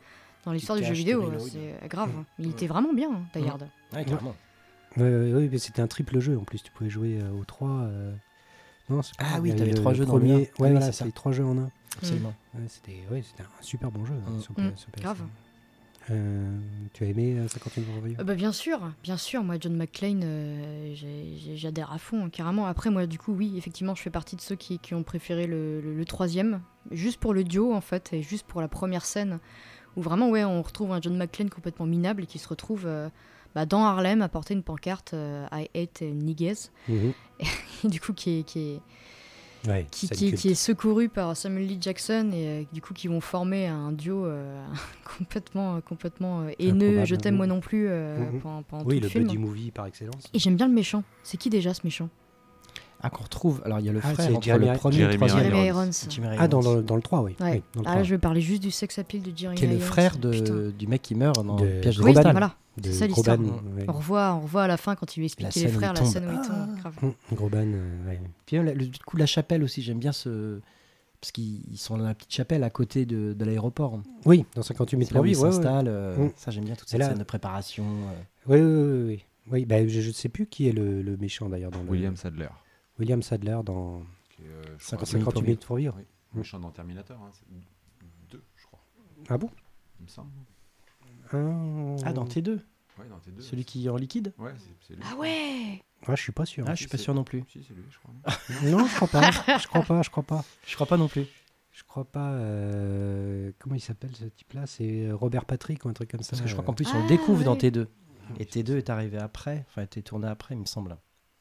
[0.46, 1.22] dans l'histoire du jeu vidéo.
[1.30, 1.40] Lloyd.
[1.40, 2.10] C'est euh, grave.
[2.38, 2.50] Il Mm.
[2.50, 3.68] était vraiment bien, hein, Die Hard.
[3.94, 4.34] Ouais, carrément.
[4.96, 6.62] Ouais, ouais, ouais, mais c'était un triple jeu en plus.
[6.62, 7.70] Tu pouvais jouer euh, aux trois.
[7.82, 8.12] euh,
[8.90, 10.32] Non, Ah pas- oui, t'avais avait trois le jeux dans le premier.
[10.34, 10.38] un.
[10.38, 11.70] Ouais, Ah oui, voilà, les trois jeux en un.
[11.98, 12.34] Absolument.
[12.54, 14.40] Ouais, c'était ouais, c'était un super bon jeu hein, Mm.
[14.40, 15.00] sur, Mm, sur PS1.
[15.02, 15.22] grave.
[16.10, 16.58] Euh,
[16.94, 19.44] tu as aimé euh, 51 jours Euh, bah, bien sûr, bien sûr.
[19.44, 20.94] Moi, John McClane, euh,
[21.54, 22.66] j'adhère à fond, hein, carrément.
[22.66, 25.46] Après, moi, du coup, oui, effectivement, je fais partie de ceux qui, qui ont préféré
[25.46, 29.04] le, le- le troisième, juste pour le duo, en fait, et juste pour la première
[29.04, 29.38] scène,
[29.96, 33.08] où vraiment, ouais, on retrouve un John McClane complètement minable et qui se retrouve euh,
[33.54, 37.12] bah, dans Harlem à porter une pancarte euh, I hate niggas, Mhm.
[37.40, 37.44] et
[37.88, 38.80] du coup, qui est, qui est,
[39.68, 43.68] Ouais, qui, est secouru par Samuel Lee Jackson et euh, du coup qui vont former
[43.68, 44.60] un duo euh,
[45.18, 47.04] complètement complètement haineux.
[47.04, 48.40] Je t'aime moi non plus euh, Mhm.
[48.40, 49.24] pendant, pendant Oui, tout le le film.
[49.24, 50.24] buddy movie par excellence.
[50.34, 51.04] et j'aime bien le méchant.
[51.22, 52.08] C'est qui déjà ce méchant?
[53.04, 53.60] Ah, qu'on retrouve.
[53.64, 55.16] Alors, il y a le Ah, frère c'est entre Jeremy- le premier et le Jeremy
[55.16, 55.42] troisième.
[55.50, 55.82] Jeremy Irons.
[55.82, 57.36] Irons Jimmy Ah, dans le, dans le 3, oui.
[57.40, 57.94] ouais Oui, dans le ah 3.
[57.96, 59.80] là je vais parler juste du sex appeal de Jeremy Qui est le Irons.
[59.86, 62.92] frère de, du mec qui meurt dans De le piège de oui voilà de c'est
[63.00, 63.36] ça l'histoire.
[63.36, 63.84] Groban, ouais.
[63.88, 66.26] on revoit on revoit à la fin quand il lui explique les frères la scène
[66.26, 66.46] où il Ah.
[66.46, 66.94] tombe grave.
[67.02, 68.20] Hum, Groban, euh, ouais.
[68.46, 70.60] Puis même, le, du coup, la chapelle aussi, j'aime bien ce.
[71.20, 74.00] Parce qu'ils ils sont dans la petite chapelle à côté de, de l'aéroport.
[74.24, 75.42] Oui, dans 58 minutes C'est là où ils vivre.
[75.42, 75.52] ouais, ouais.
[75.54, 75.88] s'installent.
[75.88, 76.30] euh, Mm.
[76.36, 77.84] Ça, j'aime bien toute Et cette là- scène de préparation.
[77.84, 78.22] euh.
[78.46, 79.06] Oui, oui, oui.
[79.08, 79.24] oui.
[79.50, 82.16] Oui, bah, je ne sais plus qui est le, le méchant d'ailleurs dans le- William
[82.16, 82.48] Sadler.
[82.98, 85.94] William Sadler dans Qui est, euh, je 50 crois, 58 minutes pour vivre.
[85.96, 87.18] Oui, méchant dans Terminator.
[87.20, 87.46] Hein, c'est
[88.30, 88.80] deux, je crois.
[89.28, 89.50] Ah bon?
[90.00, 90.30] Il me semble.
[91.32, 92.60] ah, Ah, dans T2
[92.98, 93.40] Ouais, dans tes deux.
[93.40, 94.34] Celui qui est en liquide?
[94.38, 94.52] Ouais,
[94.86, 95.02] c'est- lui.
[95.10, 96.64] ah ouais Ah, je suis pas sûr.
[96.68, 97.42] Ah, je suis pas sûr non plus.
[97.48, 98.12] Si, c'est lui, je crois.
[98.70, 99.30] Non, je crois pas.
[99.58, 100.44] Je crois pas, je crois pas.
[100.66, 101.26] Je crois pas non plus.
[101.72, 102.32] Je crois pas.
[102.32, 104.66] euh, Comment il s'appelle ce type-là?
[104.66, 106.30] C'est Robert Patrick ou un truc comme ça.
[106.32, 107.70] Parce que je crois qu'en plus, on Ah, le découvre dans ouais.
[107.70, 107.86] T2.
[108.38, 109.64] Et T2 est arrivé après.
[109.70, 110.96] Enfin, a été tourné après, il me semble.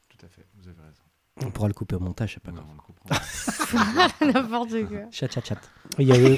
[0.08, 1.01] Tout à fait, vous avez raison.
[1.40, 2.66] On pourra le couper au montage, c'est pas Non, grave.
[2.70, 4.26] on le comprend.
[4.32, 5.58] n'importe quoi Chat, chat, chat.
[5.98, 6.36] Il y, avait-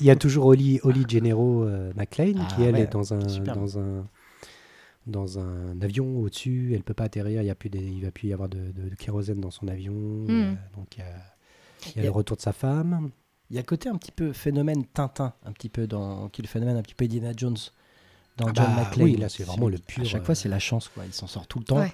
[0.00, 3.14] il y a toujours Holly, Holly Gennaro euh, McLean Ah, qui elle ouais, est dans
[3.14, 4.04] un dans un
[5.06, 6.72] dans un avion au-dessus.
[6.74, 7.40] Elle peut pas atterrir.
[7.42, 9.50] Il y a plus des- il va plus y avoir de, de- de kérosène dans
[9.50, 9.94] son avion.
[10.28, 11.90] euh, donc il y a, il y a Hmm.
[11.94, 13.10] Il y a- le retour de sa femme.
[13.50, 16.28] Il y a le côté un petit peu phénomène Tintin, un petit peu dans.
[16.28, 17.56] qui est le phénomène un petit peu Indiana Jones.
[18.38, 19.04] Dans Ah John bah, McClane.
[19.04, 21.04] oui, là, c'est vraiment le pur, À chaque euh, fois, c'est la chance, quoi.
[21.04, 21.80] Il s'en sort tout le temps.
[21.80, 21.92] Ouais.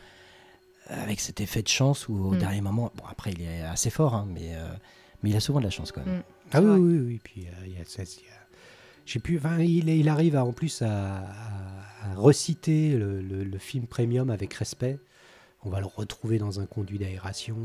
[0.89, 2.39] Avec cet effet de chance où au Mm.
[2.39, 2.91] dernier moment.
[2.97, 4.69] Bon, après, il est assez fort, hein, mais, euh,
[5.23, 6.19] mais il a souvent de la chance, quand même.
[6.19, 6.23] Mm.
[6.53, 7.21] Ah oui, oui, oui.
[7.23, 8.35] Puis euh, il y a, a-
[9.13, 9.39] sais plus.
[9.61, 11.19] Il, il arrive à, en plus à,
[12.17, 14.99] reciter le, le- le film premium avec respect.
[15.65, 17.57] On va le retrouver dans un conduit d'aération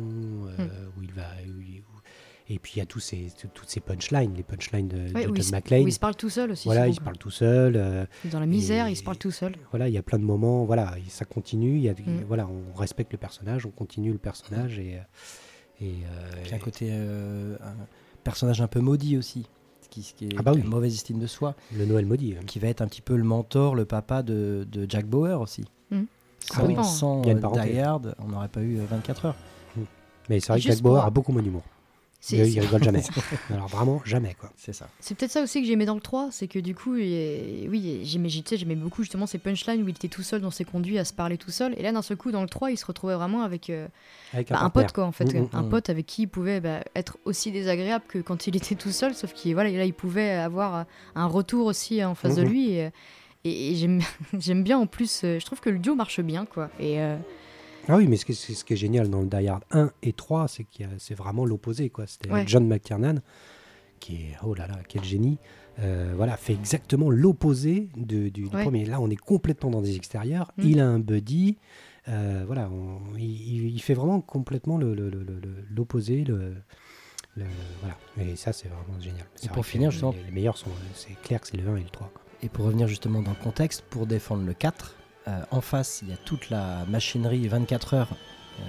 [0.59, 0.67] euh,
[0.97, 1.27] où il va.
[1.47, 2.01] où il- où-
[2.49, 5.25] et puis il y a tous ces, tout- toutes ces punchlines, les punchlines de, Ouais,
[5.25, 5.83] de John se, McClane.
[5.83, 7.75] où il se parle tout seul aussi Voilà, il se parle tout seul.
[7.77, 10.19] euh, dans la misère et- il se parle tout seul voilà, il y a plein
[10.19, 10.65] de moments.
[10.65, 11.75] Voilà, et ça continue.
[11.77, 12.23] Il y a, Mm.
[12.27, 14.99] voilà, on respecte le personnage, on continue le personnage et.
[15.81, 16.87] et, euh, Puis un côté.
[16.91, 17.75] euh, un
[18.23, 19.45] personnage un peu maudit aussi.
[19.81, 20.61] Ce qui, qui est Ah bah oui.
[20.61, 21.55] une mauvaise estime de soi.
[21.75, 22.35] le Noël maudit.
[22.37, 22.43] hein.
[22.45, 25.63] Qui va être un petit peu le mentor, le papa de, de Jack Bauer aussi.
[25.91, 26.03] Mm.
[26.39, 26.75] Sans, Ah oui.
[26.83, 27.33] sans euh.
[27.63, 29.35] Die Hard, on n'aurait pas eu euh, 24 heures.
[30.29, 31.63] Mais c'est vrai que Jack Bauer a beaucoup moins d'humour.
[32.25, 33.03] C'est- Il, rigole jamais.
[33.53, 34.49] Alors vraiment jamais quoi.
[34.55, 34.87] C'est ça.
[35.01, 37.99] C'est peut-être ça aussi que j'aimais dans le 3, c'est que du coup, il- oui,
[38.05, 40.63] j'aimais, tu sais, j'aimais beaucoup justement ces punchlines où il était tout seul dans ses
[40.63, 41.73] conduits à se parler tout seul.
[41.77, 43.89] Et là, d'un seul coup, dans le 3, il se retrouvait vraiment avec euh,
[44.31, 45.25] Avec bah, un pote, quoi, en fait.
[45.33, 45.69] Mm, mm, un mm.
[45.69, 49.13] pote avec qui il pouvait bah, être aussi désagréable que quand il était tout seul,
[49.13, 50.83] sauf qu'il voilà, là, il pouvait avoir euh,
[51.15, 52.71] un retour aussi en face de lui.
[52.71, 52.89] Et,
[53.43, 53.99] et- et j'aime,
[54.39, 56.69] j'aime bien en plus, euh, je trouve que le duo marche bien, quoi.
[56.79, 57.17] Et euh,
[57.89, 59.91] Ah oui, mais ce qui, est- ce qui est génial dans le Die Hard 1
[60.03, 61.89] et 3, c'est que c'est vraiment l'opposé.
[61.89, 62.07] quoi.
[62.07, 62.43] C'était Ouais.
[62.47, 63.19] John McTiernan,
[63.99, 65.37] qui est, oh là là, quel génie,
[65.79, 68.63] euh, voilà, fait exactement l'opposé de- du, du Ouais.
[68.63, 68.85] premier.
[68.85, 70.51] Là, on est complètement dans des extérieurs.
[70.57, 70.61] Mm.
[70.63, 71.57] Il a un buddy.
[72.09, 76.25] euh, voilà, on- il, fait vraiment complètement le- le- le- le- le- l'opposé.
[76.25, 76.53] Le,
[77.37, 77.45] le-
[77.79, 77.97] voilà.
[78.19, 79.25] Et ça, c'est vraiment génial.
[79.35, 80.69] C'est pour finir, les- justement- les, les meilleurs sont.
[80.95, 82.09] C'est clair que c'est le 1 et le 3.
[82.13, 82.21] quoi.
[82.41, 86.09] Et pour revenir justement dans le contexte, pour défendre le 4, euh, en face, il
[86.09, 88.09] y a toute la machinerie 24 heures
[88.59, 88.63] euh,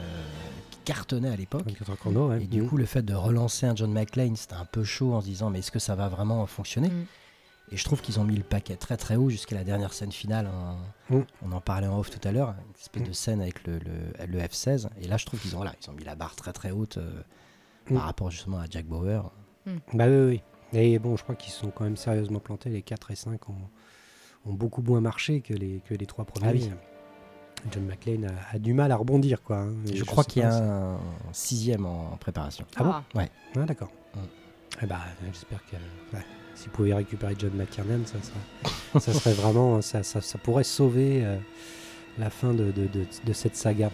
[0.71, 1.65] qui cartonnait à l'époque.
[1.67, 2.43] 24 heures chrono, ouais.
[2.45, 2.69] Et du Mhm.
[2.69, 5.51] coup, le fait de relancer un John McClane, c'était un peu chaud en se disant,
[5.51, 7.07] mais est-ce que ça va vraiment fonctionner Mm.
[7.73, 10.13] Et je trouve qu'ils ont mis le paquet très très haut jusqu'à la dernière scène
[10.13, 10.47] finale.
[10.47, 10.77] hein.
[11.11, 11.21] Mm.
[11.47, 13.07] On en parlait en off tout à l'heure, une espèce Mm.
[13.07, 14.89] de scène avec le, le- le F-16.
[15.01, 16.99] Et là, je trouve qu'ils ont, voilà, ils ont mis la barre très très haute
[16.99, 17.23] euh,
[17.91, 17.95] Mm.
[17.95, 19.31] par rapport justement à Jack Bauer.
[19.95, 20.43] Bah oui, oui.
[20.79, 22.69] Et bon, je crois qu'ils se sont quand même sérieusement plantés.
[22.69, 23.55] Les 4 et 5 ont,
[24.47, 26.49] ont beaucoup moins marché que les, que les trois premiers.
[26.49, 26.71] Ah oui.
[27.73, 29.57] John McClane a, a du mal à rebondir, quoi.
[29.59, 29.73] hein.
[29.93, 30.99] Je, crois qu'il y a si- un
[31.33, 32.67] sixième en, préparation.
[32.77, 32.91] Ah bon
[33.21, 33.25] Ah.
[33.57, 33.91] Ah, d'accord.
[34.15, 34.19] Mm.
[34.83, 34.99] Eh bah,
[35.33, 35.77] j'espère que
[36.17, 36.23] ouais,
[36.55, 41.25] s'ils pouvaient récupérer John McTiernan, ça, serait- ça serait vraiment, ça, ça, ça pourrait sauver
[41.25, 41.37] euh,
[42.19, 43.91] la fin de, de, de- de cette saga.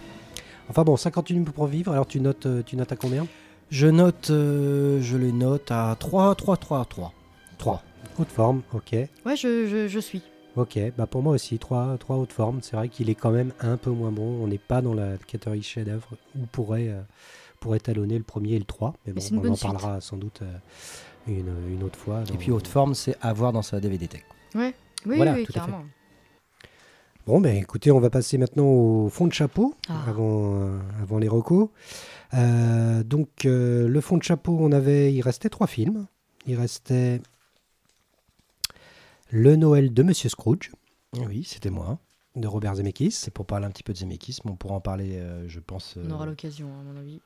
[0.69, 1.93] Enfin bon, ça continue pour vivre.
[1.93, 3.27] Alors tu notes, euh, tu notes à combien?
[3.71, 7.13] Je note, euh, je les note à 3, 3, 3, 3.
[7.59, 7.83] 3.
[8.19, 8.93] Haute forme, ok.
[8.93, 10.23] Ouais, je, je, je suis.
[10.57, 12.59] Ok, bah pour moi aussi, 3, 3 haute forme.
[12.63, 14.43] C'est vrai qu'il est quand même un peu moins bon.
[14.43, 17.01] On n'est pas dans la catégorie chef-d'œuvre où pourrait, euh,
[17.61, 18.95] pourrait talonner le premier et le 3.
[19.07, 19.63] Mais bon, on en suite.
[19.71, 20.53] parlera sans doute euh,
[21.29, 22.25] une, une autre fois.
[22.33, 24.23] Et puis haute forme, c'est à voir dans sa DVD tech.
[24.55, 24.75] Ouais.
[25.07, 25.59] Oui, Voilà, oui, tout à fait.
[25.71, 25.85] carrément.
[27.27, 30.03] Bon, ben écoutez, on va passer maintenant au fond de chapeau Ah.
[30.09, 31.69] avant, euh, avant les recos.
[32.35, 36.07] Euh, donc, euh, le fond de chapeau, on avait, il restait trois films.
[36.47, 37.21] Il restait
[39.31, 40.71] Le Noël de Monsieur Scrooge
[41.17, 41.99] Oui, c'était moi.
[42.37, 43.11] de Robert Zemeckis.
[43.13, 45.61] C'est pour parler un petit peu de Zemeckis, mais on pourra en parler, euh, je
[45.61, 47.21] pense, On aura euh, l'occasion, à mon avis.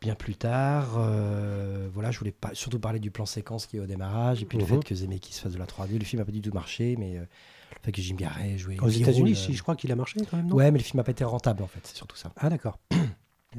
[0.00, 0.94] bien plus tard.
[0.98, 4.44] Euh, voilà, je voulais pas, surtout parler du plan séquence qui est au démarrage, et
[4.44, 4.70] puis le Mhm.
[4.70, 5.98] fait que Zemeckis fasse de la 3D.
[5.98, 8.78] Le film n'a pas du tout marché, mais euh, le fait que Jim Carrey jouait
[8.80, 10.56] Aux États-Unis, si je crois qu'il a marché quand même, non?
[10.56, 12.32] Ouais, mais le film n'a pas été rentable en fait, c'est surtout ça.
[12.36, 12.78] Ah, d'accord.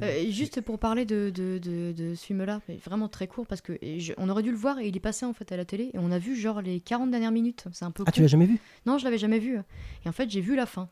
[0.02, 3.78] Euh, juste pour parler de, de, de, de ce film-là, vraiment très court, parce que
[3.82, 5.90] je- on aurait dû le voir et il est passé en fait à la télé,
[5.94, 7.64] et on a vu genre les 40 dernières minutes.
[7.72, 8.58] C'est un peu Ah, tu l'as jamais vu?
[8.86, 9.58] Non, je l'avais jamais vu.
[10.04, 10.88] Et en fait, j'ai vu la fin.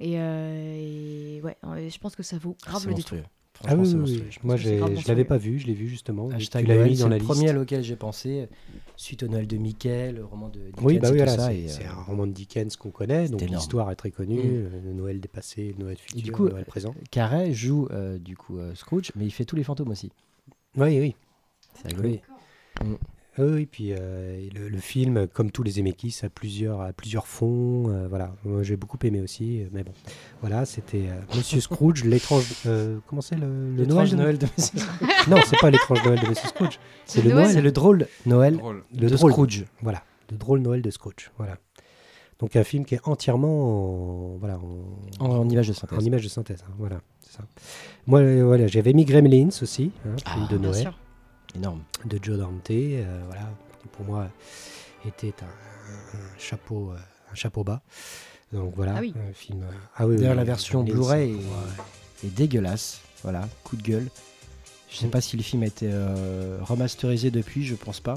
[0.00, 1.56] Et, euh, et ouais,
[1.90, 3.18] je pense que ça vaut grave le détour.
[3.66, 3.94] Ah oui,
[4.42, 6.28] Moi, je l'avais pas vu, je l'ai vu justement.
[6.30, 7.56] Hashtag tu l'avais mis c'est dans la le premier liste.
[7.56, 8.48] auquel j'ai pensé,
[8.96, 11.36] suite au Noël de Mickey, le roman de Dickens Oui, bah oui, voilà,
[11.68, 14.40] c'est euh, un roman de Dickens qu'on connaît, donc l'histoire est très connue, Mm.
[14.66, 16.94] euh, le Noël dépassé, le Noël futur, du coup, le Noël présent.
[17.10, 20.10] Carrey joue euh, du coup euh, Scrooge, mais il fait tous les fantômes aussi.
[20.76, 21.14] Oui, oui.
[21.80, 22.08] C'est rigolo.
[22.10, 22.20] Oui.
[23.36, 27.88] Oui, puis euh, le, le film, comme tous les Zemeckis, a plusieurs, a plusieurs fonds.
[27.88, 29.92] euh, voilà, moi j'ai beaucoup aimé aussi, euh, mais bon,
[30.40, 32.46] voilà, c'était euh, Monsieur Scrooge, l'étrange.
[32.66, 34.78] euh, comment c'est le, le Noël L'étrange de Noël de Monsieur
[35.28, 36.78] Non, c'est pas l'étrange Noël de Monsieur Scrooge.
[37.06, 37.50] C'est le Noël.
[37.50, 38.84] C'est le drôle Noël Drôle.
[38.92, 39.32] le de drôle.
[39.32, 39.64] Scrooge.
[39.82, 41.32] Voilà, le drôle Noël de Scrooge.
[41.36, 41.56] Voilà.
[42.38, 44.58] Donc un film qui est entièrement en, voilà,
[45.20, 46.04] en, En, en image de en synthèse.
[46.06, 46.64] image de synthèse.
[46.68, 47.44] hein, voilà, c'est ça.
[48.06, 50.82] Moi, euh, voilà, j'avais mis Gremlins aussi, hein, Ah, film de Bien Noël.
[50.82, 50.98] sûr.
[51.54, 51.82] Énorme.
[52.04, 53.48] de Joe Dante, euh, voilà,
[53.80, 54.28] qui pour moi
[55.06, 55.46] était un,
[56.16, 56.96] un chapeau, euh,
[57.30, 57.80] un chapeau bas.
[58.52, 59.14] Donc voilà, Ah oui.
[59.16, 59.62] un film.
[59.62, 61.32] euh, ah oui, D'ailleurs, oui, la oui, version Blu-ray
[62.22, 63.00] est, est dégueulasse.
[63.22, 64.08] Voilà, coup de gueule.
[64.90, 65.10] Je sais Mm.
[65.10, 68.14] pas si le film a été euh, remasterisé depuis, je pense pas.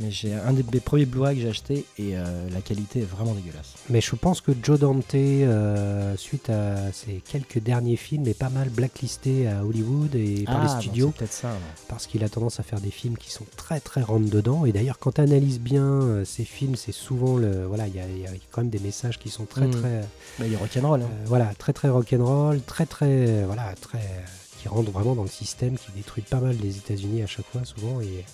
[0.00, 3.04] Mais j'ai un des mes premiers Blu-ray que j'ai acheté et euh, la qualité est
[3.04, 3.74] vraiment dégueulasse.
[3.90, 8.48] Mais je pense que Joe Dante, euh, suite à ses quelques derniers films, est pas
[8.48, 11.10] mal blacklisté à Hollywood et par les Ah, bon, studios.
[11.16, 11.52] peut-être ça.
[11.88, 14.72] parce qu'il a tendance à faire des films qui sont très très rentre dedans et
[14.72, 18.08] d'ailleurs quand tu analyses bien euh, ces films c'est souvent le voilà il y, a-
[18.08, 19.70] y a quand même des messages qui sont très Mm.
[19.70, 20.00] très
[20.40, 21.02] Bah, il est rock'n'roll.
[21.02, 21.08] hein.
[21.08, 24.20] Euh, voilà, très très rock'n'roll, très très euh, voilà, très euh,
[24.60, 27.64] qui rentre vraiment dans le système, qui détruit pas mal les États-Unis à chaque fois,
[27.64, 28.24] souvent et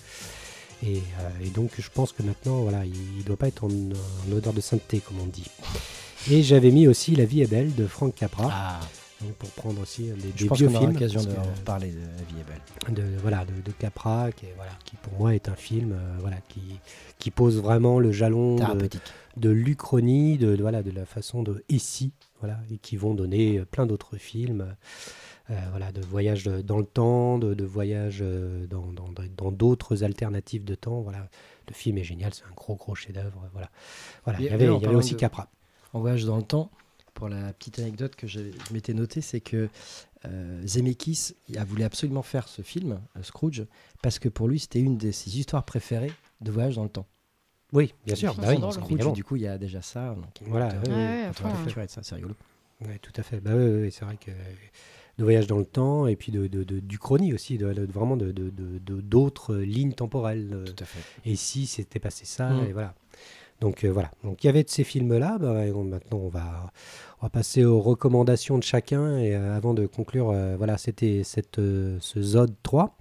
[0.83, 3.69] et, euh, et donc je pense que maintenant voilà, il, il doit pas être en,
[3.69, 5.47] en odeur de sainteté comme on dit.
[6.29, 8.79] Et j'avais mis aussi La vie est belle de Frank Capra, Ah,
[9.21, 10.93] donc pour prendre aussi euh, des, je des pense qu'on aura films.
[10.93, 12.95] l'occasion de reparler de La vie est belle.
[12.95, 16.17] de voilà de, de Capra qui est, voilà qui pour moi est un film euh,
[16.19, 16.61] voilà qui
[17.19, 18.89] qui pose vraiment le jalon de,
[19.37, 23.13] de l'Uchronie, de, de- voilà, de la façon de Et si, voilà, et qui vont
[23.13, 24.73] donner euh, plein d'autres films, euh,
[25.49, 30.03] voilà, de voyage de- dans le temps, de, de voyage euh, dans dans- dans d'autres
[30.03, 31.01] alternatives de temps.
[31.01, 31.27] Voilà,
[31.67, 33.49] le film est génial, c'est un gros gros chef-d'œuvre.
[33.51, 33.69] Voilà,
[34.23, 34.39] voilà.
[34.39, 35.49] Il y avait, il y avait aussi de- Capra.
[35.93, 36.71] En voyage dans le temps,
[37.13, 38.39] pour la petite anecdote que je
[38.71, 39.67] m'étais notée, c'est que
[40.25, 43.65] euh, Zemeckis a voulu absolument faire ce film, euh, Scrooge,
[44.01, 47.07] parce que pour lui, c'était une de ses histoires préférées de voyage dans le temps.
[47.73, 48.35] Oui, bien sûr.
[48.35, 48.57] bah oui.
[48.71, 50.13] Scrooge, du coup, il y a déjà ça.
[50.15, 51.87] Donc, Voilà, euh, ouais, Ouais, ouais.
[51.87, 52.35] ça, c'est rigolo.
[52.81, 53.39] Ouais, tout à fait.
[53.39, 54.31] Bah, ouais, c'est vrai que
[55.17, 57.85] de voyage dans le temps et puis de, de, de- du chronie aussi, de, de-
[57.91, 60.49] vraiment de de- de- de- d'autres lignes temporelles.
[60.53, 60.99] euh, Tout à fait.
[61.29, 62.65] Et si c'était passé ça, Mm.
[62.69, 62.93] et voilà.
[63.59, 64.09] Donc euh, voilà.
[64.23, 65.37] Donc il y avait de ces films-là.
[65.39, 66.71] Bah, maintenant, on va,
[67.21, 69.19] on va passer aux recommandations de chacun.
[69.19, 72.97] Et euh, avant de conclure, euh, voilà, c'était cette, euh, ce Zod 3.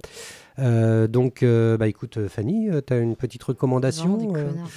[0.59, 4.51] Euh, donc, euh, bah écoute, euh, Fanny, tu as une petite recommandation Vraiment des euh,
[4.51, 4.69] connards.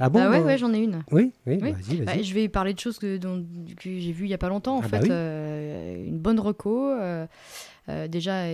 [0.00, 1.02] Ah bon Ah ouais, bah, ouais, j'en ai une.
[1.10, 1.72] Oui, oui, Oui.
[1.72, 2.04] vas-y, vas-y.
[2.16, 3.44] Bah, je vais parler de choses que, dont-
[3.76, 4.76] que j'ai vues il y a pas longtemps.
[4.76, 5.08] En Ah bah fait, oui.
[5.10, 6.88] Euh, une bonne reco.
[6.90, 7.26] euh,
[7.88, 8.44] euh, déjà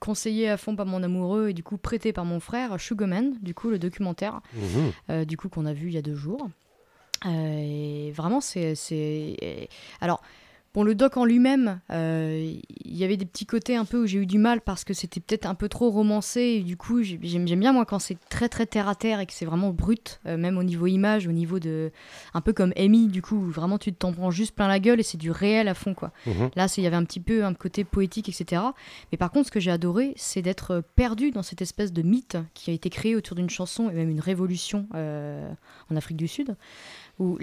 [0.00, 3.54] conseillé à fond par mon amoureux et du coup prêté par mon frère Sugarman, du
[3.54, 4.92] coup le documentaire, Mhm.
[5.10, 6.46] euh, du coup qu'on a vu il y a deux jours.
[7.24, 9.68] Euh, et vraiment c'est c'est
[10.02, 10.20] alors
[10.76, 12.52] bon le doc en lui-même euh,
[12.84, 14.94] il y avait des petits côtés un peu où j'ai eu du mal parce que
[14.94, 18.18] c'était peut-être un peu trop romancé et du coup j'ai- j'aime bien moi quand c'est
[18.28, 21.26] très très terre à terre et que c'est vraiment brut euh, même au niveau image
[21.26, 21.90] au niveau de
[22.34, 25.00] un peu comme Amy du coup où vraiment tu t'en prends juste plein la gueule
[25.00, 26.50] et c'est du réel à fond quoi Mhm.
[26.56, 28.62] Là, il y avait un petit peu un côté poétique, etc.
[29.10, 32.36] Mais par contre, ce que j'ai adoré, c'est d'être perdu dans cette espèce de mythe
[32.54, 35.48] qui a été créé autour d'une chanson et même une révolution euh,
[35.90, 36.54] en Afrique du Sud,
[37.18, 37.38] où,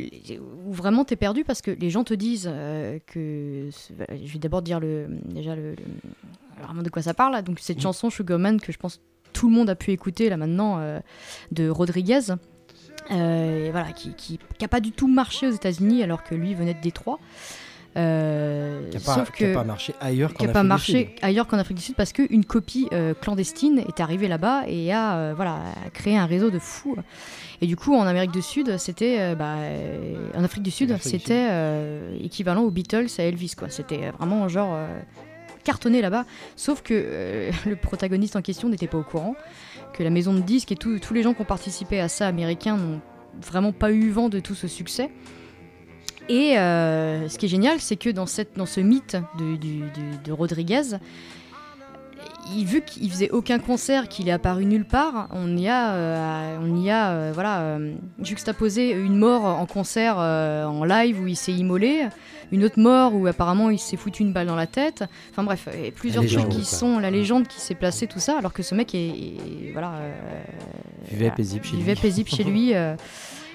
[0.66, 3.70] où vraiment t'es perdu parce que les gens te disent euh, que.
[4.00, 5.78] Je vais d'abord dire le, déjà le, le-
[6.64, 7.42] vraiment de quoi ça parle.
[7.44, 9.02] Donc, cette chanson Sugarman que je pense
[9.34, 11.00] tout le monde a pu écouter là maintenant euh,
[11.52, 12.20] de Rodriguez.
[13.12, 16.36] euh, et voilà, qui, qui, qui a pas du tout marché aux États-Unis alors que
[16.36, 17.20] lui venait de Détroit.
[17.96, 21.10] Euh, Qui n'a pas, marché ailleurs qu'en pas Afrique du marché Sud.
[21.22, 25.16] ailleurs qu'en Afrique du Sud parce qu'une copie euh, clandestine est arrivée là-bas et a
[25.16, 26.96] euh, voilà, a créé un réseau de fous.
[27.62, 29.18] Et du coup, en Amérique du Sud, c'était.
[29.20, 29.56] euh, bah,
[30.36, 31.48] en Afrique du Sud, c'était
[32.22, 33.54] équivalent aux Beatles à Elvis.
[33.58, 33.70] quoi.
[33.70, 34.76] C'était vraiment genre.
[35.64, 36.26] cartonné là-bas,
[36.56, 39.36] sauf que le protagoniste en question n'était pas au courant,
[39.94, 42.28] que la maison de disques et tout- tous les gens qui ont participé à ça
[42.28, 43.00] américains n'ont
[43.42, 45.10] vraiment pas eu vent de tout ce succès.
[46.30, 49.80] Et euh, ce qui est génial, c'est que dans, cette, dans ce mythe de, du-
[49.80, 50.82] du- de Rodriguez,
[52.56, 56.58] il, vu qu'il faisait aucun concert, qu'il est apparu nulle part, on y a, euh,
[56.62, 57.78] on y a euh, voilà,
[58.22, 62.08] juxtaposé une mort en concert en live où il s'est immolé,
[62.52, 65.04] une autre mort où apparemment il s'est foutu une balle dans la tête.
[65.32, 68.54] Enfin bref, et plusieurs trucs qui sont la légende qui s'est placée, tout ça, alors
[68.54, 69.94] que ce mec est, est- voilà,
[71.78, 72.74] Vivait paisible chez lui.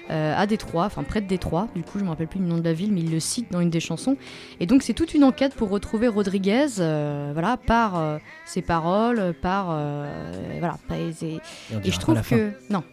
[0.09, 2.57] euh, à Détroit, enfin près de Détroit, du coup je me rappelle plus le nom
[2.57, 4.17] de la ville, mais il le cite dans une des chansons.
[4.59, 9.33] Et donc c'est toute une enquête pour retrouver Rodriguez, euh, voilà, par euh, ses paroles,
[9.41, 9.67] par
[10.59, 11.39] voilà, par- et,
[11.83, 12.35] je trouve fin.
[12.35, 12.83] que non,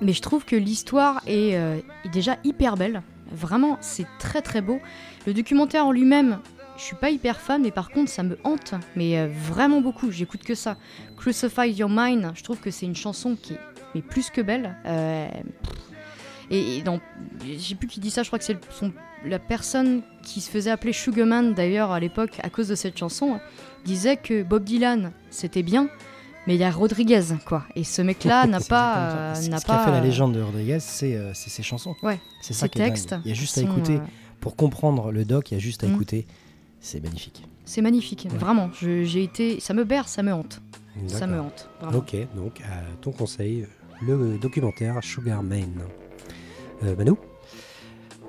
[0.00, 3.02] mais je trouve que l'histoire est, est déjà hyper belle.
[3.32, 4.78] Vraiment, c'est très très beau.
[5.26, 6.38] Le documentaire en lui-même,
[6.76, 10.10] je suis pas hyper fan, mais par contre ça me hante, mais euh, vraiment beaucoup.
[10.10, 10.76] J'écoute que ça.
[11.16, 13.60] Crucify Your Mind, je trouve que c'est une chanson qui est
[13.94, 14.76] mais plus que belle.
[14.84, 15.26] Euh,
[16.50, 17.00] et, et dans,
[17.44, 18.56] je sais plus qui dit ça, je crois que c'est
[19.24, 23.40] la personne qui se faisait appeler Sugarman d'ailleurs à l'époque à cause de cette chanson,
[23.84, 25.88] disait que Bob Dylan c'était bien,
[26.46, 27.64] mais il y a Rodriguez quoi.
[27.74, 29.84] Et ce mec-là n'a pas, euh, n'a Ce qui a pas.
[29.84, 31.94] fait la légende de Rodriguez, c'est euh, c'est ses chansons.
[32.02, 32.20] Ouais.
[32.42, 33.96] C'est ça ses qui est textes Il y a juste à écouter.
[33.96, 34.00] euh,
[34.40, 35.94] Pour comprendre le doc, il y a juste à Mm.
[35.94, 36.26] écouter.
[36.80, 37.42] C'est magnifique.
[37.64, 38.38] c'est magnifique, Ouais.
[38.38, 38.70] vraiment.
[38.80, 40.60] J'ai été, ça me berce, ça me hante,
[41.08, 41.68] ça me hante.
[41.80, 41.98] Vraiment.
[41.98, 43.66] Ok, donc à ton conseil,
[44.02, 45.72] le documentaire Sugar Man.
[46.84, 47.12] Euh, Manu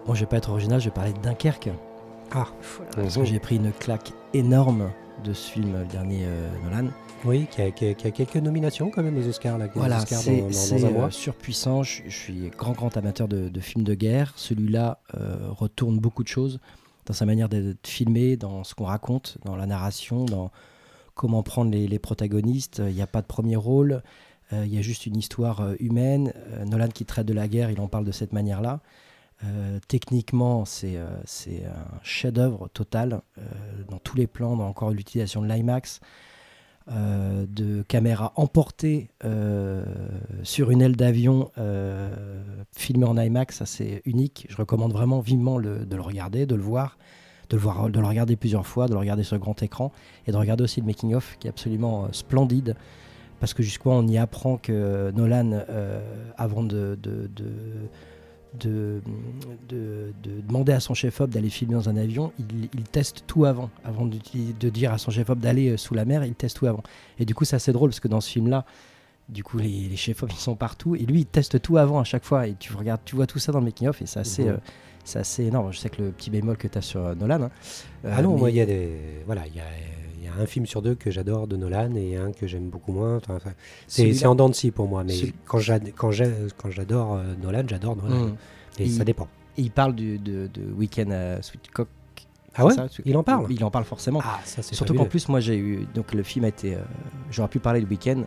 [0.05, 1.69] Moi, je vais pas être original, je vais parler de Dunkerque.
[2.31, 2.47] Ah,
[2.95, 4.91] Parce que j'ai pris une claque énorme
[5.23, 6.89] de ce film, le dernier euh, Nolan.
[7.25, 9.97] oui, qui a, qui a- qui a quelques nominations quand même aux Oscars, là, Voilà,
[9.99, 11.83] Oscars c'est euh, surpuissant.
[11.83, 14.33] Je, je suis grand, grand amateur de, de films de guerre.
[14.35, 16.59] Celui-là euh, retourne beaucoup de choses
[17.05, 20.51] dans sa manière d'être filmé, dans ce qu'on raconte, dans la narration, dans
[21.15, 22.81] comment prendre les, les protagonistes.
[22.85, 24.03] Il n'y a pas de premier rôle.
[24.53, 26.33] Euh, Il y a juste une histoire euh, humaine.
[26.53, 28.79] Euh, Nolan qui traite de la guerre, il en parle de cette manière-là.
[29.87, 33.21] Techniquement, c'est un chef-d'œuvre total
[33.87, 35.99] dans tous les plans, dans encore l'utilisation de l'IMAX,
[36.87, 39.11] de caméras emportées
[40.41, 41.51] sur une aile d'avion
[42.75, 44.47] filmée en IMAX, ça c'est unique.
[44.49, 46.97] Je recommande vraiment vivement de le regarder, de le voir,
[47.51, 49.91] de le voir, de le regarder plusieurs fois, de le regarder sur grand écran
[50.25, 52.75] et de regarder aussi le making of qui est absolument splendide.
[53.39, 55.99] Parce que jusqu'où on y apprend que Nolan, euh,
[56.37, 57.45] avant de, de, de,
[58.59, 59.01] de,
[59.69, 63.45] de- de demander à son chef-op d'aller filmer dans un avion, il, il teste tout
[63.45, 63.69] avant.
[63.85, 66.81] Avant de dire à son chef-op d'aller euh, sous la mer, il teste tout avant.
[67.19, 68.65] Et du coup, c'est assez drôle parce que dans ce film-là,
[69.29, 72.03] du coup, les, les chefs-op ils sont partout et lui, il teste tout avant à
[72.05, 72.47] chaque fois.
[72.47, 74.49] Et tu regardes, tu vois tout ça dans le making-of et c'est assez, Mhm.
[74.49, 74.57] euh,
[75.03, 75.71] c'est assez énorme.
[75.73, 77.43] Je sais que le petit bémol que tu as sur Nolan.
[77.43, 77.51] hein,
[78.05, 78.89] Ah euh, non, mais- il y a des
[79.25, 79.63] voilà, il y a,
[80.27, 82.91] y a un film sur deux que j'adore de Nolan et un que j'aime beaucoup
[82.91, 83.17] moins.
[83.17, 83.39] Enfin,
[83.87, 85.13] c'est en dents de scie pour moi, mais
[85.45, 88.25] quand j'adore euh, Nolan, j'adore Nolan.
[88.27, 88.35] Mhm.
[88.79, 89.27] Et ça dépend.
[89.57, 91.87] Et il parle du, de, de Weekend à Sweetcock.
[92.59, 94.19] Ah ouais ça Il en parle Il en parle forcément.
[94.23, 95.87] Ah, ça Surtout qu'en plus, moi j'ai eu.
[95.95, 96.75] Donc le film a été.
[96.75, 96.79] euh,
[97.31, 98.23] J'aurais pu parler le week-end.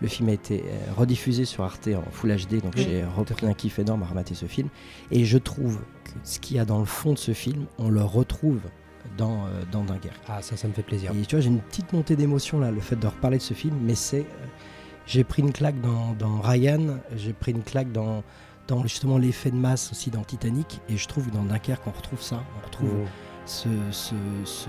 [0.00, 3.46] Le film a été euh, rediffusé sur Arte en Full HD, donc Oui, j'ai repris
[3.46, 4.68] un kiff énorme à remater ce film.
[5.12, 7.88] Et je trouve que ce qu'il y a dans le fond de ce film, on
[7.88, 8.60] le retrouve
[9.16, 10.20] dans, euh, dans Dunkerque.
[10.28, 11.12] Ah, ça, ça me fait plaisir.
[11.12, 13.54] Et tu vois, j'ai une petite montée d'émotion là, le fait de reparler de ce
[13.54, 14.20] film, mais c'est.
[14.20, 14.46] euh,
[15.06, 18.22] j'ai pris une claque dans, dans Ryan, j'ai pris une claque dans,
[18.68, 21.90] dans justement l'effet de masse aussi dans Titanic, et je trouve que dans Dunkerque, on
[21.90, 22.42] retrouve ça.
[22.62, 23.06] On retrouve Mmh.
[23.46, 24.14] ce, ce,
[24.44, 24.66] ce-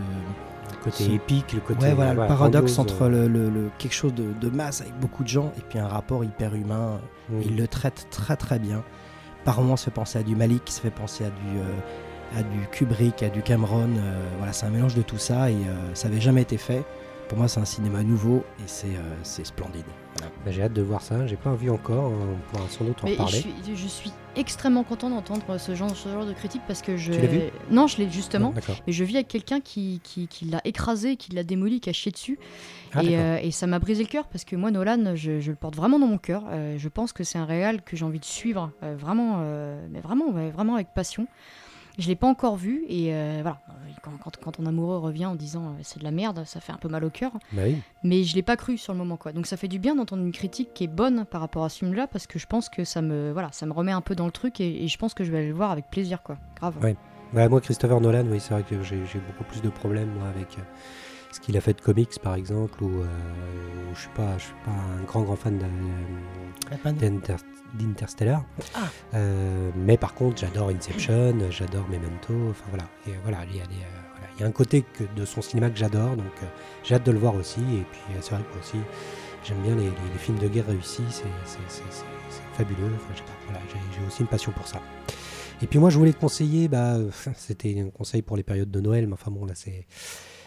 [0.71, 1.85] Le côté ce- épique, le côté.
[1.85, 4.97] ouais, voilà, le paradoxe grandiose, entre le, le- le- quelque chose de, de masse avec
[4.99, 6.99] beaucoup de gens et puis un rapport hyper humain.
[7.31, 8.83] euh, Il le traite très très bien.
[9.45, 11.63] Par moments, ça fait penser à du Malik, ça fait penser à du, euh,
[12.37, 13.89] à du Kubrick, à du Cameron.
[13.97, 16.83] euh, voilà, c'est un mélange de tout ça et euh, ça n'avait jamais été fait.
[17.29, 19.85] Pour moi, c'est un cinéma nouveau et c'est euh, c'est splendide.
[20.17, 20.31] Voilà.
[20.45, 21.25] Bah, j'ai hâte de voir ça.
[21.25, 22.11] J'ai pas vu encore.
[22.11, 23.39] On pourra sans doute en Mais je reparler.
[23.39, 27.13] suis, je suis extrêmement content d'entendre ce genre, ce genre de critique parce que je.
[27.13, 27.39] Tu l'as vu?
[27.71, 28.53] Non, je l'ai justement.
[28.53, 28.61] Non.
[28.85, 31.93] Mais je vis avec quelqu'un qui, qui, qui l'a écrasé, qui l'a démoli, qui a
[31.93, 32.37] chié dessus.
[32.93, 35.55] Ah, et, euh, ça m'a brisé le cœur parce que moi, Nolan, je, je le
[35.57, 36.43] porte vraiment dans mon cœur.
[36.51, 39.83] Euh, je pense que c'est un réal que j'ai envie de suivre euh, vraiment, euh,
[39.89, 41.25] mais vraiment, ouais, vraiment avec passion.
[41.99, 43.59] Je l'ai pas encore vu et euh, voilà.
[44.01, 46.73] Quand, quand, quand ton amoureux revient en disant euh, c'est de la merde, ça fait
[46.73, 47.31] un peu mal au cœur.
[47.51, 47.77] Bah oui.
[48.03, 49.31] Mais je l'ai pas cru sur le moment quoi.
[49.31, 51.79] Donc ça fait du bien d'entendre une critique qui est bonne par rapport à ce
[51.79, 54.25] film-là parce que je pense que ça me voilà, ça me remet un peu dans
[54.25, 56.37] le truc et, et je pense que je vais aller le voir avec plaisir quoi.
[56.55, 56.75] Grave.
[56.83, 56.95] Ouais.
[57.33, 60.27] Ouais, moi, Christopher Nolan, oui, c'est vrai que j'ai j'ai beaucoup plus de problèmes moi,
[60.27, 60.61] avec euh,
[61.33, 63.05] ce qu'il a fait de comics, par exemple, où, euh,
[63.93, 65.59] je suis pas, je suis pas un grand grand fan
[67.73, 68.43] d'Interstellar.
[68.75, 68.87] Ah.
[69.15, 72.33] Euh, mais par contre, j'adore Inception, j'adore Memento.
[72.51, 75.03] Enfin voilà, et voilà, il y a des, euh, il y a un côté que,
[75.15, 76.47] de son cinéma que j'adore, donc euh,
[76.83, 77.59] j'ai hâte de le voir aussi.
[77.61, 78.77] Et puis euh, c'est vrai que aussi,
[79.43, 81.23] j'aime bien les, les- les films de guerre réussis, c'est
[82.55, 82.91] fabuleux.
[82.95, 84.79] Enfin, voilà, j'ai aussi une passion pour ça.
[85.61, 86.97] Et puis moi, je voulais te conseiller, bah,
[87.37, 89.87] c'était un conseil pour les périodes de Noël, mais enfin bon, là, c'est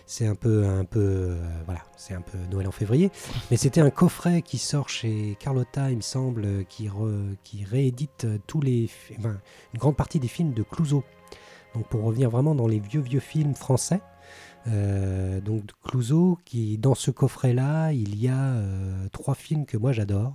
[0.07, 3.11] c'est un peu, un peu, euh, voilà, c'est un peu Noël en février.
[3.51, 6.89] Mais c'était un coffret qui sort chez Carlotta, il me semble, euh, qui,
[7.65, 9.37] réédite euh, tous les, fi- enfin,
[9.75, 11.03] une grande partie des films de Clouseau.
[11.75, 14.01] Donc pour revenir vraiment dans les vieux vieux films français.
[14.65, 18.55] Donc Clouseau, qui dans ce coffret-là, il y a
[19.13, 20.35] trois films que moi j'adore.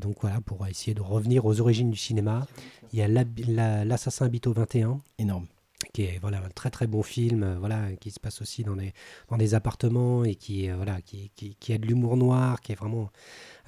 [0.00, 2.46] Donc voilà, pour essayer de revenir aux origines du cinéma.
[2.92, 5.46] Il y a La- L'Assassin au 21, Énorme.
[5.92, 8.76] Qui est voilà, un très très bon film, euh, voilà, qui se passe aussi dans
[8.76, 8.92] des,
[9.28, 12.74] dans des appartements et qui, euh, voilà, qui, qui, a de l'humour noir, qui est
[12.76, 13.10] vraiment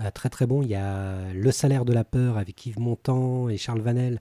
[0.00, 0.62] euh, très très bon.
[0.62, 4.20] Il y a Le salaire de la peur avec Yves Montand et Charles Vanel.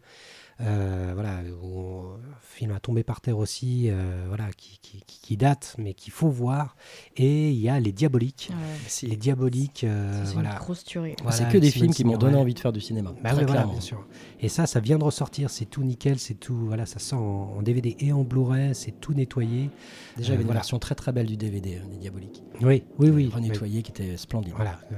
[0.62, 5.20] Euh, voilà, où- un film à tomber par terre aussi, euh, voilà, qui, qui, qui-
[5.20, 6.76] qui date, mais qu'il faut voir.
[7.18, 8.52] Et il y a Les Diaboliques.
[8.52, 10.52] Ouais, Les Diaboliques, euh, c'est voilà.
[10.52, 11.16] une grosse tuerie.
[11.24, 13.12] Voilà, c'est que des films qui m'ont donné envie de faire du cinéma.
[13.24, 13.72] Bah très ouais, voilà, clairement.
[13.74, 14.06] bien sûr.
[14.42, 17.56] Et ça, ça vient de ressortir, c'est tout nickel, c'est tout, voilà, ça sort en,
[17.58, 19.72] en DVD et en Blu-ray, c'est tout nettoyé.
[20.18, 20.60] Déjà, il y avait une voilà.
[20.60, 22.44] version très très belle du DVD, euh, des Diaboliques.
[22.62, 23.32] Oui, oui, oui.
[23.34, 24.54] Renettoyée qui était splendide.
[24.56, 24.96] Voilà, euh,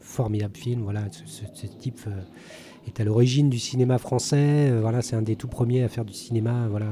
[0.00, 2.20] formidable film, voilà, ce, ce- ce type euh,
[2.88, 4.36] est à l'origine du cinéma français,
[4.70, 6.86] euh, voilà, c'est un des tout premiers à faire du cinéma, voilà,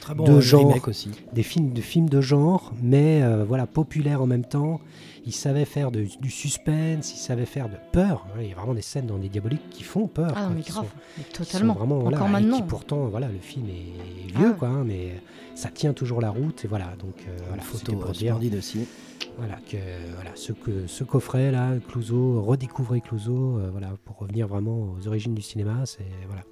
[0.00, 0.74] Très bon De euh, genre.
[0.86, 1.10] aussi.
[1.32, 4.80] des films de films de genre, mais euh, voilà, populaires en même temps.
[5.28, 8.26] Il savait faire de- du suspense, il savait faire de peur.
[8.34, 10.32] Ouais, Il y a vraiment des scènes dans des diaboliques qui font peur.
[10.34, 11.74] Ah non quoi, mais qui grave, sont- mais qui sont totalement.
[11.74, 12.56] vraiment, voilà, Encore et maintenant.
[12.56, 14.56] qui pourtant, voilà, le film est Ah vieux, ouais.
[14.58, 15.20] quoi, hein, mais
[15.54, 16.64] ça tient toujours la route.
[16.64, 18.88] Et voilà, donc euh, voilà, photo pour dire splendide aussi.
[19.36, 19.76] voilà, que
[20.14, 25.06] voilà, ce, que, ce coffret là, Clouseau, redécouvrez Clouseau, euh, voilà, pour revenir vraiment aux
[25.08, 26.42] origines du cinéma, c'est voilà.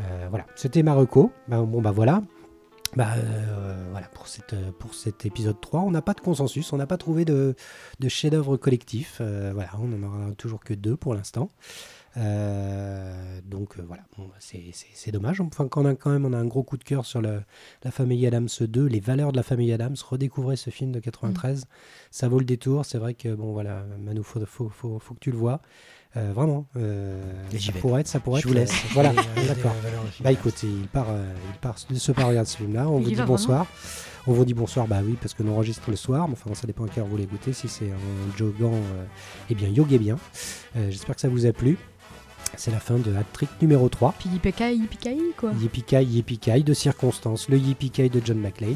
[0.00, 1.30] Euh, voilà, c'était Marocco.
[1.46, 2.22] Ben, bon bah voilà.
[2.96, 6.76] Bah euh, voilà pour cette pour cet épisode 3, on n'a pas de consensus, on
[6.76, 7.54] n'a pas trouvé de,
[8.00, 9.18] de chef-d'œuvre collectif.
[9.20, 11.50] Euh, voilà, on n'en aura toujours que deux pour l'instant.
[12.16, 15.40] Euh, donc euh, voilà, bon, bah, c'est, dommage.
[15.40, 17.42] Enfin, quand on a quand même on a un gros coup de cœur sur le,
[17.84, 19.96] la famille Adams 2, les valeurs de la famille Adams.
[20.08, 21.66] Redécouvrez ce film de 93,
[22.10, 22.84] ça vaut le détour.
[22.84, 25.60] C'est vrai que bon voilà, Manu, faut, faut, faut, faut que tu le vois.
[26.16, 27.20] Euh, vraiment, euh,
[27.56, 27.78] ça vais.
[27.78, 28.52] pourrait être, ça pourrait Je être.
[28.52, 28.72] vous laisse.
[28.92, 29.12] voilà,
[29.46, 29.74] d'accord.
[30.20, 31.24] Bah écoute, il part, euh,
[31.54, 32.88] il part de ce pas regarder ce film-là.
[32.88, 33.66] On Il vous dit va bonsoir.
[34.26, 36.26] On vous dit bonsoir, bah oui, parce que nous enregistrons le soir.
[36.28, 37.52] Mais enfin, ça dépend à quelle heure vous l'écoutez.
[37.52, 39.04] Si c'est en joggant, euh,
[39.50, 40.18] eh bien, yoguez bien.
[40.76, 41.78] Euh, J'espère que ça vous a plu.
[42.56, 44.14] C'est la fin de Hat Trick numéro 3.
[44.18, 45.52] Puis Yippee Yippee quoi.
[45.52, 48.74] Yippee Yippee de circonstance, le Yippee de John McClane.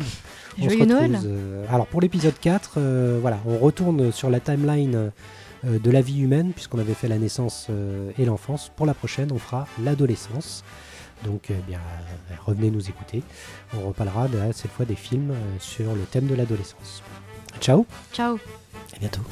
[0.59, 1.13] On se Joyeux Noël.
[1.17, 5.11] retrouve, euh, alors pour l'épisode 4, euh, voilà, on retourne sur la timeline euh,
[5.65, 8.71] de la vie humaine, puisqu'on avait fait la naissance euh, et l'enfance.
[8.77, 10.63] Pour la prochaine, on fera l'adolescence.
[11.25, 13.23] Donc, eh bien, euh, revenez nous écouter.
[13.75, 17.03] On reparlera de- cette fois des films euh, sur le thème de l'adolescence.
[17.61, 18.39] Ciao Ciao.
[18.95, 19.23] À bientôt.